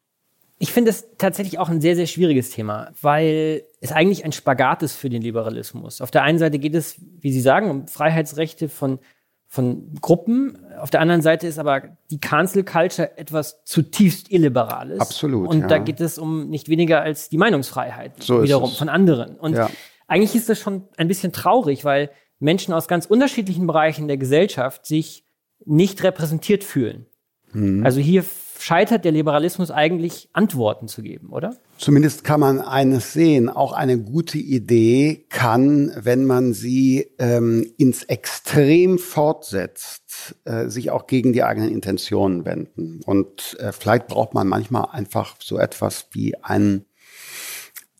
Ich 0.58 0.72
finde 0.72 0.90
es 0.90 1.08
tatsächlich 1.18 1.58
auch 1.58 1.68
ein 1.68 1.80
sehr, 1.80 1.96
sehr 1.96 2.06
schwieriges 2.06 2.50
Thema, 2.50 2.92
weil 3.02 3.64
es 3.80 3.92
eigentlich 3.92 4.24
ein 4.24 4.32
Spagat 4.32 4.82
ist 4.82 4.94
für 4.94 5.10
den 5.10 5.20
Liberalismus. 5.20 6.00
Auf 6.00 6.10
der 6.10 6.22
einen 6.22 6.38
Seite 6.38 6.58
geht 6.58 6.74
es, 6.74 6.96
wie 7.20 7.32
Sie 7.32 7.40
sagen, 7.40 7.68
um 7.68 7.86
Freiheitsrechte 7.88 8.68
von, 8.68 9.00
von 9.46 9.92
Gruppen. 10.00 10.56
Auf 10.78 10.90
der 10.90 11.00
anderen 11.00 11.22
Seite 11.22 11.48
ist 11.48 11.58
aber 11.58 11.82
die 12.10 12.18
Cancel 12.18 12.64
Culture 12.64 13.18
etwas 13.18 13.64
zutiefst 13.64 14.30
Illiberales. 14.30 15.00
Absolut. 15.00 15.48
Und 15.48 15.62
ja. 15.62 15.66
da 15.66 15.78
geht 15.78 16.00
es 16.00 16.18
um 16.18 16.48
nicht 16.48 16.68
weniger 16.68 17.02
als 17.02 17.28
die 17.28 17.36
Meinungsfreiheit 17.36 18.22
so 18.22 18.42
wiederum 18.42 18.70
von 18.70 18.88
anderen. 18.88 19.36
Und 19.36 19.56
ja. 19.56 19.68
eigentlich 20.06 20.36
ist 20.36 20.48
das 20.48 20.60
schon 20.60 20.84
ein 20.96 21.08
bisschen 21.08 21.32
traurig, 21.32 21.84
weil 21.84 22.10
Menschen 22.38 22.72
aus 22.72 22.88
ganz 22.88 23.06
unterschiedlichen 23.06 23.66
Bereichen 23.66 24.06
der 24.06 24.18
Gesellschaft 24.18 24.86
sich 24.86 25.23
nicht 25.66 26.02
repräsentiert 26.02 26.64
fühlen. 26.64 27.06
Mhm. 27.52 27.84
Also 27.84 28.00
hier 28.00 28.24
scheitert 28.58 29.04
der 29.04 29.12
Liberalismus 29.12 29.70
eigentlich, 29.70 30.28
Antworten 30.32 30.88
zu 30.88 31.02
geben, 31.02 31.30
oder? 31.30 31.56
Zumindest 31.76 32.24
kann 32.24 32.40
man 32.40 32.60
eines 32.60 33.12
sehen. 33.12 33.48
Auch 33.48 33.72
eine 33.72 33.98
gute 33.98 34.38
Idee 34.38 35.26
kann, 35.28 35.92
wenn 35.96 36.24
man 36.24 36.54
sie 36.54 37.10
ähm, 37.18 37.70
ins 37.76 38.04
Extrem 38.04 38.98
fortsetzt, 38.98 40.36
äh, 40.44 40.68
sich 40.68 40.90
auch 40.90 41.06
gegen 41.06 41.32
die 41.32 41.42
eigenen 41.42 41.70
Intentionen 41.70 42.44
wenden. 42.44 43.00
Und 43.04 43.56
äh, 43.60 43.72
vielleicht 43.72 44.06
braucht 44.06 44.34
man 44.34 44.46
manchmal 44.46 44.88
einfach 44.92 45.36
so 45.40 45.58
etwas 45.58 46.08
wie 46.12 46.34
einen 46.42 46.86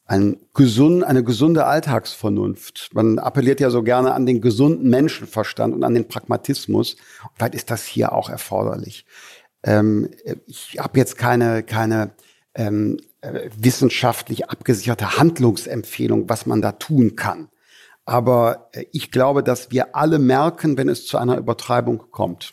ein 0.06 0.36
gesund, 0.52 1.02
eine 1.04 1.24
gesunde 1.24 1.64
Alltagsvernunft. 1.64 2.90
Man 2.92 3.18
appelliert 3.18 3.60
ja 3.60 3.70
so 3.70 3.82
gerne 3.82 4.12
an 4.12 4.26
den 4.26 4.40
gesunden 4.40 4.90
Menschenverstand 4.90 5.74
und 5.74 5.82
an 5.82 5.94
den 5.94 6.08
Pragmatismus. 6.08 6.96
Vielleicht 7.34 7.54
ist 7.54 7.70
das 7.70 7.84
hier 7.84 8.12
auch 8.12 8.28
erforderlich. 8.28 9.06
Ähm, 9.62 10.10
ich 10.46 10.76
habe 10.78 10.98
jetzt 10.98 11.16
keine, 11.16 11.62
keine 11.62 12.12
ähm, 12.54 12.98
äh, 13.22 13.48
wissenschaftlich 13.56 14.50
abgesicherte 14.50 15.16
Handlungsempfehlung, 15.16 16.28
was 16.28 16.44
man 16.44 16.60
da 16.60 16.72
tun 16.72 17.16
kann. 17.16 17.48
Aber 18.04 18.68
äh, 18.72 18.84
ich 18.92 19.10
glaube, 19.10 19.42
dass 19.42 19.70
wir 19.70 19.96
alle 19.96 20.18
merken, 20.18 20.76
wenn 20.76 20.90
es 20.90 21.06
zu 21.06 21.16
einer 21.16 21.38
Übertreibung 21.38 22.10
kommt. 22.10 22.52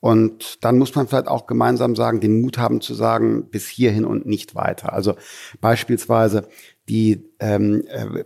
Und 0.00 0.64
dann 0.64 0.78
muss 0.78 0.94
man 0.94 1.06
vielleicht 1.06 1.28
auch 1.28 1.46
gemeinsam 1.46 1.94
sagen, 1.94 2.20
den 2.20 2.40
Mut 2.40 2.56
haben 2.56 2.80
zu 2.80 2.94
sagen, 2.94 3.50
bis 3.50 3.68
hierhin 3.68 4.06
und 4.06 4.26
nicht 4.26 4.54
weiter. 4.54 4.92
Also 4.94 5.14
beispielsweise 5.60 6.48
die 6.88 7.30
ähm, 7.38 7.84
äh, 7.86 8.24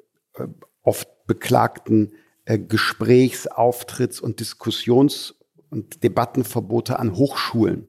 oft 0.82 1.08
beklagten 1.26 2.12
äh, 2.44 2.58
Gesprächs-, 2.58 3.50
Auftritts- 3.50 4.20
und 4.20 4.38
Diskussions- 4.40 5.34
und 5.70 6.04
Debattenverbote 6.04 6.98
an 6.98 7.16
Hochschulen. 7.16 7.88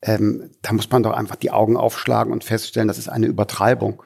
Ähm, 0.00 0.50
da 0.62 0.72
muss 0.72 0.90
man 0.90 1.02
doch 1.02 1.12
einfach 1.12 1.36
die 1.36 1.50
Augen 1.50 1.76
aufschlagen 1.76 2.32
und 2.32 2.44
feststellen, 2.44 2.88
das 2.88 2.98
ist 2.98 3.08
eine 3.08 3.26
Übertreibung. 3.26 4.02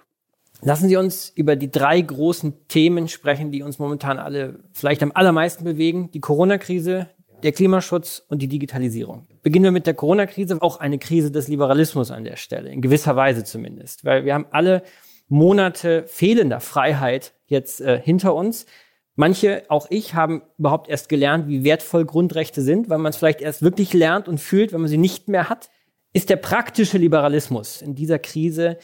Lassen 0.61 0.89
Sie 0.89 0.97
uns 0.97 1.31
über 1.31 1.55
die 1.55 1.71
drei 1.71 2.01
großen 2.01 2.67
Themen 2.67 3.07
sprechen, 3.07 3.53
die 3.53 3.63
uns 3.63 3.79
momentan 3.79 4.19
alle 4.19 4.65
vielleicht 4.73 5.03
am 5.05 5.13
allermeisten 5.15 5.63
bewegen. 5.63 6.11
Die 6.11 6.21
Corona-Krise, 6.21 7.09
der 7.43 7.53
Klimaschutz 7.53 8.25
und 8.29 8.43
die 8.43 8.49
Digitalisierung. 8.49 9.27
Beginnen 9.43 9.65
wir 9.65 9.73
mit 9.73 9.87
der 9.87 9.95
Corona-Krise, 9.95 10.61
auch 10.61 10.81
eine 10.81 10.99
Krise 10.99 11.31
des 11.31 11.49
Liberalismus 11.49 12.11
an 12.11 12.25
der 12.25 12.37
Stelle, 12.37 12.71
in 12.71 12.81
gewisser 12.81 13.17
Weise 13.17 13.45
zumindest, 13.45 14.05
weil 14.05 14.25
wir 14.25 14.35
haben 14.35 14.47
alle 14.51 14.83
Monate 15.29 16.05
fehlender 16.07 16.61
Freiheit 16.61 17.35
jetzt 17.47 17.81
äh, 17.81 18.01
hinter 18.03 18.35
uns. 18.35 18.67
Manche, 19.15 19.65
auch 19.69 19.87
ich, 19.91 20.15
haben 20.15 20.43
überhaupt 20.59 20.89
erst 20.89 21.09
gelernt, 21.09 21.49
wie 21.49 21.65
wertvoll 21.65 22.05
Grundrechte 22.05 22.63
sind, 22.63 22.89
weil 22.89 22.99
man 22.99 23.11
es 23.11 23.17
vielleicht 23.17 23.41
erst 23.41 23.63
wirklich 23.63 23.93
lernt 23.93 24.29
und 24.29 24.39
fühlt, 24.39 24.73
wenn 24.73 24.81
man 24.81 24.89
sie 24.89 24.97
nicht 24.97 25.29
mehr 25.29 25.49
hat. 25.49 25.71
Ist 26.13 26.31
der 26.31 26.37
praktische 26.37 26.99
Liberalismus 26.99 27.83
in 27.83 27.95
dieser 27.95 28.19
Krise 28.19 28.79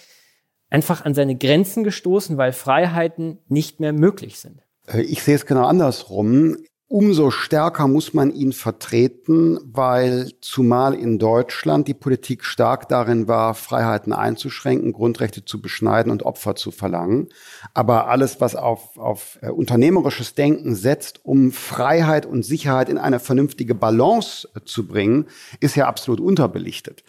einfach 0.71 1.05
an 1.05 1.15
seine 1.15 1.37
Grenzen 1.37 1.85
gestoßen, 1.85 2.37
weil 2.37 2.53
Freiheiten 2.53 3.39
nicht 3.49 3.81
mehr 3.81 3.93
möglich 3.93 4.39
sind? 4.41 4.61
Äh, 4.87 5.03
ich 5.03 5.23
sehe 5.23 5.37
es 5.37 5.47
genau 5.47 5.65
andersrum. 5.65 6.57
Umso 6.97 7.33
stärker 7.33 7.89
muss 7.89 8.15
man 8.15 8.33
ihn 8.33 8.53
vertreten, 8.53 9.59
weil 9.65 10.31
zumal 10.41 10.95
in 10.95 11.19
Deutschland 11.19 11.89
die 11.89 11.93
Politik 11.93 12.45
stark 12.45 12.89
darin 12.89 13.27
war, 13.27 13.55
Freiheiten 13.55 14.13
einzuschränken, 14.13 14.93
Grundrechte 14.93 15.45
zu 15.45 15.61
beschneiden 15.61 16.13
und 16.13 16.23
Opfer 16.23 16.55
zu 16.55 16.71
verlangen. 16.71 17.31
Aber 17.73 18.07
alles, 18.07 18.41
was 18.41 18.55
auf, 18.55 18.97
auf 18.97 19.41
äh, 19.43 19.49
unternehmerisches 19.49 20.37
Denken 20.37 20.77
setzt, 20.77 21.25
um 21.25 21.51
Freiheit 21.51 22.27
und 22.27 22.45
Sicherheit 22.45 22.89
in 22.89 22.99
eine 22.99 23.19
vernünftige 23.19 23.75
Balance 23.75 24.49
zu 24.65 24.87
bringen, 24.87 25.27
ist 25.59 25.75
ja 25.75 25.89
absolut 25.89 26.21
unterbelichtet. 26.21 27.03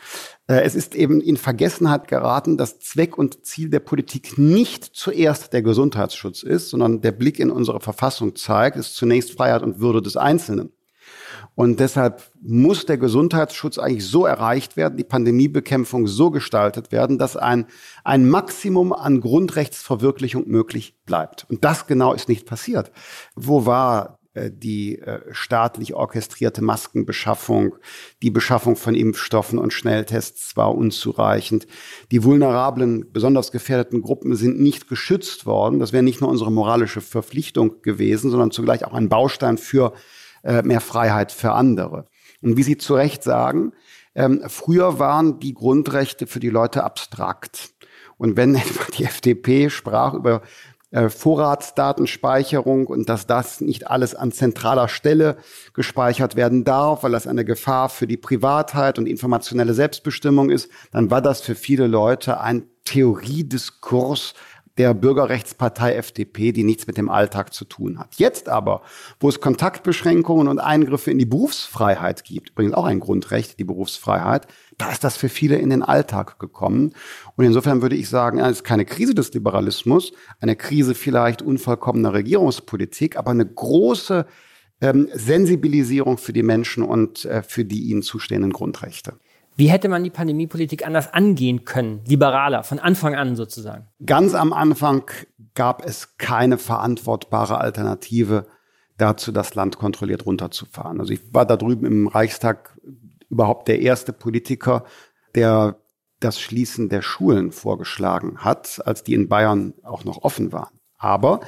Äh, 0.47 0.61
es 0.61 0.73
ist 0.73 0.95
eben 0.95 1.21
in 1.21 1.37
Vergessenheit 1.37 2.07
geraten, 2.07 2.57
dass 2.57 2.79
Zweck 2.79 3.19
und 3.19 3.45
Ziel 3.45 3.69
der 3.69 3.81
Politik 3.81 4.39
nicht 4.39 4.83
zuerst 4.83 5.53
der 5.53 5.61
Gesundheitsschutz 5.61 6.43
ist, 6.43 6.69
sondern 6.69 7.01
der 7.01 7.11
Blick 7.11 7.39
in 7.39 7.51
unsere 7.51 7.79
Verfassung 7.81 8.35
zeigt, 8.35 8.77
ist 8.77 8.95
zunächst 8.95 9.31
Freiheit 9.31 9.61
und 9.61 9.74
Würde 9.79 10.01
des 10.01 10.17
Einzelnen. 10.17 10.71
Und 11.55 11.79
deshalb 11.79 12.23
muss 12.41 12.85
der 12.85 12.97
Gesundheitsschutz 12.97 13.77
eigentlich 13.77 14.05
so 14.05 14.25
erreicht 14.25 14.75
werden, 14.75 14.97
die 14.97 15.03
Pandemiebekämpfung 15.03 16.07
so 16.07 16.31
gestaltet 16.31 16.91
werden, 16.91 17.17
dass 17.17 17.37
ein, 17.37 17.67
ein 18.03 18.27
Maximum 18.27 18.91
an 18.91 19.21
Grundrechtsverwirklichung 19.21 20.47
möglich 20.47 20.95
bleibt. 21.05 21.45
Und 21.49 21.63
das 21.63 21.87
genau 21.87 22.13
ist 22.13 22.27
nicht 22.27 22.45
passiert. 22.45 22.91
Wo 23.35 23.65
war 23.65 24.19
die 24.51 24.99
äh, 24.99 25.21
staatlich 25.31 25.93
orchestrierte 25.93 26.61
Maskenbeschaffung, 26.61 27.75
die 28.21 28.31
Beschaffung 28.31 28.75
von 28.75 28.95
Impfstoffen 28.95 29.57
und 29.59 29.73
Schnelltests 29.73 30.55
war 30.57 30.75
unzureichend. 30.75 31.67
Die 32.11 32.23
vulnerablen, 32.23 33.11
besonders 33.11 33.51
gefährdeten 33.51 34.01
Gruppen 34.01 34.35
sind 34.35 34.59
nicht 34.59 34.87
geschützt 34.87 35.45
worden. 35.45 35.79
Das 35.79 35.93
wäre 35.93 36.03
nicht 36.03 36.21
nur 36.21 36.29
unsere 36.29 36.51
moralische 36.51 37.01
Verpflichtung 37.01 37.81
gewesen, 37.81 38.31
sondern 38.31 38.51
zugleich 38.51 38.85
auch 38.85 38.93
ein 38.93 39.09
Baustein 39.09 39.57
für 39.57 39.93
äh, 40.43 40.61
mehr 40.61 40.81
Freiheit 40.81 41.31
für 41.31 41.53
andere. 41.53 42.05
Und 42.41 42.57
wie 42.57 42.63
Sie 42.63 42.77
zu 42.77 42.93
Recht 42.93 43.23
sagen, 43.23 43.71
ähm, 44.13 44.43
früher 44.47 44.99
waren 44.99 45.39
die 45.39 45.53
Grundrechte 45.53 46.27
für 46.27 46.39
die 46.39 46.49
Leute 46.49 46.83
abstrakt. 46.83 47.73
Und 48.17 48.37
wenn 48.37 48.55
etwa 48.55 48.85
die 48.97 49.03
FDP 49.05 49.69
sprach 49.69 50.13
über 50.13 50.41
äh, 50.95 51.09
Vorratsdatenspeicherung 51.09 52.87
und 52.87 53.09
dass 53.09 53.27
das 53.27 53.59
nicht 53.59 53.87
alles 53.87 54.15
an 54.15 54.31
zentraler 54.31 54.87
Stelle 54.87 55.35
gespeichert 55.73 56.37
werden 56.37 56.63
darf, 56.63 57.03
weil 57.03 57.11
das 57.11 57.27
eine 57.27 57.43
Gefahr 57.43 57.89
für 57.89 58.07
die 58.07 58.15
Privatheit 58.15 58.97
und 58.97 59.05
informationelle 59.05 59.73
Selbstbestimmung 59.73 60.49
ist, 60.49 60.71
dann 60.93 61.11
war 61.11 61.21
das 61.21 61.41
für 61.41 61.55
viele 61.55 61.87
Leute 61.87 62.39
ein 62.39 62.63
Theoriediskurs, 62.85 64.35
der 64.77 64.93
Bürgerrechtspartei 64.93 65.95
FDP, 65.95 66.51
die 66.51 66.63
nichts 66.63 66.85
mit 66.85 66.97
dem 66.97 67.09
Alltag 67.09 67.53
zu 67.53 67.63
tun 67.63 67.97
hat. 67.97 68.15
Jetzt 68.15 68.49
aber, 68.49 68.81
wo 69.19 69.29
es 69.29 69.39
Kontaktbeschränkungen 69.39 70.47
und 70.47 70.59
Eingriffe 70.59 71.11
in 71.11 71.17
die 71.17 71.25
Berufsfreiheit 71.25 72.25
gibt, 72.25 72.49
übrigens 72.49 72.73
auch 72.73 72.85
ein 72.85 72.99
Grundrecht, 72.99 73.57
die 73.57 73.63
Berufsfreiheit, 73.63 74.47
da 74.77 74.91
ist 74.91 75.03
das 75.03 75.15
für 75.15 75.29
viele 75.29 75.55
in 75.55 75.69
den 75.69 75.81
Alltag 75.81 76.39
gekommen. 76.39 76.93
Und 77.37 77.45
insofern 77.45 77.81
würde 77.81 77.95
ich 77.95 78.09
sagen, 78.09 78.39
es 78.39 78.57
ist 78.57 78.63
keine 78.63 78.85
Krise 78.85 79.15
des 79.15 79.33
Liberalismus, 79.33 80.11
eine 80.41 80.57
Krise 80.57 80.93
vielleicht 80.93 81.41
unvollkommener 81.41 82.13
Regierungspolitik, 82.13 83.15
aber 83.15 83.31
eine 83.31 83.45
große 83.45 84.25
ähm, 84.81 85.07
Sensibilisierung 85.13 86.17
für 86.17 86.33
die 86.33 86.43
Menschen 86.43 86.83
und 86.83 87.23
äh, 87.23 87.43
für 87.43 87.63
die 87.63 87.83
ihnen 87.83 88.01
zustehenden 88.01 88.51
Grundrechte. 88.51 89.13
Wie 89.57 89.69
hätte 89.69 89.87
man 89.87 90.03
die 90.03 90.09
Pandemiepolitik 90.09 90.85
anders 90.85 91.13
angehen 91.13 91.63
können, 91.63 92.01
liberaler, 92.05 92.63
von 92.63 92.79
Anfang 92.79 93.15
an 93.15 93.37
sozusagen? 93.37 93.87
Ganz 94.05 94.33
am 94.33 94.51
Anfang 94.51 95.09
gab 95.53 95.85
es 95.85 96.17
keine 96.17 96.57
verantwortbare 96.57 97.59
Alternative 97.59 98.47
dazu, 98.97 99.31
das 99.31 99.55
Land 99.55 99.77
kontrolliert 99.77 100.25
runterzufahren. 100.25 100.99
Also 100.99 101.13
ich 101.13 101.33
war 101.33 101.45
da 101.45 101.55
drüben 101.55 101.85
im 101.85 102.07
Reichstag 102.07 102.77
überhaupt 103.29 103.69
der 103.69 103.79
erste 103.81 104.11
Politiker, 104.11 104.83
der 105.35 105.77
das 106.19 106.39
Schließen 106.39 106.89
der 106.89 107.01
Schulen 107.01 107.51
vorgeschlagen 107.51 108.39
hat, 108.39 108.81
als 108.85 109.03
die 109.03 109.13
in 109.13 109.29
Bayern 109.29 109.73
auch 109.83 110.03
noch 110.03 110.23
offen 110.23 110.51
waren. 110.51 110.79
Aber 110.97 111.41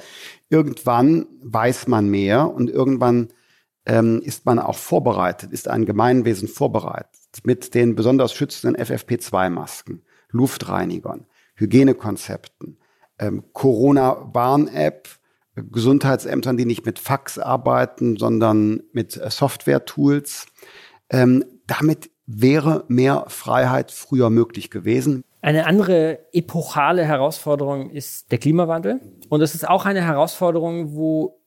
irgendwann 0.50 1.26
weiß 1.42 1.88
man 1.88 2.10
mehr 2.10 2.54
und 2.54 2.70
irgendwann 2.70 3.30
ähm, 3.86 4.22
ist 4.22 4.46
man 4.46 4.60
auch 4.60 4.76
vorbereitet, 4.76 5.52
ist 5.52 5.68
ein 5.68 5.86
Gemeinwesen 5.86 6.48
vorbereitet 6.48 7.17
mit 7.46 7.74
den 7.74 7.96
besonders 7.96 8.34
schützenden 8.34 8.82
FFP2-Masken, 8.82 10.02
Luftreinigern, 10.30 11.26
Hygienekonzepten, 11.56 12.78
ähm, 13.20 13.44
Corona-Warn-App, 13.54 15.10
Gesundheitsämtern, 15.56 16.58
die 16.58 16.66
nicht 16.66 16.86
mit 16.86 17.00
Fax 17.00 17.40
arbeiten, 17.40 18.18
sondern 18.18 18.84
mit 18.92 19.18
äh, 19.18 19.30
Software-Tools. 19.30 20.48
Ähm, 21.10 21.44
damit 21.66 22.12
wäre 22.26 22.84
mehr 22.88 23.26
Freiheit 23.28 23.92
früher 23.92 24.30
möglich 24.30 24.70
gewesen. 24.70 25.24
Eine 25.42 25.66
andere 25.66 26.20
epochale 26.34 27.06
Herausforderung 27.06 27.90
ist 27.90 28.32
der 28.32 28.38
Klimawandel. 28.38 29.00
Und 29.30 29.42
es 29.42 29.56
ist 29.56 29.68
auch 29.68 29.86
eine 29.86 30.02
Herausforderung, 30.02 30.96
wo 30.96 31.42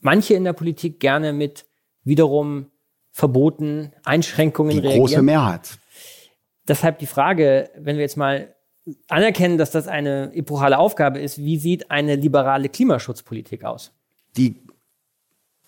manche 0.00 0.34
in 0.34 0.44
der 0.44 0.52
Politik 0.52 0.98
gerne 0.98 1.32
mit 1.32 1.66
wiederum 2.04 2.70
Verboten, 3.16 3.92
Einschränkungen 4.02 4.72
die 4.72 4.78
reagieren. 4.78 5.00
Große 5.00 5.22
Mehrheit. 5.22 5.78
Deshalb 6.66 6.98
die 6.98 7.06
Frage, 7.06 7.70
wenn 7.78 7.94
wir 7.94 8.02
jetzt 8.02 8.16
mal 8.16 8.52
anerkennen, 9.06 9.56
dass 9.56 9.70
das 9.70 9.86
eine 9.86 10.34
epochale 10.34 10.80
Aufgabe 10.80 11.20
ist, 11.20 11.38
wie 11.38 11.56
sieht 11.56 11.92
eine 11.92 12.16
liberale 12.16 12.68
Klimaschutzpolitik 12.68 13.62
aus? 13.62 13.92
Die, 14.36 14.66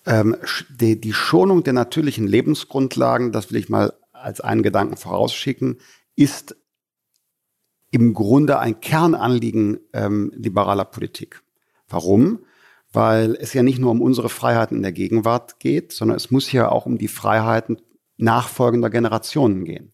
ähm, 0.05 0.35
die, 0.69 0.99
die 0.99 1.13
Schonung 1.13 1.63
der 1.63 1.71
natürlichen 1.71 2.27
Lebensgrundlagen, 2.27 3.31
das 3.31 3.49
will 3.49 3.59
ich 3.59 3.69
mal 3.69 3.93
als 4.11 4.41
einen 4.41 4.61
Gedanken 4.61 4.97
vorausschicken, 4.97 5.79
ist 6.17 6.57
im 7.91 8.13
Grunde 8.13 8.59
ein 8.59 8.81
Kernanliegen 8.81 9.79
ähm, 9.93 10.33
liberaler 10.35 10.83
Politik. 10.83 11.43
Warum? 11.87 12.39
Weil 12.93 13.35
es 13.35 13.53
ja 13.53 13.63
nicht 13.63 13.79
nur 13.79 13.91
um 13.91 14.01
unsere 14.01 14.29
Freiheiten 14.29 14.77
in 14.77 14.83
der 14.83 14.93
Gegenwart 14.93 15.59
geht, 15.59 15.91
sondern 15.91 16.17
es 16.17 16.31
muss 16.31 16.51
ja 16.51 16.69
auch 16.69 16.85
um 16.85 16.97
die 16.97 17.07
Freiheiten 17.07 17.81
nachfolgender 18.17 18.89
Generationen 18.89 19.65
gehen. 19.65 19.93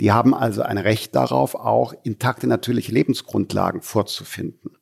Die 0.00 0.12
haben 0.12 0.34
also 0.34 0.62
ein 0.62 0.78
Recht 0.78 1.14
darauf, 1.14 1.54
auch 1.54 1.92
intakte 2.04 2.46
natürliche 2.46 2.92
Lebensgrundlagen 2.92 3.82
vorzufinden 3.82 4.78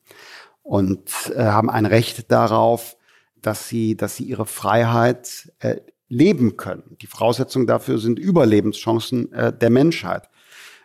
und 0.61 1.31
äh, 1.35 1.43
haben 1.43 1.69
ein 1.69 1.85
Recht 1.85 2.31
darauf, 2.31 2.97
dass 3.41 3.67
sie, 3.67 3.95
dass 3.95 4.15
sie 4.15 4.25
ihre 4.25 4.45
Freiheit 4.45 5.51
äh, 5.59 5.77
leben 6.09 6.57
können. 6.57 6.97
Die 7.01 7.07
Voraussetzungen 7.07 7.67
dafür 7.67 7.97
sind 7.97 8.19
Überlebenschancen 8.19 9.31
äh, 9.33 9.53
der 9.57 9.69
Menschheit. 9.69 10.29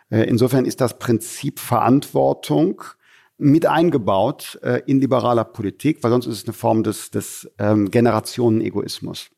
Äh, 0.09 0.23
insofern 0.23 0.65
ist 0.65 0.81
das 0.81 0.99
Prinzip 0.99 1.59
Verantwortung 1.59 2.83
mit 3.37 3.65
eingebaut 3.65 4.59
äh, 4.63 4.81
in 4.85 4.99
liberaler 4.99 5.43
Politik, 5.43 6.03
weil 6.03 6.11
sonst 6.11 6.27
ist 6.27 6.37
es 6.37 6.45
eine 6.45 6.53
Form 6.53 6.83
des, 6.83 7.11
des 7.11 7.51
ähm, 7.57 7.91
Generationenegoismus. 7.91 9.29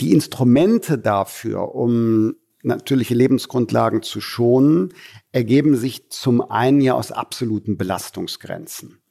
Die 0.00 0.12
Instrumente 0.12 0.98
dafür, 0.98 1.74
um 1.74 2.34
natürliche 2.62 3.14
Lebensgrundlagen 3.14 4.02
zu 4.02 4.20
schonen, 4.20 4.94
ergeben 5.32 5.76
sich 5.76 6.10
zum 6.10 6.40
einen 6.40 6.80
ja 6.80 6.94
aus 6.94 7.12
absoluten 7.12 7.76
Belastungsgrenzen. 7.76 9.02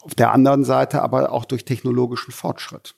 Auf 0.00 0.14
der 0.14 0.32
anderen 0.32 0.64
Seite 0.64 1.02
aber 1.02 1.32
auch 1.32 1.44
durch 1.44 1.64
technologischen 1.64 2.32
Fortschritt. 2.32 2.94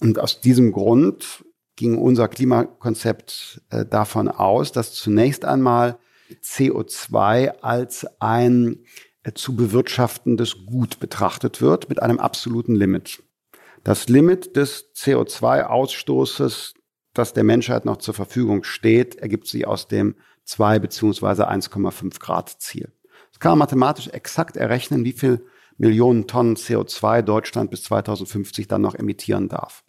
Und 0.00 0.18
aus 0.18 0.40
diesem 0.40 0.72
Grund 0.72 1.44
ging 1.76 1.96
unser 1.96 2.28
Klimakonzept 2.28 3.62
äh, 3.70 3.86
davon 3.86 4.28
aus, 4.28 4.72
dass 4.72 4.92
zunächst 4.92 5.44
einmal 5.44 5.98
CO2 6.42 7.60
als 7.60 8.06
ein 8.20 8.84
zu 9.32 9.56
bewirtschaftendes 9.56 10.66
Gut 10.66 11.00
betrachtet 11.00 11.62
wird 11.62 11.88
mit 11.88 12.02
einem 12.02 12.18
absoluten 12.18 12.74
Limit. 12.74 13.22
Das 13.82 14.08
Limit 14.08 14.56
des 14.56 14.92
CO2-Ausstoßes 14.94 16.74
das 17.14 17.32
der 17.32 17.44
Menschheit 17.44 17.84
noch 17.84 17.98
zur 17.98 18.12
Verfügung 18.12 18.64
steht, 18.64 19.16
ergibt 19.16 19.46
sich 19.46 19.66
aus 19.66 19.88
dem 19.88 20.16
2 20.44 20.80
beziehungsweise 20.80 21.48
1,5 21.48 22.18
Grad 22.18 22.50
Ziel. 22.60 22.92
Das 23.30 23.40
kann 23.40 23.52
man 23.52 23.60
mathematisch 23.60 24.08
exakt 24.08 24.56
errechnen, 24.56 25.04
wie 25.04 25.12
viel 25.12 25.46
Millionen 25.78 26.26
Tonnen 26.26 26.56
CO2 26.56 27.22
Deutschland 27.22 27.70
bis 27.70 27.84
2050 27.84 28.68
dann 28.68 28.82
noch 28.82 28.94
emittieren 28.94 29.48
darf. 29.48 29.84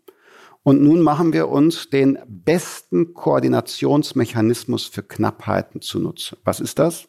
Und 0.64 0.82
nun 0.82 1.02
machen 1.02 1.34
wir 1.34 1.50
uns 1.50 1.90
den 1.90 2.18
besten 2.28 3.14
Koordinationsmechanismus 3.14 4.86
für 4.86 5.04
Knappheiten 5.04 5.82
zunutze. 5.82 6.38
Was 6.44 6.60
ist 6.60 6.80
das? 6.80 7.08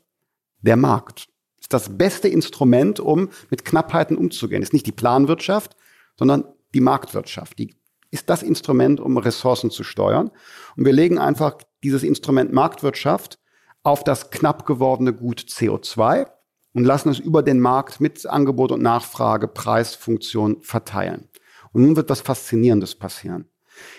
Der 0.61 0.77
Markt. 0.77 1.29
Ist 1.67 1.73
das 1.73 1.99
beste 1.99 2.29
Instrument, 2.29 3.01
um 3.01 3.29
mit 3.51 3.65
Knappheiten 3.65 4.17
umzugehen. 4.17 4.63
Ist 4.63 4.73
nicht 4.73 4.87
die 4.87 4.93
Planwirtschaft, 4.93 5.75
sondern 6.17 6.45
die 6.75 6.81
Marktwirtschaft, 6.81 7.59
die 7.59 7.75
ist 8.13 8.31
das 8.31 8.45
Instrument, 8.45 9.01
um 9.01 9.19
Ressourcen 9.19 9.73
zu 9.73 9.83
steuern. 9.83 10.31
Und 10.77 10.85
wir 10.85 10.93
legen 10.93 11.19
einfach 11.19 11.59
dieses 11.83 12.05
Instrument 12.05 12.53
Marktwirtschaft 12.53 13.41
auf 13.83 14.05
das 14.05 14.31
knapp 14.31 14.65
gewordene 14.65 15.13
Gut 15.13 15.41
CO2 15.41 16.29
und 16.73 16.85
lassen 16.85 17.09
es 17.09 17.19
über 17.19 17.43
den 17.43 17.59
Markt 17.59 18.01
mit 18.01 18.25
Angebot 18.27 18.71
und 18.71 18.81
Nachfrage, 18.81 19.49
Preisfunktion 19.49 20.63
verteilen. 20.63 21.29
Und 21.73 21.83
nun 21.83 21.97
wird 21.97 22.11
was 22.11 22.21
Faszinierendes 22.21 22.95
passieren. 22.95 23.49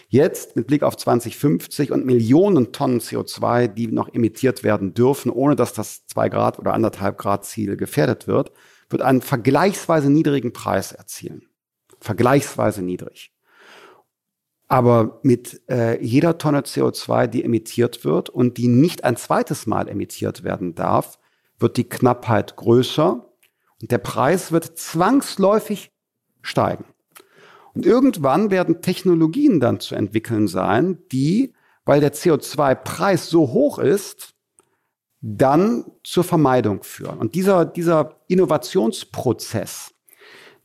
Jetzt 0.10 0.56
mit 0.56 0.68
Blick 0.68 0.84
auf 0.84 0.96
2050 0.96 1.92
und 1.92 2.06
Millionen 2.06 2.72
Tonnen 2.72 3.02
CO2, 3.02 3.68
die 3.68 3.88
noch 3.88 4.14
emittiert 4.14 4.64
werden 4.64 4.94
dürfen, 4.94 5.30
ohne 5.30 5.58
dass 5.58 5.74
das 5.74 6.06
2 6.08 6.30
Grad 6.30 6.60
oder 6.60 6.74
1,5 6.74 7.12
Grad 7.14 7.46
Ziel 7.46 7.76
gefährdet 7.76 8.26
wird, 8.26 8.52
wird 8.90 9.02
einen 9.02 9.22
vergleichsweise 9.22 10.10
niedrigen 10.10 10.54
Preis 10.54 10.94
erzielen. 10.94 11.48
Vergleichsweise 12.00 12.84
niedrig. 12.84 13.34
Aber 14.70 15.20
mit 15.24 15.62
äh, 15.70 16.02
jeder 16.02 16.38
Tonne 16.38 16.62
CO2, 16.62 17.28
die 17.28 17.44
emittiert 17.44 18.06
wird 18.06 18.30
und 18.30 18.58
die 18.58 18.68
nicht 18.68 19.04
ein 19.04 19.18
zweites 19.18 19.66
Mal 19.66 19.90
emittiert 19.90 20.44
werden 20.44 20.74
darf, 20.74 21.20
wird 21.60 21.76
die 21.76 21.88
Knappheit 21.88 22.56
größer 22.56 23.26
und 23.82 23.92
der 23.92 23.98
Preis 23.98 24.52
wird 24.52 24.78
zwangsläufig 24.78 25.92
steigen. 26.42 26.86
Und 27.78 27.86
irgendwann 27.86 28.50
werden 28.50 28.82
Technologien 28.82 29.60
dann 29.60 29.80
zu 29.80 29.94
entwickeln 29.94 30.48
sein, 30.48 30.98
die, 31.12 31.54
weil 31.86 32.00
der 32.00 32.12
CO2-Preis 32.12 33.30
so 33.30 33.52
hoch 33.52 33.78
ist, 33.78 34.34
dann 35.22 35.86
zur 36.04 36.24
Vermeidung 36.24 36.82
führen. 36.82 37.20
Und 37.20 37.36
dieser, 37.36 37.66
dieser 37.66 38.16
Innovationsprozess, 38.30 39.94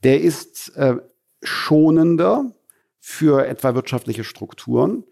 der 0.02 0.22
ist 0.22 0.74
äh, 0.74 0.96
schonender, 1.42 2.50
für 2.98 3.46
etwa 3.46 3.74
wirtschaftliche 3.74 4.24
Strukturen, 4.24 5.04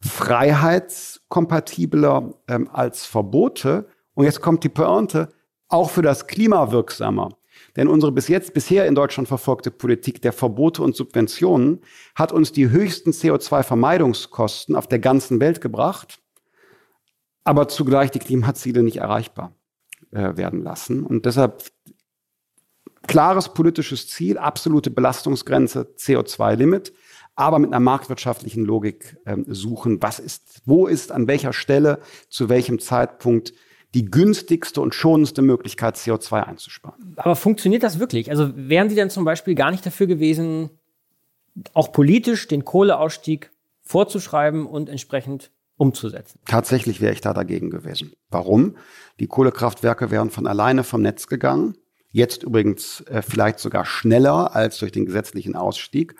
freiheitskompatibler 0.00 2.34
ähm, 2.46 2.70
als 2.72 3.04
Verbote. 3.04 3.88
Und 4.14 4.26
jetzt 4.26 4.42
kommt 4.42 4.62
die 4.62 4.68
Pointe, 4.68 5.30
auch 5.66 5.90
für 5.90 6.02
das 6.02 6.28
Klima 6.28 6.70
wirksamer. 6.70 7.30
Denn 7.78 7.86
unsere 7.86 8.10
bis 8.10 8.26
jetzt 8.26 8.54
bisher 8.54 8.86
in 8.86 8.96
Deutschland 8.96 9.28
verfolgte 9.28 9.70
Politik 9.70 10.20
der 10.20 10.32
Verbote 10.32 10.82
und 10.82 10.96
Subventionen 10.96 11.80
hat 12.16 12.32
uns 12.32 12.50
die 12.50 12.70
höchsten 12.70 13.12
CO2-Vermeidungskosten 13.12 14.74
auf 14.74 14.88
der 14.88 14.98
ganzen 14.98 15.38
Welt 15.38 15.60
gebracht, 15.60 16.20
aber 17.44 17.68
zugleich 17.68 18.10
die 18.10 18.18
Klimaziele 18.18 18.82
nicht 18.82 18.96
erreichbar 18.96 19.54
äh, 20.10 20.36
werden 20.36 20.64
lassen. 20.64 21.04
Und 21.04 21.24
deshalb 21.24 21.62
klares 23.06 23.54
politisches 23.54 24.08
Ziel, 24.08 24.38
absolute 24.38 24.90
Belastungsgrenze, 24.90 25.94
CO2-Limit 25.96 26.92
aber 27.38 27.60
mit 27.60 27.70
einer 27.70 27.78
marktwirtschaftlichen 27.78 28.64
Logik 28.64 29.16
ähm, 29.24 29.44
suchen, 29.46 30.02
was 30.02 30.18
ist, 30.18 30.60
wo 30.64 30.88
ist 30.88 31.12
an 31.12 31.28
welcher 31.28 31.52
Stelle, 31.52 32.00
zu 32.28 32.48
welchem 32.48 32.80
Zeitpunkt 32.80 33.52
die 33.94 34.04
günstigste 34.04 34.80
und 34.80 34.94
schonendste 34.94 35.42
Möglichkeit, 35.42 35.96
CO2 35.96 36.42
einzusparen. 36.42 37.14
Aber 37.16 37.36
funktioniert 37.36 37.82
das 37.82 37.98
wirklich? 37.98 38.30
Also 38.30 38.50
wären 38.54 38.90
Sie 38.90 38.96
denn 38.96 39.10
zum 39.10 39.24
Beispiel 39.24 39.54
gar 39.54 39.70
nicht 39.70 39.84
dafür 39.84 40.06
gewesen, 40.06 40.70
auch 41.72 41.92
politisch 41.92 42.48
den 42.48 42.64
Kohleausstieg 42.64 43.50
vorzuschreiben 43.82 44.66
und 44.66 44.88
entsprechend 44.88 45.50
umzusetzen? 45.76 46.38
Tatsächlich 46.44 47.00
wäre 47.00 47.14
ich 47.14 47.22
da 47.22 47.32
dagegen 47.32 47.70
gewesen. 47.70 48.12
Warum? 48.30 48.76
Die 49.20 49.26
Kohlekraftwerke 49.26 50.10
wären 50.10 50.30
von 50.30 50.46
alleine 50.46 50.84
vom 50.84 51.00
Netz 51.00 51.26
gegangen. 51.26 51.76
Jetzt 52.10 52.42
übrigens 52.42 53.02
äh, 53.02 53.22
vielleicht 53.22 53.58
sogar 53.58 53.84
schneller 53.84 54.54
als 54.54 54.78
durch 54.78 54.92
den 54.92 55.06
gesetzlichen 55.06 55.56
Ausstieg. 55.56 56.14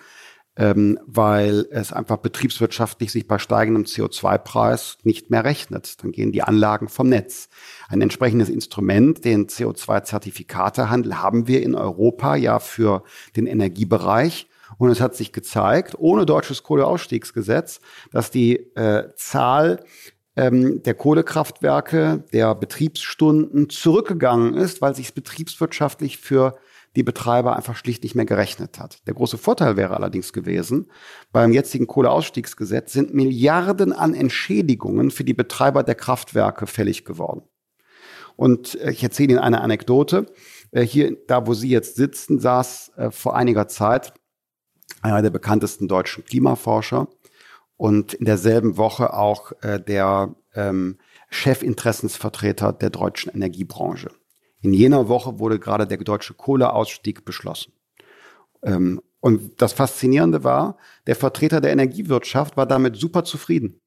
Ähm, 0.58 0.98
weil 1.06 1.66
es 1.70 1.92
einfach 1.92 2.16
betriebswirtschaftlich 2.16 3.12
sich 3.12 3.28
bei 3.28 3.38
steigendem 3.38 3.84
CO2-Preis 3.84 4.98
nicht 5.04 5.30
mehr 5.30 5.44
rechnet. 5.44 6.02
Dann 6.02 6.10
gehen 6.10 6.32
die 6.32 6.42
Anlagen 6.42 6.88
vom 6.88 7.08
Netz. 7.08 7.48
Ein 7.88 8.02
entsprechendes 8.02 8.48
Instrument, 8.48 9.24
den 9.24 9.46
CO2-Zertifikatehandel, 9.46 11.22
haben 11.22 11.46
wir 11.46 11.62
in 11.62 11.76
Europa 11.76 12.34
ja 12.34 12.58
für 12.58 13.04
den 13.36 13.46
Energiebereich. 13.46 14.48
Und 14.76 14.90
es 14.90 15.00
hat 15.00 15.14
sich 15.14 15.32
gezeigt, 15.32 15.94
ohne 15.96 16.26
deutsches 16.26 16.62
Kohleausstiegsgesetz, 16.62 17.80
dass 18.12 18.30
die 18.30 18.56
äh, 18.74 19.08
Zahl 19.16 19.84
ähm, 20.36 20.82
der 20.82 20.94
Kohlekraftwerke, 20.94 22.24
der 22.32 22.54
Betriebsstunden 22.54 23.70
zurückgegangen 23.70 24.54
ist, 24.54 24.82
weil 24.82 24.94
sich 24.94 25.06
es 25.06 25.12
betriebswirtschaftlich 25.12 26.18
für 26.18 26.58
die 26.96 27.02
Betreiber 27.02 27.56
einfach 27.56 27.76
schlicht 27.76 28.02
nicht 28.02 28.14
mehr 28.14 28.24
gerechnet 28.24 28.78
hat. 28.78 29.06
Der 29.06 29.14
große 29.14 29.38
Vorteil 29.38 29.76
wäre 29.76 29.96
allerdings 29.96 30.32
gewesen, 30.32 30.90
beim 31.32 31.52
jetzigen 31.52 31.86
Kohleausstiegsgesetz 31.86 32.92
sind 32.92 33.14
Milliarden 33.14 33.92
an 33.92 34.14
Entschädigungen 34.14 35.10
für 35.10 35.24
die 35.24 35.34
Betreiber 35.34 35.82
der 35.82 35.94
Kraftwerke 35.94 36.66
fällig 36.66 37.04
geworden. 37.04 37.42
Und 38.38 38.80
äh, 38.80 38.92
ich 38.92 39.02
erzähle 39.02 39.32
Ihnen 39.32 39.40
eine 39.40 39.60
Anekdote. 39.60 40.26
Äh, 40.70 40.82
hier, 40.82 41.16
da 41.26 41.46
wo 41.46 41.54
Sie 41.54 41.68
jetzt 41.68 41.96
sitzen, 41.96 42.38
saß 42.38 42.92
äh, 42.96 43.10
vor 43.10 43.36
einiger 43.36 43.66
Zeit 43.66 44.14
einer 45.02 45.22
der 45.22 45.30
bekanntesten 45.30 45.88
deutschen 45.88 46.24
Klimaforscher 46.24 47.08
und 47.76 48.14
in 48.14 48.24
derselben 48.24 48.76
Woche 48.76 49.12
auch 49.14 49.52
der 49.62 50.34
ähm, 50.54 50.98
Chefinteressensvertreter 51.30 52.72
der 52.72 52.90
deutschen 52.90 53.32
Energiebranche. 53.32 54.08
In 54.60 54.72
jener 54.72 55.08
Woche 55.08 55.38
wurde 55.38 55.58
gerade 55.58 55.86
der 55.86 55.98
deutsche 55.98 56.34
Kohleausstieg 56.34 57.24
beschlossen. 57.24 57.72
Ähm, 58.62 59.00
und 59.20 59.60
das 59.60 59.72
Faszinierende 59.72 60.44
war, 60.44 60.76
der 61.06 61.16
Vertreter 61.16 61.60
der 61.60 61.72
Energiewirtschaft 61.72 62.56
war 62.56 62.66
damit 62.66 62.96
super 62.96 63.24
zufrieden. 63.24 63.80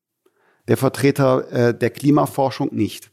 Der 0.67 0.77
Vertreter 0.77 1.51
äh, 1.51 1.77
der 1.77 1.89
Klimaforschung 1.89 2.73
nicht. 2.73 3.11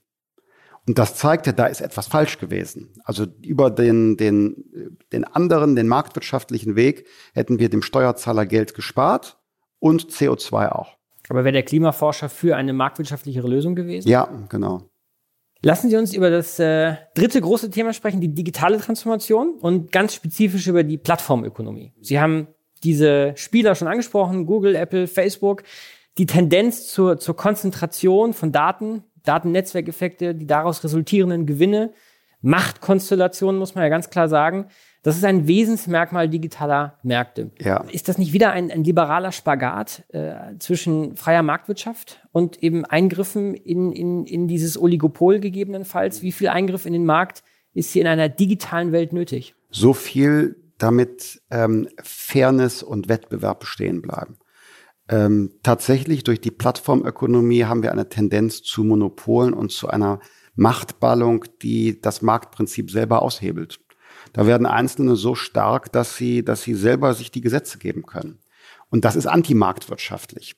Und 0.86 0.98
das 0.98 1.16
zeigte, 1.16 1.52
da 1.52 1.66
ist 1.66 1.82
etwas 1.82 2.06
falsch 2.06 2.38
gewesen. 2.38 2.94
Also 3.04 3.26
über 3.44 3.70
den, 3.70 4.16
den, 4.16 4.96
den 5.12 5.24
anderen, 5.24 5.76
den 5.76 5.86
marktwirtschaftlichen 5.86 6.76
Weg 6.76 7.06
hätten 7.34 7.58
wir 7.58 7.68
dem 7.68 7.82
Steuerzahler 7.82 8.46
Geld 8.46 8.74
gespart 8.74 9.38
und 9.80 10.10
CO2 10.10 10.70
auch. 10.70 10.96
Aber 11.28 11.44
wäre 11.44 11.52
der 11.52 11.62
Klimaforscher 11.62 12.30
für 12.30 12.56
eine 12.56 12.72
marktwirtschaftlichere 12.72 13.46
Lösung 13.48 13.74
gewesen? 13.74 14.08
Ja, 14.08 14.30
genau. 14.48 14.88
Lassen 15.62 15.90
Sie 15.90 15.96
uns 15.96 16.14
über 16.14 16.30
das 16.30 16.58
äh, 16.60 16.94
dritte 17.14 17.40
große 17.40 17.70
Thema 17.70 17.92
sprechen, 17.92 18.20
die 18.20 18.32
digitale 18.32 18.78
Transformation 18.78 19.54
und 19.60 19.90
ganz 19.90 20.14
spezifisch 20.14 20.68
über 20.68 20.84
die 20.84 20.98
Plattformökonomie. 20.98 21.92
Sie 22.00 22.20
haben 22.20 22.46
diese 22.84 23.32
Spieler 23.36 23.74
schon 23.74 23.88
angesprochen, 23.88 24.46
Google, 24.46 24.76
Apple, 24.76 25.08
Facebook, 25.08 25.64
die 26.16 26.26
Tendenz 26.26 26.86
zur, 26.86 27.18
zur 27.18 27.36
Konzentration 27.36 28.34
von 28.34 28.52
Daten, 28.52 29.02
Datennetzwerkeffekte, 29.24 30.34
die 30.34 30.46
daraus 30.46 30.84
resultierenden 30.84 31.44
Gewinne, 31.44 31.92
Machtkonstellationen, 32.40 33.58
muss 33.58 33.74
man 33.74 33.84
ja 33.84 33.90
ganz 33.90 34.10
klar 34.10 34.28
sagen. 34.28 34.66
Das 35.02 35.16
ist 35.16 35.24
ein 35.24 35.46
Wesensmerkmal 35.46 36.28
digitaler 36.28 36.98
Märkte. 37.02 37.50
Ja. 37.60 37.84
Ist 37.90 38.08
das 38.08 38.18
nicht 38.18 38.32
wieder 38.32 38.50
ein, 38.50 38.70
ein 38.70 38.84
liberaler 38.84 39.32
Spagat 39.32 40.04
äh, 40.08 40.56
zwischen 40.58 41.16
freier 41.16 41.42
Marktwirtschaft 41.42 42.20
und 42.32 42.62
eben 42.62 42.84
Eingriffen 42.84 43.54
in, 43.54 43.92
in, 43.92 44.26
in 44.26 44.48
dieses 44.48 44.80
Oligopol 44.80 45.40
gegebenenfalls? 45.40 46.22
Wie 46.22 46.32
viel 46.32 46.48
Eingriff 46.48 46.84
in 46.84 46.92
den 46.92 47.06
Markt 47.06 47.42
ist 47.74 47.92
hier 47.92 48.02
in 48.02 48.08
einer 48.08 48.28
digitalen 48.28 48.92
Welt 48.92 49.12
nötig? 49.12 49.54
So 49.70 49.92
viel, 49.92 50.56
damit 50.78 51.42
ähm, 51.50 51.88
Fairness 52.02 52.82
und 52.82 53.08
Wettbewerb 53.08 53.60
bestehen 53.60 54.02
bleiben. 54.02 54.38
Ähm, 55.08 55.52
tatsächlich 55.62 56.24
durch 56.24 56.40
die 56.40 56.50
Plattformökonomie 56.50 57.64
haben 57.64 57.82
wir 57.82 57.92
eine 57.92 58.08
Tendenz 58.08 58.62
zu 58.62 58.84
Monopolen 58.84 59.54
und 59.54 59.72
zu 59.72 59.88
einer 59.88 60.20
Machtballung, 60.58 61.44
die 61.62 62.00
das 62.00 62.20
Marktprinzip 62.20 62.90
selber 62.90 63.22
aushebelt. 63.22 63.78
Da 64.32 64.46
werden 64.46 64.66
Einzelne 64.66 65.14
so 65.14 65.34
stark, 65.34 65.92
dass 65.92 66.16
sie, 66.16 66.44
dass 66.44 66.62
sie 66.62 66.74
selber 66.74 67.14
sich 67.14 67.30
die 67.30 67.40
Gesetze 67.40 67.78
geben 67.78 68.04
können. 68.04 68.38
Und 68.90 69.04
das 69.04 69.14
ist 69.14 69.26
antimarktwirtschaftlich. 69.26 70.56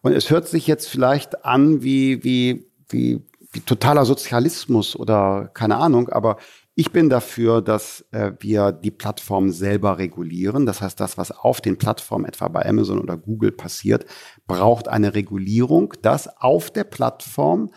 Und 0.00 0.12
es 0.12 0.30
hört 0.30 0.48
sich 0.48 0.66
jetzt 0.66 0.88
vielleicht 0.88 1.44
an 1.44 1.82
wie, 1.82 2.24
wie, 2.24 2.66
wie, 2.88 3.20
wie 3.52 3.60
totaler 3.60 4.06
Sozialismus 4.06 4.96
oder 4.96 5.50
keine 5.52 5.76
Ahnung, 5.76 6.08
aber 6.08 6.38
ich 6.74 6.90
bin 6.90 7.10
dafür, 7.10 7.60
dass 7.60 8.06
äh, 8.12 8.32
wir 8.40 8.72
die 8.72 8.90
Plattform 8.90 9.50
selber 9.50 9.98
regulieren. 9.98 10.64
Das 10.64 10.80
heißt, 10.80 10.98
das, 10.98 11.18
was 11.18 11.30
auf 11.30 11.60
den 11.60 11.76
Plattformen, 11.76 12.24
etwa 12.24 12.48
bei 12.48 12.64
Amazon 12.64 12.98
oder 12.98 13.18
Google 13.18 13.52
passiert, 13.52 14.06
braucht 14.46 14.88
eine 14.88 15.14
Regulierung, 15.14 15.92
dass 16.00 16.40
auf 16.40 16.70
der 16.70 16.84
Plattform 16.84 17.70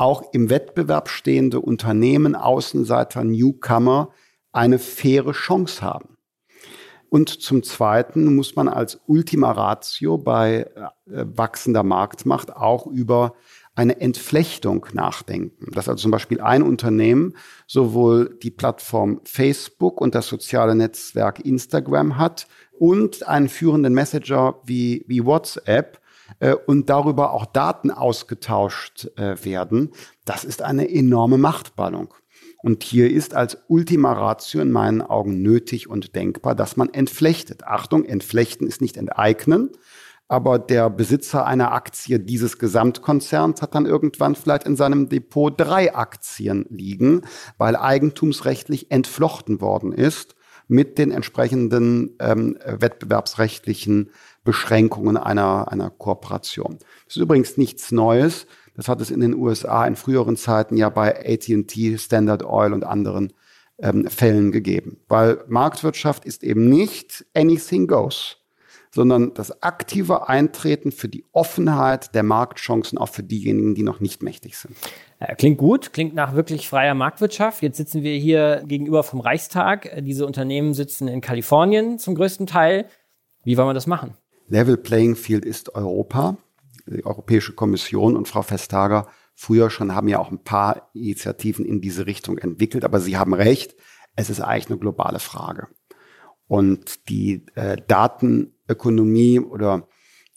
auch 0.00 0.32
im 0.32 0.48
Wettbewerb 0.48 1.10
stehende 1.10 1.60
Unternehmen, 1.60 2.34
Außenseiter, 2.34 3.22
Newcomer 3.22 4.10
eine 4.50 4.78
faire 4.78 5.32
Chance 5.32 5.82
haben. 5.82 6.16
Und 7.10 7.28
zum 7.28 7.62
Zweiten 7.62 8.34
muss 8.34 8.56
man 8.56 8.68
als 8.68 9.00
Ultima 9.06 9.50
Ratio 9.50 10.16
bei 10.16 10.70
äh, 10.74 11.24
wachsender 11.26 11.82
Marktmacht 11.82 12.56
auch 12.56 12.86
über 12.86 13.34
eine 13.74 14.00
Entflechtung 14.00 14.86
nachdenken. 14.92 15.70
Dass 15.72 15.88
also 15.88 16.02
zum 16.02 16.12
Beispiel 16.12 16.40
ein 16.40 16.62
Unternehmen 16.62 17.34
sowohl 17.66 18.38
die 18.42 18.50
Plattform 18.50 19.20
Facebook 19.24 20.00
und 20.00 20.14
das 20.14 20.28
soziale 20.28 20.74
Netzwerk 20.74 21.44
Instagram 21.44 22.16
hat 22.16 22.46
und 22.78 23.26
einen 23.28 23.48
führenden 23.48 23.92
Messenger 23.92 24.60
wie, 24.64 25.04
wie 25.08 25.24
WhatsApp 25.24 25.99
äh, 26.40 26.54
und 26.54 26.90
darüber 26.90 27.32
auch 27.32 27.46
Daten 27.46 27.90
ausgetauscht 27.90 29.08
äh, 29.16 29.36
werden. 29.44 29.92
Das 30.24 30.44
ist 30.44 30.62
eine 30.62 30.90
enorme 30.90 31.38
Machtballung. 31.38 32.12
Und 32.62 32.82
hier 32.82 33.10
ist 33.10 33.34
als 33.34 33.56
Ultima 33.68 34.12
Ratio 34.12 34.60
in 34.60 34.70
meinen 34.70 35.00
Augen 35.00 35.40
nötig 35.40 35.88
und 35.88 36.14
denkbar, 36.14 36.54
dass 36.54 36.76
man 36.76 36.92
entflechtet. 36.92 37.64
Achtung, 37.64 38.04
entflechten 38.04 38.66
ist 38.66 38.82
nicht 38.82 38.98
enteignen, 38.98 39.70
aber 40.28 40.58
der 40.58 40.90
Besitzer 40.90 41.46
einer 41.46 41.72
Aktie 41.72 42.20
dieses 42.20 42.58
Gesamtkonzerns 42.58 43.62
hat 43.62 43.74
dann 43.74 43.86
irgendwann 43.86 44.34
vielleicht 44.34 44.66
in 44.66 44.76
seinem 44.76 45.08
Depot 45.08 45.52
drei 45.56 45.94
Aktien 45.94 46.66
liegen, 46.68 47.22
weil 47.56 47.76
eigentumsrechtlich 47.76 48.90
entflochten 48.90 49.60
worden 49.60 49.92
ist 49.92 50.34
mit 50.70 50.98
den 50.98 51.10
entsprechenden 51.10 52.16
ähm, 52.20 52.56
wettbewerbsrechtlichen 52.64 54.10
Beschränkungen 54.44 55.16
einer, 55.16 55.70
einer 55.70 55.90
Kooperation. 55.90 56.78
Das 57.06 57.16
ist 57.16 57.22
übrigens 57.22 57.56
nichts 57.56 57.92
Neues. 57.92 58.46
Das 58.74 58.88
hat 58.88 59.00
es 59.00 59.10
in 59.10 59.20
den 59.20 59.34
USA 59.34 59.86
in 59.86 59.96
früheren 59.96 60.36
Zeiten 60.36 60.76
ja 60.76 60.88
bei 60.88 61.14
AT&T, 61.18 61.98
Standard 61.98 62.44
Oil 62.44 62.72
und 62.72 62.84
anderen 62.84 63.32
ähm, 63.78 64.06
Fällen 64.06 64.52
gegeben. 64.52 64.98
Weil 65.08 65.44
Marktwirtschaft 65.48 66.24
ist 66.24 66.44
eben 66.44 66.68
nicht 66.68 67.26
anything 67.34 67.86
goes, 67.86 68.39
sondern 68.92 69.34
das 69.34 69.62
aktive 69.62 70.28
Eintreten 70.28 70.92
für 70.92 71.08
die 71.08 71.24
Offenheit 71.32 72.14
der 72.14 72.22
Marktchancen 72.22 72.98
auch 72.98 73.08
für 73.08 73.22
diejenigen, 73.22 73.74
die 73.74 73.82
noch 73.82 74.00
nicht 74.00 74.22
mächtig 74.22 74.56
sind. 74.56 74.74
Klingt 75.38 75.58
gut, 75.58 75.92
klingt 75.92 76.14
nach 76.14 76.34
wirklich 76.34 76.68
freier 76.68 76.94
Marktwirtschaft. 76.94 77.62
Jetzt 77.62 77.76
sitzen 77.76 78.02
wir 78.02 78.16
hier 78.16 78.62
gegenüber 78.66 79.02
vom 79.02 79.20
Reichstag. 79.20 79.90
Diese 80.02 80.26
Unternehmen 80.26 80.74
sitzen 80.74 81.08
in 81.08 81.20
Kalifornien 81.20 81.98
zum 81.98 82.14
größten 82.14 82.46
Teil. 82.46 82.86
Wie 83.44 83.56
wollen 83.56 83.68
wir 83.68 83.74
das 83.74 83.86
machen? 83.86 84.14
Level 84.48 84.76
Playing 84.76 85.14
Field 85.14 85.44
ist 85.44 85.74
Europa 85.74 86.36
die 86.96 87.06
Europäische 87.06 87.52
Kommission 87.52 88.16
und 88.16 88.28
Frau 88.28 88.42
Vestager 88.48 89.08
früher 89.34 89.70
schon 89.70 89.94
haben 89.94 90.08
ja 90.08 90.18
auch 90.18 90.30
ein 90.30 90.42
paar 90.42 90.90
Initiativen 90.92 91.64
in 91.64 91.80
diese 91.80 92.06
Richtung 92.06 92.38
entwickelt, 92.38 92.84
aber 92.84 93.00
Sie 93.00 93.16
haben 93.16 93.32
recht, 93.32 93.74
es 94.16 94.28
ist 94.28 94.40
eigentlich 94.40 94.68
eine 94.68 94.78
globale 94.78 95.18
Frage. 95.18 95.68
Und 96.46 97.08
die 97.08 97.46
äh, 97.54 97.76
Datenökonomie 98.70 99.40
oder 99.40 99.88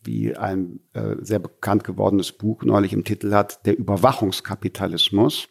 wie 0.03 0.35
ein 0.35 0.81
äh, 0.93 1.15
sehr 1.21 1.39
bekannt 1.39 1.83
gewordenes 1.83 2.33
Buch 2.33 2.63
neulich 2.63 2.91
im 2.93 3.05
Titel 3.05 3.33
hat, 3.33 3.65
der 3.65 3.77
Überwachungskapitalismus, 3.77 5.47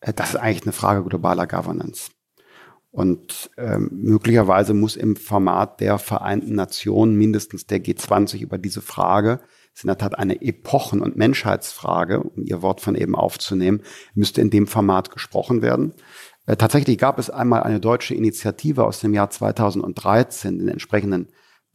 äh, 0.00 0.12
das 0.12 0.30
ist 0.30 0.36
eigentlich 0.36 0.64
eine 0.64 0.72
Frage 0.72 1.02
globaler 1.04 1.46
Governance. 1.46 2.10
Und 2.90 3.50
ähm, 3.58 3.90
möglicherweise 3.92 4.72
muss 4.72 4.96
im 4.96 5.16
Format 5.16 5.80
der 5.80 5.98
Vereinten 5.98 6.54
Nationen, 6.54 7.16
mindestens 7.16 7.66
der 7.66 7.82
G20, 7.82 8.40
über 8.40 8.58
diese 8.58 8.80
Frage 8.80 9.40
ist 9.74 9.84
in 9.84 9.88
der 9.88 9.98
Tat 9.98 10.18
eine 10.18 10.40
Epochen- 10.40 11.02
und 11.02 11.16
Menschheitsfrage, 11.16 12.22
um 12.22 12.44
Ihr 12.44 12.62
Wort 12.62 12.80
von 12.80 12.94
eben 12.94 13.14
aufzunehmen, 13.14 13.82
müsste 14.14 14.40
in 14.40 14.48
dem 14.48 14.66
Format 14.66 15.10
gesprochen 15.10 15.60
werden. 15.60 15.92
Äh, 16.46 16.56
tatsächlich 16.56 16.96
gab 16.96 17.18
es 17.18 17.28
einmal 17.28 17.62
eine 17.62 17.80
deutsche 17.80 18.14
Initiative 18.14 18.84
aus 18.84 19.00
dem 19.00 19.12
Jahr 19.12 19.28
2013, 19.28 20.58
den 20.58 20.68
entsprechenden 20.68 21.28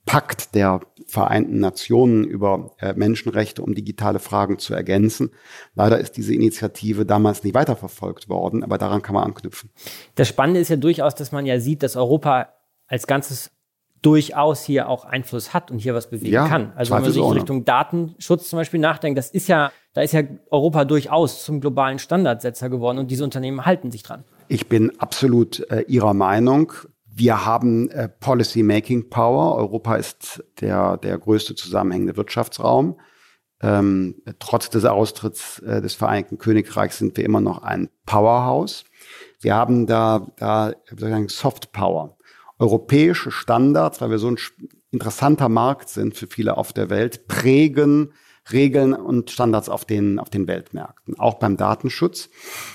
Pakt 0.05 0.55
der 0.55 0.81
Vereinten 1.07 1.59
Nationen 1.59 2.23
über 2.23 2.71
äh, 2.79 2.93
Menschenrechte, 2.93 3.61
um 3.61 3.75
digitale 3.75 4.19
Fragen 4.19 4.59
zu 4.59 4.73
ergänzen. 4.73 5.31
Leider 5.75 5.99
ist 5.99 6.17
diese 6.17 6.33
Initiative 6.33 7.05
damals 7.05 7.43
nicht 7.43 7.53
weiterverfolgt 7.53 8.29
worden, 8.29 8.63
aber 8.63 8.77
daran 8.77 9.01
kann 9.01 9.15
man 9.15 9.25
anknüpfen. 9.25 9.69
Das 10.15 10.27
Spannende 10.27 10.59
ist 10.59 10.69
ja 10.69 10.77
durchaus, 10.77 11.15
dass 11.15 11.31
man 11.31 11.45
ja 11.45 11.59
sieht, 11.59 11.83
dass 11.83 11.95
Europa 11.95 12.49
als 12.87 13.07
Ganzes 13.07 13.51
durchaus 14.01 14.63
hier 14.63 14.89
auch 14.89 15.05
Einfluss 15.05 15.53
hat 15.53 15.69
und 15.69 15.79
hier 15.79 15.93
was 15.93 16.09
bewegen 16.09 16.33
Ja, 16.33 16.47
kann. 16.47 16.73
Also 16.75 16.91
wenn 16.91 17.01
man 17.01 17.11
sich 17.11 17.13
zweifelsohne. 17.13 17.39
Richtung 17.39 17.65
Datenschutz 17.65 18.49
zum 18.49 18.57
Beispiel 18.57 18.79
nachdenkt, 18.79 19.17
das 19.17 19.29
ist 19.29 19.47
ja, 19.47 19.71
da 19.93 20.01
ist 20.01 20.13
ja 20.13 20.23
Europa 20.49 20.85
durchaus 20.85 21.45
zum 21.45 21.61
globalen 21.61 21.99
Standardsetzer 21.99 22.69
geworden 22.69 22.97
und 22.97 23.11
diese 23.11 23.23
Unternehmen 23.23 23.65
halten 23.65 23.91
sich 23.91 24.01
dran. 24.01 24.23
Ich 24.47 24.67
bin 24.67 24.99
absolut 24.99 25.59
äh, 25.69 25.81
Ihrer 25.87 26.13
Meinung. 26.13 26.73
Wir 27.21 27.45
haben 27.45 27.87
äh, 27.91 28.09
Policy 28.09 28.63
Making 28.63 29.11
Power. 29.11 29.55
Europa 29.55 29.93
ist 29.93 30.43
der, 30.59 30.97
der 30.97 31.19
größte 31.19 31.53
zusammenhängende 31.53 32.17
Wirtschaftsraum. 32.17 32.99
Ähm, 33.61 34.23
trotz 34.39 34.71
des 34.71 34.85
Austritts 34.85 35.59
äh, 35.59 35.83
des 35.83 35.93
Vereinigten 35.93 36.39
Königreichs 36.39 36.97
sind 36.97 37.15
wir 37.15 37.23
immer 37.23 37.39
noch 37.39 37.61
ein 37.61 37.89
Powerhouse. 38.07 38.85
Wir 39.39 39.53
haben 39.53 39.85
da, 39.85 40.31
da 40.37 40.73
wie 40.89 40.99
soll 40.99 41.09
ich 41.09 41.13
sagen, 41.13 41.29
Soft 41.29 41.71
Power. 41.71 42.17
Europäische 42.57 43.29
Standards, 43.29 44.01
weil 44.01 44.09
wir 44.09 44.17
so 44.17 44.31
ein 44.31 44.37
interessanter 44.89 45.47
Markt 45.47 45.89
sind 45.89 46.15
für 46.17 46.25
viele 46.25 46.57
auf 46.57 46.73
der 46.73 46.89
Welt, 46.89 47.27
prägen 47.27 48.13
Regeln 48.51 48.93
und 48.95 49.29
Standards 49.29 49.69
auf 49.69 49.85
den, 49.85 50.17
auf 50.17 50.31
den 50.31 50.47
Weltmärkten, 50.47 51.19
auch 51.19 51.35
beim 51.35 51.55
Datenschutz. 51.55 52.31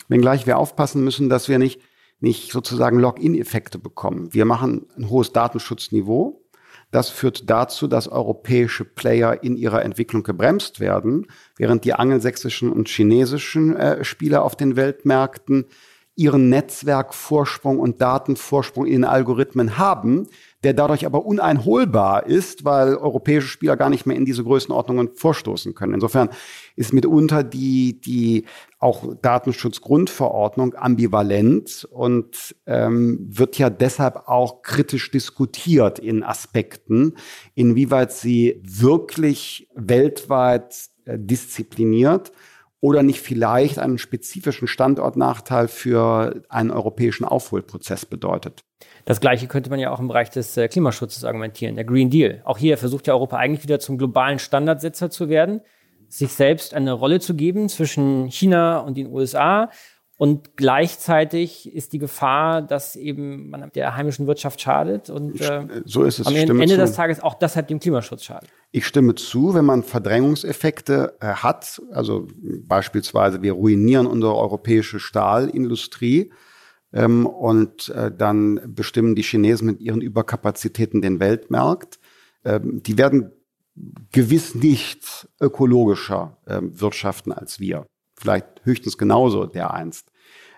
Wenngleich 0.06 0.46
wir 0.46 0.56
aufpassen 0.58 1.02
müssen, 1.02 1.28
dass 1.28 1.48
wir 1.48 1.58
nicht, 1.58 1.80
nicht 2.20 2.52
sozusagen 2.52 2.98
Login-Effekte 2.98 3.78
bekommen. 3.78 4.32
Wir 4.32 4.44
machen 4.44 4.86
ein 4.96 5.10
hohes 5.10 5.32
Datenschutzniveau. 5.32 6.42
Das 6.90 7.10
führt 7.10 7.50
dazu, 7.50 7.88
dass 7.88 8.08
europäische 8.08 8.84
Player 8.84 9.42
in 9.42 9.56
ihrer 9.56 9.84
Entwicklung 9.84 10.22
gebremst 10.22 10.80
werden, 10.80 11.26
während 11.56 11.84
die 11.84 11.94
angelsächsischen 11.94 12.70
und 12.70 12.88
chinesischen 12.88 13.76
äh, 13.76 14.04
Spieler 14.04 14.44
auf 14.44 14.56
den 14.56 14.76
Weltmärkten 14.76 15.66
ihren 16.14 16.48
Netzwerkvorsprung 16.48 17.78
und 17.78 18.00
Datenvorsprung 18.00 18.86
in 18.86 19.04
Algorithmen 19.04 19.76
haben, 19.76 20.28
der 20.66 20.74
dadurch 20.74 21.06
aber 21.06 21.24
uneinholbar 21.24 22.26
ist, 22.26 22.64
weil 22.64 22.96
europäische 22.96 23.46
Spieler 23.46 23.76
gar 23.76 23.88
nicht 23.88 24.04
mehr 24.04 24.16
in 24.16 24.24
diese 24.24 24.42
Größenordnungen 24.42 25.10
vorstoßen 25.14 25.74
können. 25.76 25.94
Insofern 25.94 26.28
ist 26.74 26.92
mitunter 26.92 27.44
die, 27.44 28.00
die 28.00 28.46
auch 28.80 29.14
Datenschutzgrundverordnung 29.22 30.74
ambivalent 30.74 31.86
und 31.88 32.56
ähm, 32.66 33.28
wird 33.30 33.58
ja 33.58 33.70
deshalb 33.70 34.26
auch 34.26 34.62
kritisch 34.62 35.12
diskutiert 35.12 36.00
in 36.00 36.24
Aspekten, 36.24 37.14
inwieweit 37.54 38.10
sie 38.10 38.60
wirklich 38.64 39.68
weltweit 39.76 40.74
äh, 41.04 41.16
diszipliniert 41.16 42.32
oder 42.80 43.02
nicht 43.02 43.20
vielleicht 43.20 43.78
einen 43.78 43.98
spezifischen 43.98 44.68
Standortnachteil 44.68 45.68
für 45.68 46.42
einen 46.48 46.70
europäischen 46.70 47.24
Aufholprozess 47.24 48.06
bedeutet. 48.06 48.64
Das 49.04 49.20
Gleiche 49.20 49.46
könnte 49.46 49.70
man 49.70 49.78
ja 49.78 49.90
auch 49.90 50.00
im 50.00 50.08
Bereich 50.08 50.30
des 50.30 50.56
äh, 50.56 50.68
Klimaschutzes 50.68 51.24
argumentieren, 51.24 51.76
der 51.76 51.84
Green 51.84 52.10
Deal. 52.10 52.42
Auch 52.44 52.58
hier 52.58 52.76
versucht 52.76 53.06
ja 53.06 53.14
Europa 53.14 53.36
eigentlich 53.36 53.62
wieder 53.62 53.78
zum 53.78 53.98
globalen 53.98 54.38
Standardsetzer 54.38 55.10
zu 55.10 55.28
werden, 55.28 55.62
sich 56.08 56.32
selbst 56.32 56.74
eine 56.74 56.92
Rolle 56.92 57.20
zu 57.20 57.34
geben 57.34 57.68
zwischen 57.68 58.26
China 58.30 58.78
und 58.80 58.96
den 58.96 59.08
USA. 59.08 59.70
Und 60.18 60.56
gleichzeitig 60.56 61.74
ist 61.74 61.92
die 61.92 61.98
Gefahr, 61.98 62.62
dass 62.62 62.96
eben 62.96 63.50
man 63.50 63.70
der 63.74 63.96
heimischen 63.96 64.26
Wirtschaft 64.26 64.62
schadet 64.62 65.10
und 65.10 65.38
äh, 65.42 65.66
So 65.84 66.04
ist 66.04 66.20
es. 66.20 66.26
am 66.26 66.34
Ende 66.34 66.54
zu. 66.54 66.76
des 66.76 66.92
Tages 66.94 67.20
auch 67.20 67.34
deshalb 67.34 67.68
dem 67.68 67.80
Klimaschutz 67.80 68.24
schadet. 68.24 68.48
Ich 68.72 68.86
stimme 68.86 69.14
zu, 69.14 69.52
wenn 69.52 69.66
man 69.66 69.82
Verdrängungseffekte 69.82 71.16
äh, 71.20 71.26
hat, 71.26 71.82
also 71.92 72.28
beispielsweise 72.62 73.42
wir 73.42 73.52
ruinieren 73.52 74.06
unsere 74.06 74.34
europäische 74.36 75.00
Stahlindustrie 75.00 76.32
ähm, 76.94 77.26
und 77.26 77.90
äh, 77.90 78.10
dann 78.10 78.74
bestimmen 78.74 79.16
die 79.16 79.22
Chinesen 79.22 79.66
mit 79.66 79.80
ihren 79.80 80.00
Überkapazitäten 80.00 81.02
den 81.02 81.20
Weltmarkt. 81.20 81.98
Ähm, 82.42 82.82
die 82.82 82.96
werden 82.96 83.32
gewiss 84.12 84.54
nicht 84.54 85.28
ökologischer 85.42 86.38
ähm, 86.46 86.80
wirtschaften 86.80 87.32
als 87.32 87.60
wir. 87.60 87.84
Vielleicht 88.16 88.46
höchstens 88.64 88.98
genauso 88.98 89.46
der 89.46 89.72
einst. 89.72 90.10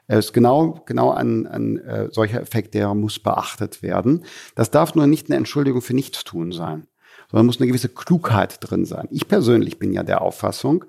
Es 0.06 0.26
ist 0.26 0.32
genau, 0.32 0.82
genau 0.86 1.10
ein, 1.10 1.46
ein 1.46 1.78
äh, 1.78 2.08
solcher 2.10 2.40
Effekt, 2.40 2.74
der 2.74 2.94
muss 2.94 3.18
beachtet 3.18 3.82
werden. 3.82 4.24
Das 4.54 4.70
darf 4.70 4.94
nur 4.94 5.06
nicht 5.06 5.28
eine 5.28 5.36
Entschuldigung 5.36 5.82
für 5.82 5.94
Nichtstun 5.94 6.52
sein 6.52 6.86
sondern 7.30 7.46
muss 7.46 7.58
eine 7.58 7.68
gewisse 7.68 7.88
Klugheit 7.88 8.58
drin 8.60 8.84
sein. 8.84 9.08
Ich 9.10 9.28
persönlich 9.28 9.78
bin 9.78 9.92
ja 9.92 10.02
der 10.02 10.22
Auffassung, 10.22 10.84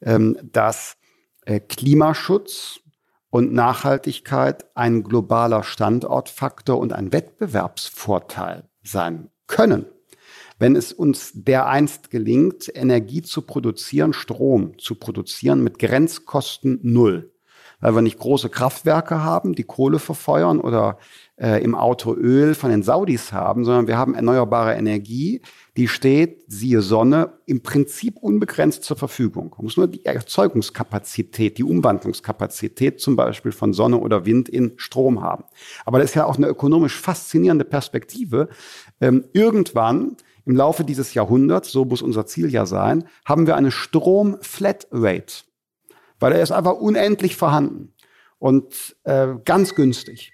ähm, 0.00 0.36
dass 0.42 0.96
äh, 1.44 1.60
Klimaschutz 1.60 2.80
und 3.28 3.52
Nachhaltigkeit 3.52 4.66
ein 4.74 5.02
globaler 5.02 5.62
Standortfaktor 5.62 6.78
und 6.78 6.92
ein 6.92 7.12
Wettbewerbsvorteil 7.12 8.68
sein 8.82 9.30
können. 9.46 9.86
Wenn 10.60 10.76
es 10.76 10.92
uns 10.92 11.32
dereinst 11.34 12.10
gelingt, 12.10 12.70
Energie 12.74 13.22
zu 13.22 13.40
produzieren, 13.40 14.12
Strom 14.12 14.78
zu 14.78 14.94
produzieren 14.94 15.64
mit 15.64 15.78
Grenzkosten 15.78 16.80
null, 16.82 17.32
weil 17.80 17.94
wir 17.94 18.02
nicht 18.02 18.18
große 18.18 18.50
Kraftwerke 18.50 19.24
haben, 19.24 19.54
die 19.54 19.64
Kohle 19.64 19.98
verfeuern 19.98 20.60
oder 20.60 20.98
äh, 21.40 21.64
im 21.64 21.74
Auto 21.74 22.14
Öl 22.14 22.54
von 22.54 22.68
den 22.68 22.82
Saudis 22.82 23.32
haben, 23.32 23.64
sondern 23.64 23.86
wir 23.86 23.96
haben 23.96 24.14
erneuerbare 24.14 24.74
Energie, 24.74 25.40
die 25.78 25.88
steht, 25.88 26.42
siehe 26.46 26.82
Sonne, 26.82 27.38
im 27.46 27.62
Prinzip 27.62 28.18
unbegrenzt 28.18 28.84
zur 28.84 28.98
Verfügung. 28.98 29.54
Man 29.56 29.64
muss 29.64 29.78
nur 29.78 29.86
die 29.86 30.04
Erzeugungskapazität, 30.04 31.56
die 31.56 31.64
Umwandlungskapazität 31.64 33.00
zum 33.00 33.16
Beispiel 33.16 33.52
von 33.52 33.72
Sonne 33.72 33.96
oder 33.96 34.26
Wind 34.26 34.50
in 34.50 34.74
Strom 34.76 35.22
haben. 35.22 35.44
Aber 35.86 36.00
das 36.00 36.10
ist 36.10 36.16
ja 36.16 36.26
auch 36.26 36.36
eine 36.36 36.48
ökonomisch 36.48 37.00
faszinierende 37.00 37.64
Perspektive. 37.64 38.50
Ähm, 39.00 39.24
irgendwann 39.32 40.18
im 40.50 40.56
Laufe 40.56 40.82
dieses 40.84 41.14
Jahrhunderts, 41.14 41.70
so 41.70 41.84
muss 41.84 42.02
unser 42.02 42.26
Ziel 42.26 42.50
ja 42.50 42.66
sein, 42.66 43.04
haben 43.24 43.46
wir 43.46 43.54
eine 43.54 43.70
Strom-Flat-Rate 43.70 45.44
weil 46.20 46.32
er 46.32 46.42
ist 46.42 46.52
einfach 46.52 46.74
unendlich 46.74 47.34
vorhanden 47.34 47.94
und 48.38 48.96
äh, 49.04 49.28
ganz 49.44 49.74
günstig. 49.74 50.32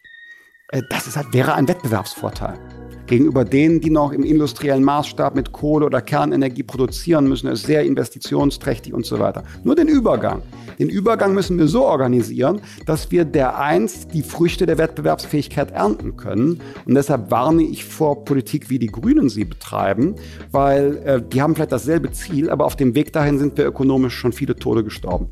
Äh, 0.68 0.82
das 0.90 1.06
ist 1.06 1.16
halt, 1.16 1.32
wäre 1.32 1.54
ein 1.54 1.68
Wettbewerbsvorteil. 1.68 2.58
Gegenüber 3.06 3.44
denen, 3.44 3.80
die 3.80 3.90
noch 3.90 4.10
im 4.10 4.24
industriellen 4.24 4.82
Maßstab 4.82 5.36
mit 5.36 5.52
Kohle 5.52 5.86
oder 5.86 6.00
Kernenergie 6.00 6.64
produzieren 6.64 7.28
müssen, 7.28 7.46
ist 7.46 7.64
sehr 7.64 7.84
investitionsträchtig 7.84 8.92
und 8.92 9.06
so 9.06 9.20
weiter. 9.20 9.44
Nur 9.62 9.76
den 9.76 9.86
Übergang. 9.86 10.42
Den 10.80 10.88
Übergang 10.88 11.32
müssen 11.32 11.56
wir 11.56 11.68
so 11.68 11.84
organisieren, 11.84 12.60
dass 12.84 13.12
wir 13.12 13.24
dereinst 13.24 14.12
die 14.12 14.22
Früchte 14.22 14.66
der 14.66 14.76
Wettbewerbsfähigkeit 14.76 15.70
ernten 15.70 16.16
können. 16.16 16.60
Und 16.84 16.94
deshalb 16.94 17.30
warne 17.30 17.62
ich 17.62 17.84
vor 17.84 18.24
Politik, 18.24 18.70
wie 18.70 18.80
die 18.80 18.88
Grünen 18.88 19.28
sie 19.28 19.44
betreiben, 19.44 20.16
weil 20.50 20.96
äh, 21.04 21.22
die 21.22 21.40
haben 21.40 21.54
vielleicht 21.54 21.72
dasselbe 21.72 22.10
Ziel, 22.10 22.50
aber 22.50 22.64
auf 22.66 22.74
dem 22.74 22.96
Weg 22.96 23.12
dahin 23.12 23.38
sind 23.38 23.56
wir 23.56 23.66
ökonomisch 23.66 24.16
schon 24.16 24.32
viele 24.32 24.56
Tode 24.56 24.82
gestorben. 24.82 25.28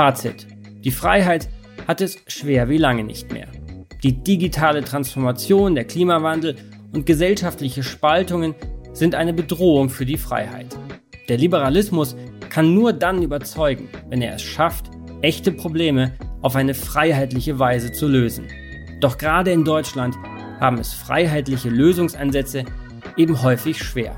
Fazit. 0.00 0.46
Die 0.82 0.92
Freiheit 0.92 1.50
hat 1.86 2.00
es 2.00 2.22
schwer 2.26 2.70
wie 2.70 2.78
lange 2.78 3.04
nicht 3.04 3.34
mehr. 3.34 3.48
Die 4.02 4.24
digitale 4.24 4.82
Transformation, 4.82 5.74
der 5.74 5.84
Klimawandel 5.84 6.56
und 6.94 7.04
gesellschaftliche 7.04 7.82
Spaltungen 7.82 8.54
sind 8.94 9.14
eine 9.14 9.34
Bedrohung 9.34 9.90
für 9.90 10.06
die 10.06 10.16
Freiheit. 10.16 10.74
Der 11.28 11.36
Liberalismus 11.36 12.16
kann 12.48 12.72
nur 12.72 12.94
dann 12.94 13.20
überzeugen, 13.22 13.90
wenn 14.08 14.22
er 14.22 14.36
es 14.36 14.42
schafft, 14.42 14.86
echte 15.20 15.52
Probleme 15.52 16.14
auf 16.40 16.56
eine 16.56 16.72
freiheitliche 16.72 17.58
Weise 17.58 17.92
zu 17.92 18.08
lösen. 18.08 18.46
Doch 19.00 19.18
gerade 19.18 19.50
in 19.50 19.64
Deutschland 19.64 20.16
haben 20.60 20.78
es 20.78 20.94
freiheitliche 20.94 21.68
Lösungsansätze 21.68 22.64
eben 23.18 23.42
häufig 23.42 23.84
schwer. 23.84 24.16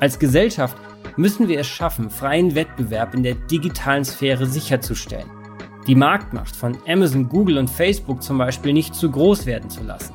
Als 0.00 0.18
Gesellschaft 0.18 0.78
müssen 1.16 1.48
wir 1.48 1.58
es 1.58 1.66
schaffen, 1.66 2.10
freien 2.10 2.54
Wettbewerb 2.54 3.14
in 3.14 3.22
der 3.22 3.34
digitalen 3.34 4.04
Sphäre 4.04 4.46
sicherzustellen. 4.46 5.30
Die 5.86 5.94
Marktmacht 5.94 6.54
von 6.54 6.76
Amazon, 6.86 7.28
Google 7.28 7.58
und 7.58 7.70
Facebook 7.70 8.22
zum 8.22 8.38
Beispiel 8.38 8.72
nicht 8.72 8.94
zu 8.94 9.10
groß 9.10 9.46
werden 9.46 9.70
zu 9.70 9.82
lassen. 9.82 10.14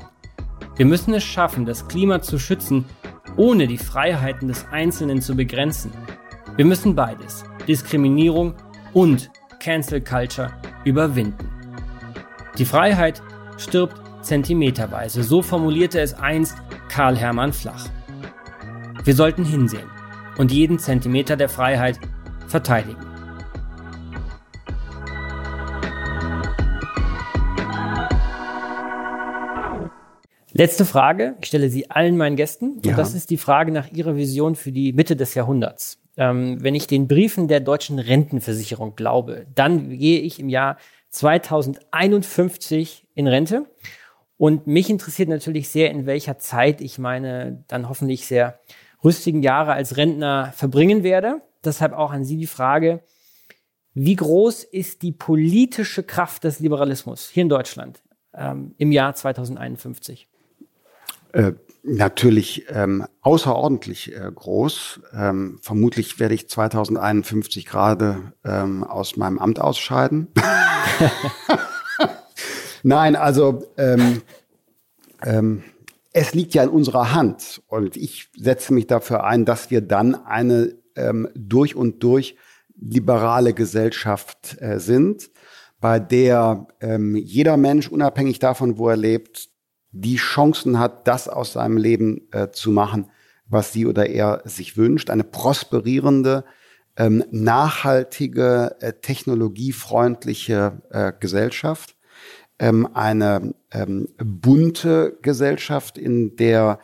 Wir 0.76 0.86
müssen 0.86 1.14
es 1.14 1.24
schaffen, 1.24 1.66
das 1.66 1.88
Klima 1.88 2.22
zu 2.22 2.38
schützen, 2.40 2.86
ohne 3.38 3.68
die 3.68 3.78
Freiheiten 3.78 4.48
des 4.48 4.66
Einzelnen 4.72 5.22
zu 5.22 5.36
begrenzen. 5.36 5.92
Wir 6.56 6.66
müssen 6.66 6.96
beides, 6.96 7.44
Diskriminierung 7.68 8.54
und 8.94 9.32
Cancel 9.60 10.02
Culture, 10.02 10.52
überwinden. 10.84 11.50
Die 12.58 12.66
Freiheit 12.66 13.22
stirbt 13.58 14.02
zentimeterweise, 14.22 15.24
so 15.24 15.42
formulierte 15.42 16.00
es 16.00 16.14
einst 16.14 16.58
Karl 16.90 17.16
Hermann 17.16 17.54
Flach. 17.54 17.88
Wir 19.04 19.16
sollten 19.16 19.46
hinsehen 19.46 19.90
und 20.38 20.52
jeden 20.52 20.80
Zentimeter 20.80 21.36
der 21.36 21.50
Freiheit 21.50 22.00
verteidigen. 22.48 22.98
Letzte 30.54 30.84
Frage, 30.84 31.36
ich 31.40 31.48
stelle 31.48 31.70
sie 31.70 31.90
allen 31.90 32.18
meinen 32.18 32.36
Gästen 32.36 32.74
und 32.74 32.86
Ja. 32.86 32.96
das 32.96 33.14
ist 33.14 33.30
die 33.30 33.38
Frage 33.38 33.72
nach 33.72 33.90
Ihrer 33.92 34.18
Vision 34.18 34.56
für 34.56 34.72
die 34.72 34.92
Mitte 34.92 35.16
des 35.16 35.34
Jahrhunderts. 35.34 35.98
Ähm, 36.18 36.62
wenn 36.62 36.76
ich 36.76 36.88
den 36.88 37.08
Briefen 37.08 37.48
der 37.48 37.62
deutschen 37.62 38.00
Rentenversicherung 38.00 38.96
glaube, 38.98 39.46
dann 39.56 39.90
gehe 39.98 40.20
ich 40.20 40.40
im 40.40 40.50
Jahr 40.50 40.78
2051 41.10 43.08
in 43.16 43.28
in 43.28 43.28
Rente. 43.28 43.66
Und 44.38 44.66
mich 44.68 44.90
interessiert 44.90 45.30
natürlich 45.30 45.70
sehr, 45.70 45.92
in 45.92 46.06
welcher 46.06 46.40
Zeit 46.40 46.82
ich 46.82 46.98
meine 46.98 47.64
dann 47.68 47.88
hoffentlich 47.88 48.26
sehr 48.26 48.60
rüstigen 49.04 49.42
Jahre 49.42 49.74
als 49.74 49.98
Rentner 49.98 50.52
verbringen 50.56 51.04
werde. 51.04 51.42
Deshalb 51.64 51.94
auch 51.94 52.12
an 52.12 52.24
Sie 52.24 52.38
die 52.38 52.48
Frage, 52.48 53.02
wie 53.94 54.16
groß 54.16 54.64
ist 54.64 55.02
die 55.02 55.12
politische 55.12 56.04
Kraft 56.04 56.44
des 56.44 56.60
Liberalismus 56.60 57.30
hier 57.30 57.44
in 57.44 57.50
Deutschland 57.50 58.02
ähm, 58.34 58.74
im 58.78 58.92
Jahr 58.92 59.14
2051? 59.14 60.28
Äh, 61.34 61.54
natürlich 61.84 62.66
ähm, 62.70 63.06
außerordentlich 63.22 64.16
äh, 64.16 64.32
groß. 64.34 65.02
Ähm, 65.14 65.60
vermutlich 65.62 66.20
werde 66.20 66.36
ich 66.36 66.50
2051 66.50 67.66
gerade 67.66 68.34
ähm, 68.44 68.84
aus 68.84 69.18
meinem 69.18 69.40
Amt 69.40 69.60
ausscheiden. 69.60 70.28
Nein, 72.84 73.16
also 73.16 73.64
ähm, 73.78 74.22
ähm, 75.24 75.64
es 76.14 76.34
liegt 76.34 76.54
ja 76.54 76.64
in 76.64 76.70
unserer 76.70 77.14
Hand 77.14 77.62
und 77.68 77.96
ich 77.96 78.30
setze 78.36 78.74
mich 78.74 78.88
dafür 78.88 79.24
ein, 79.24 79.46
dass 79.46 79.72
wir 79.72 79.82
dann 79.82 80.16
eine 80.16 80.76
ähm, 80.96 81.30
durch 81.36 81.76
und 81.76 82.04
durch 82.04 82.36
liberale 82.76 83.54
Gesellschaft 83.54 84.58
äh, 84.60 84.80
sind, 84.80 85.30
bei 85.80 86.00
der 86.00 86.68
ähm, 86.80 87.16
jeder 87.16 87.58
Mensch, 87.58 87.88
unabhängig 87.88 88.40
davon, 88.40 88.78
wo 88.78 88.90
er 88.90 88.98
lebt, 88.98 89.50
die 89.92 90.18
Chancen 90.18 90.80
hat, 90.80 91.08
das 91.08 91.28
aus 91.28 91.54
seinem 91.54 91.78
Leben 91.78 92.28
äh, 92.32 92.50
zu 92.52 92.72
machen, 92.72 93.10
was 93.48 93.74
sie 93.74 93.86
oder 93.86 94.08
er 94.08 94.42
sich 94.46 94.78
wünscht. 94.78 95.10
Eine 95.10 95.24
prosperierende, 95.24 96.46
ähm, 96.98 97.24
nachhaltige, 97.32 98.76
äh, 98.80 98.94
technologiefreundliche 98.94 100.82
äh, 100.92 101.14
Gesellschaft. 101.20 101.96
Ähm, 102.62 102.88
eine 102.94 103.56
ähm, 103.72 104.08
bunte 104.24 105.18
Gesellschaft, 105.24 105.98
in 105.98 106.36
der 106.36 106.78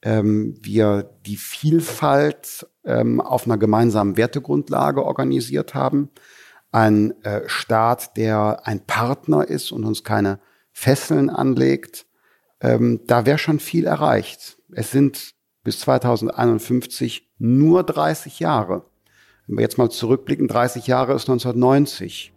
ähm, 0.00 0.56
wir 0.62 1.18
die 1.26 1.36
Vielfalt 1.36 2.66
ähm, 2.82 3.20
auf 3.20 3.44
einer 3.44 3.58
gemeinsamen 3.58 4.16
Wertegrundlage 4.16 5.04
organisiert 5.04 5.74
haben. 5.74 6.08
Ein 6.72 7.12
äh, 7.24 7.42
Staat, 7.46 8.16
der 8.16 8.66
ein 8.66 8.86
Partner 8.86 9.46
ist 9.46 9.70
und 9.70 9.84
uns 9.84 10.02
keine 10.02 10.40
Fesseln 10.72 11.28
anlegt. 11.28 12.06
Ähm, 12.62 13.02
da 13.06 13.26
wäre 13.26 13.36
schon 13.36 13.60
viel 13.60 13.84
erreicht. 13.84 14.56
Es 14.72 14.92
sind 14.92 15.34
bis 15.62 15.80
2051 15.80 17.28
nur 17.36 17.82
30 17.82 18.40
Jahre. 18.40 18.86
Wenn 19.46 19.58
wir 19.58 19.62
jetzt 19.62 19.76
mal 19.76 19.90
zurückblicken, 19.90 20.48
30 20.48 20.86
Jahre 20.86 21.12
ist 21.12 21.28
1990. 21.28 22.32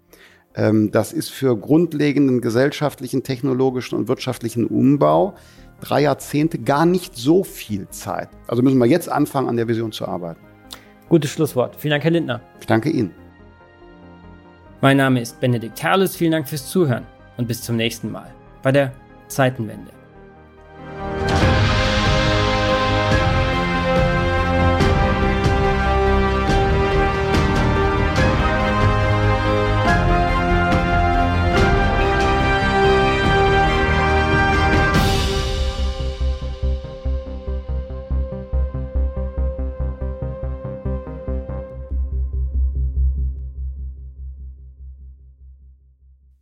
Ähm, 0.55 0.91
das 0.91 1.13
ist 1.13 1.29
für 1.29 1.57
grundlegenden 1.57 2.41
gesellschaftlichen, 2.41 3.23
technologischen 3.23 3.95
und 3.95 4.07
wirtschaftlichen 4.07 4.65
Umbau 4.65 5.35
drei 5.81 6.01
Jahrzehnte 6.01 6.59
gar 6.59 6.85
nicht 6.85 7.17
so 7.17 7.43
viel 7.43 7.87
Zeit. 7.89 8.29
Also 8.47 8.61
müssen 8.61 8.77
wir 8.77 8.85
jetzt 8.85 9.11
anfangen, 9.11 9.49
an 9.49 9.57
der 9.57 9.67
Vision 9.67 9.91
zu 9.91 10.07
arbeiten. 10.07 10.39
Gutes 11.09 11.31
Schlusswort. 11.31 11.75
Vielen 11.75 11.91
Dank, 11.91 12.03
Herr 12.03 12.11
Lindner. 12.11 12.41
Ich 12.59 12.67
danke 12.67 12.89
Ihnen. 12.89 13.11
Mein 14.79 14.97
Name 14.97 15.21
ist 15.21 15.39
Benedikt 15.39 15.81
Herles. 15.83 16.15
Vielen 16.15 16.31
Dank 16.31 16.47
fürs 16.47 16.69
Zuhören 16.69 17.05
und 17.37 17.47
bis 17.47 17.61
zum 17.61 17.75
nächsten 17.75 18.11
Mal 18.11 18.33
bei 18.63 18.71
der 18.71 18.93
Zeitenwende. 19.27 20.00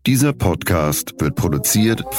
Dieser 0.05 0.31
Podcast 0.31 1.13
wird 1.19 1.35
produziert 1.35 2.01
von 2.01 2.17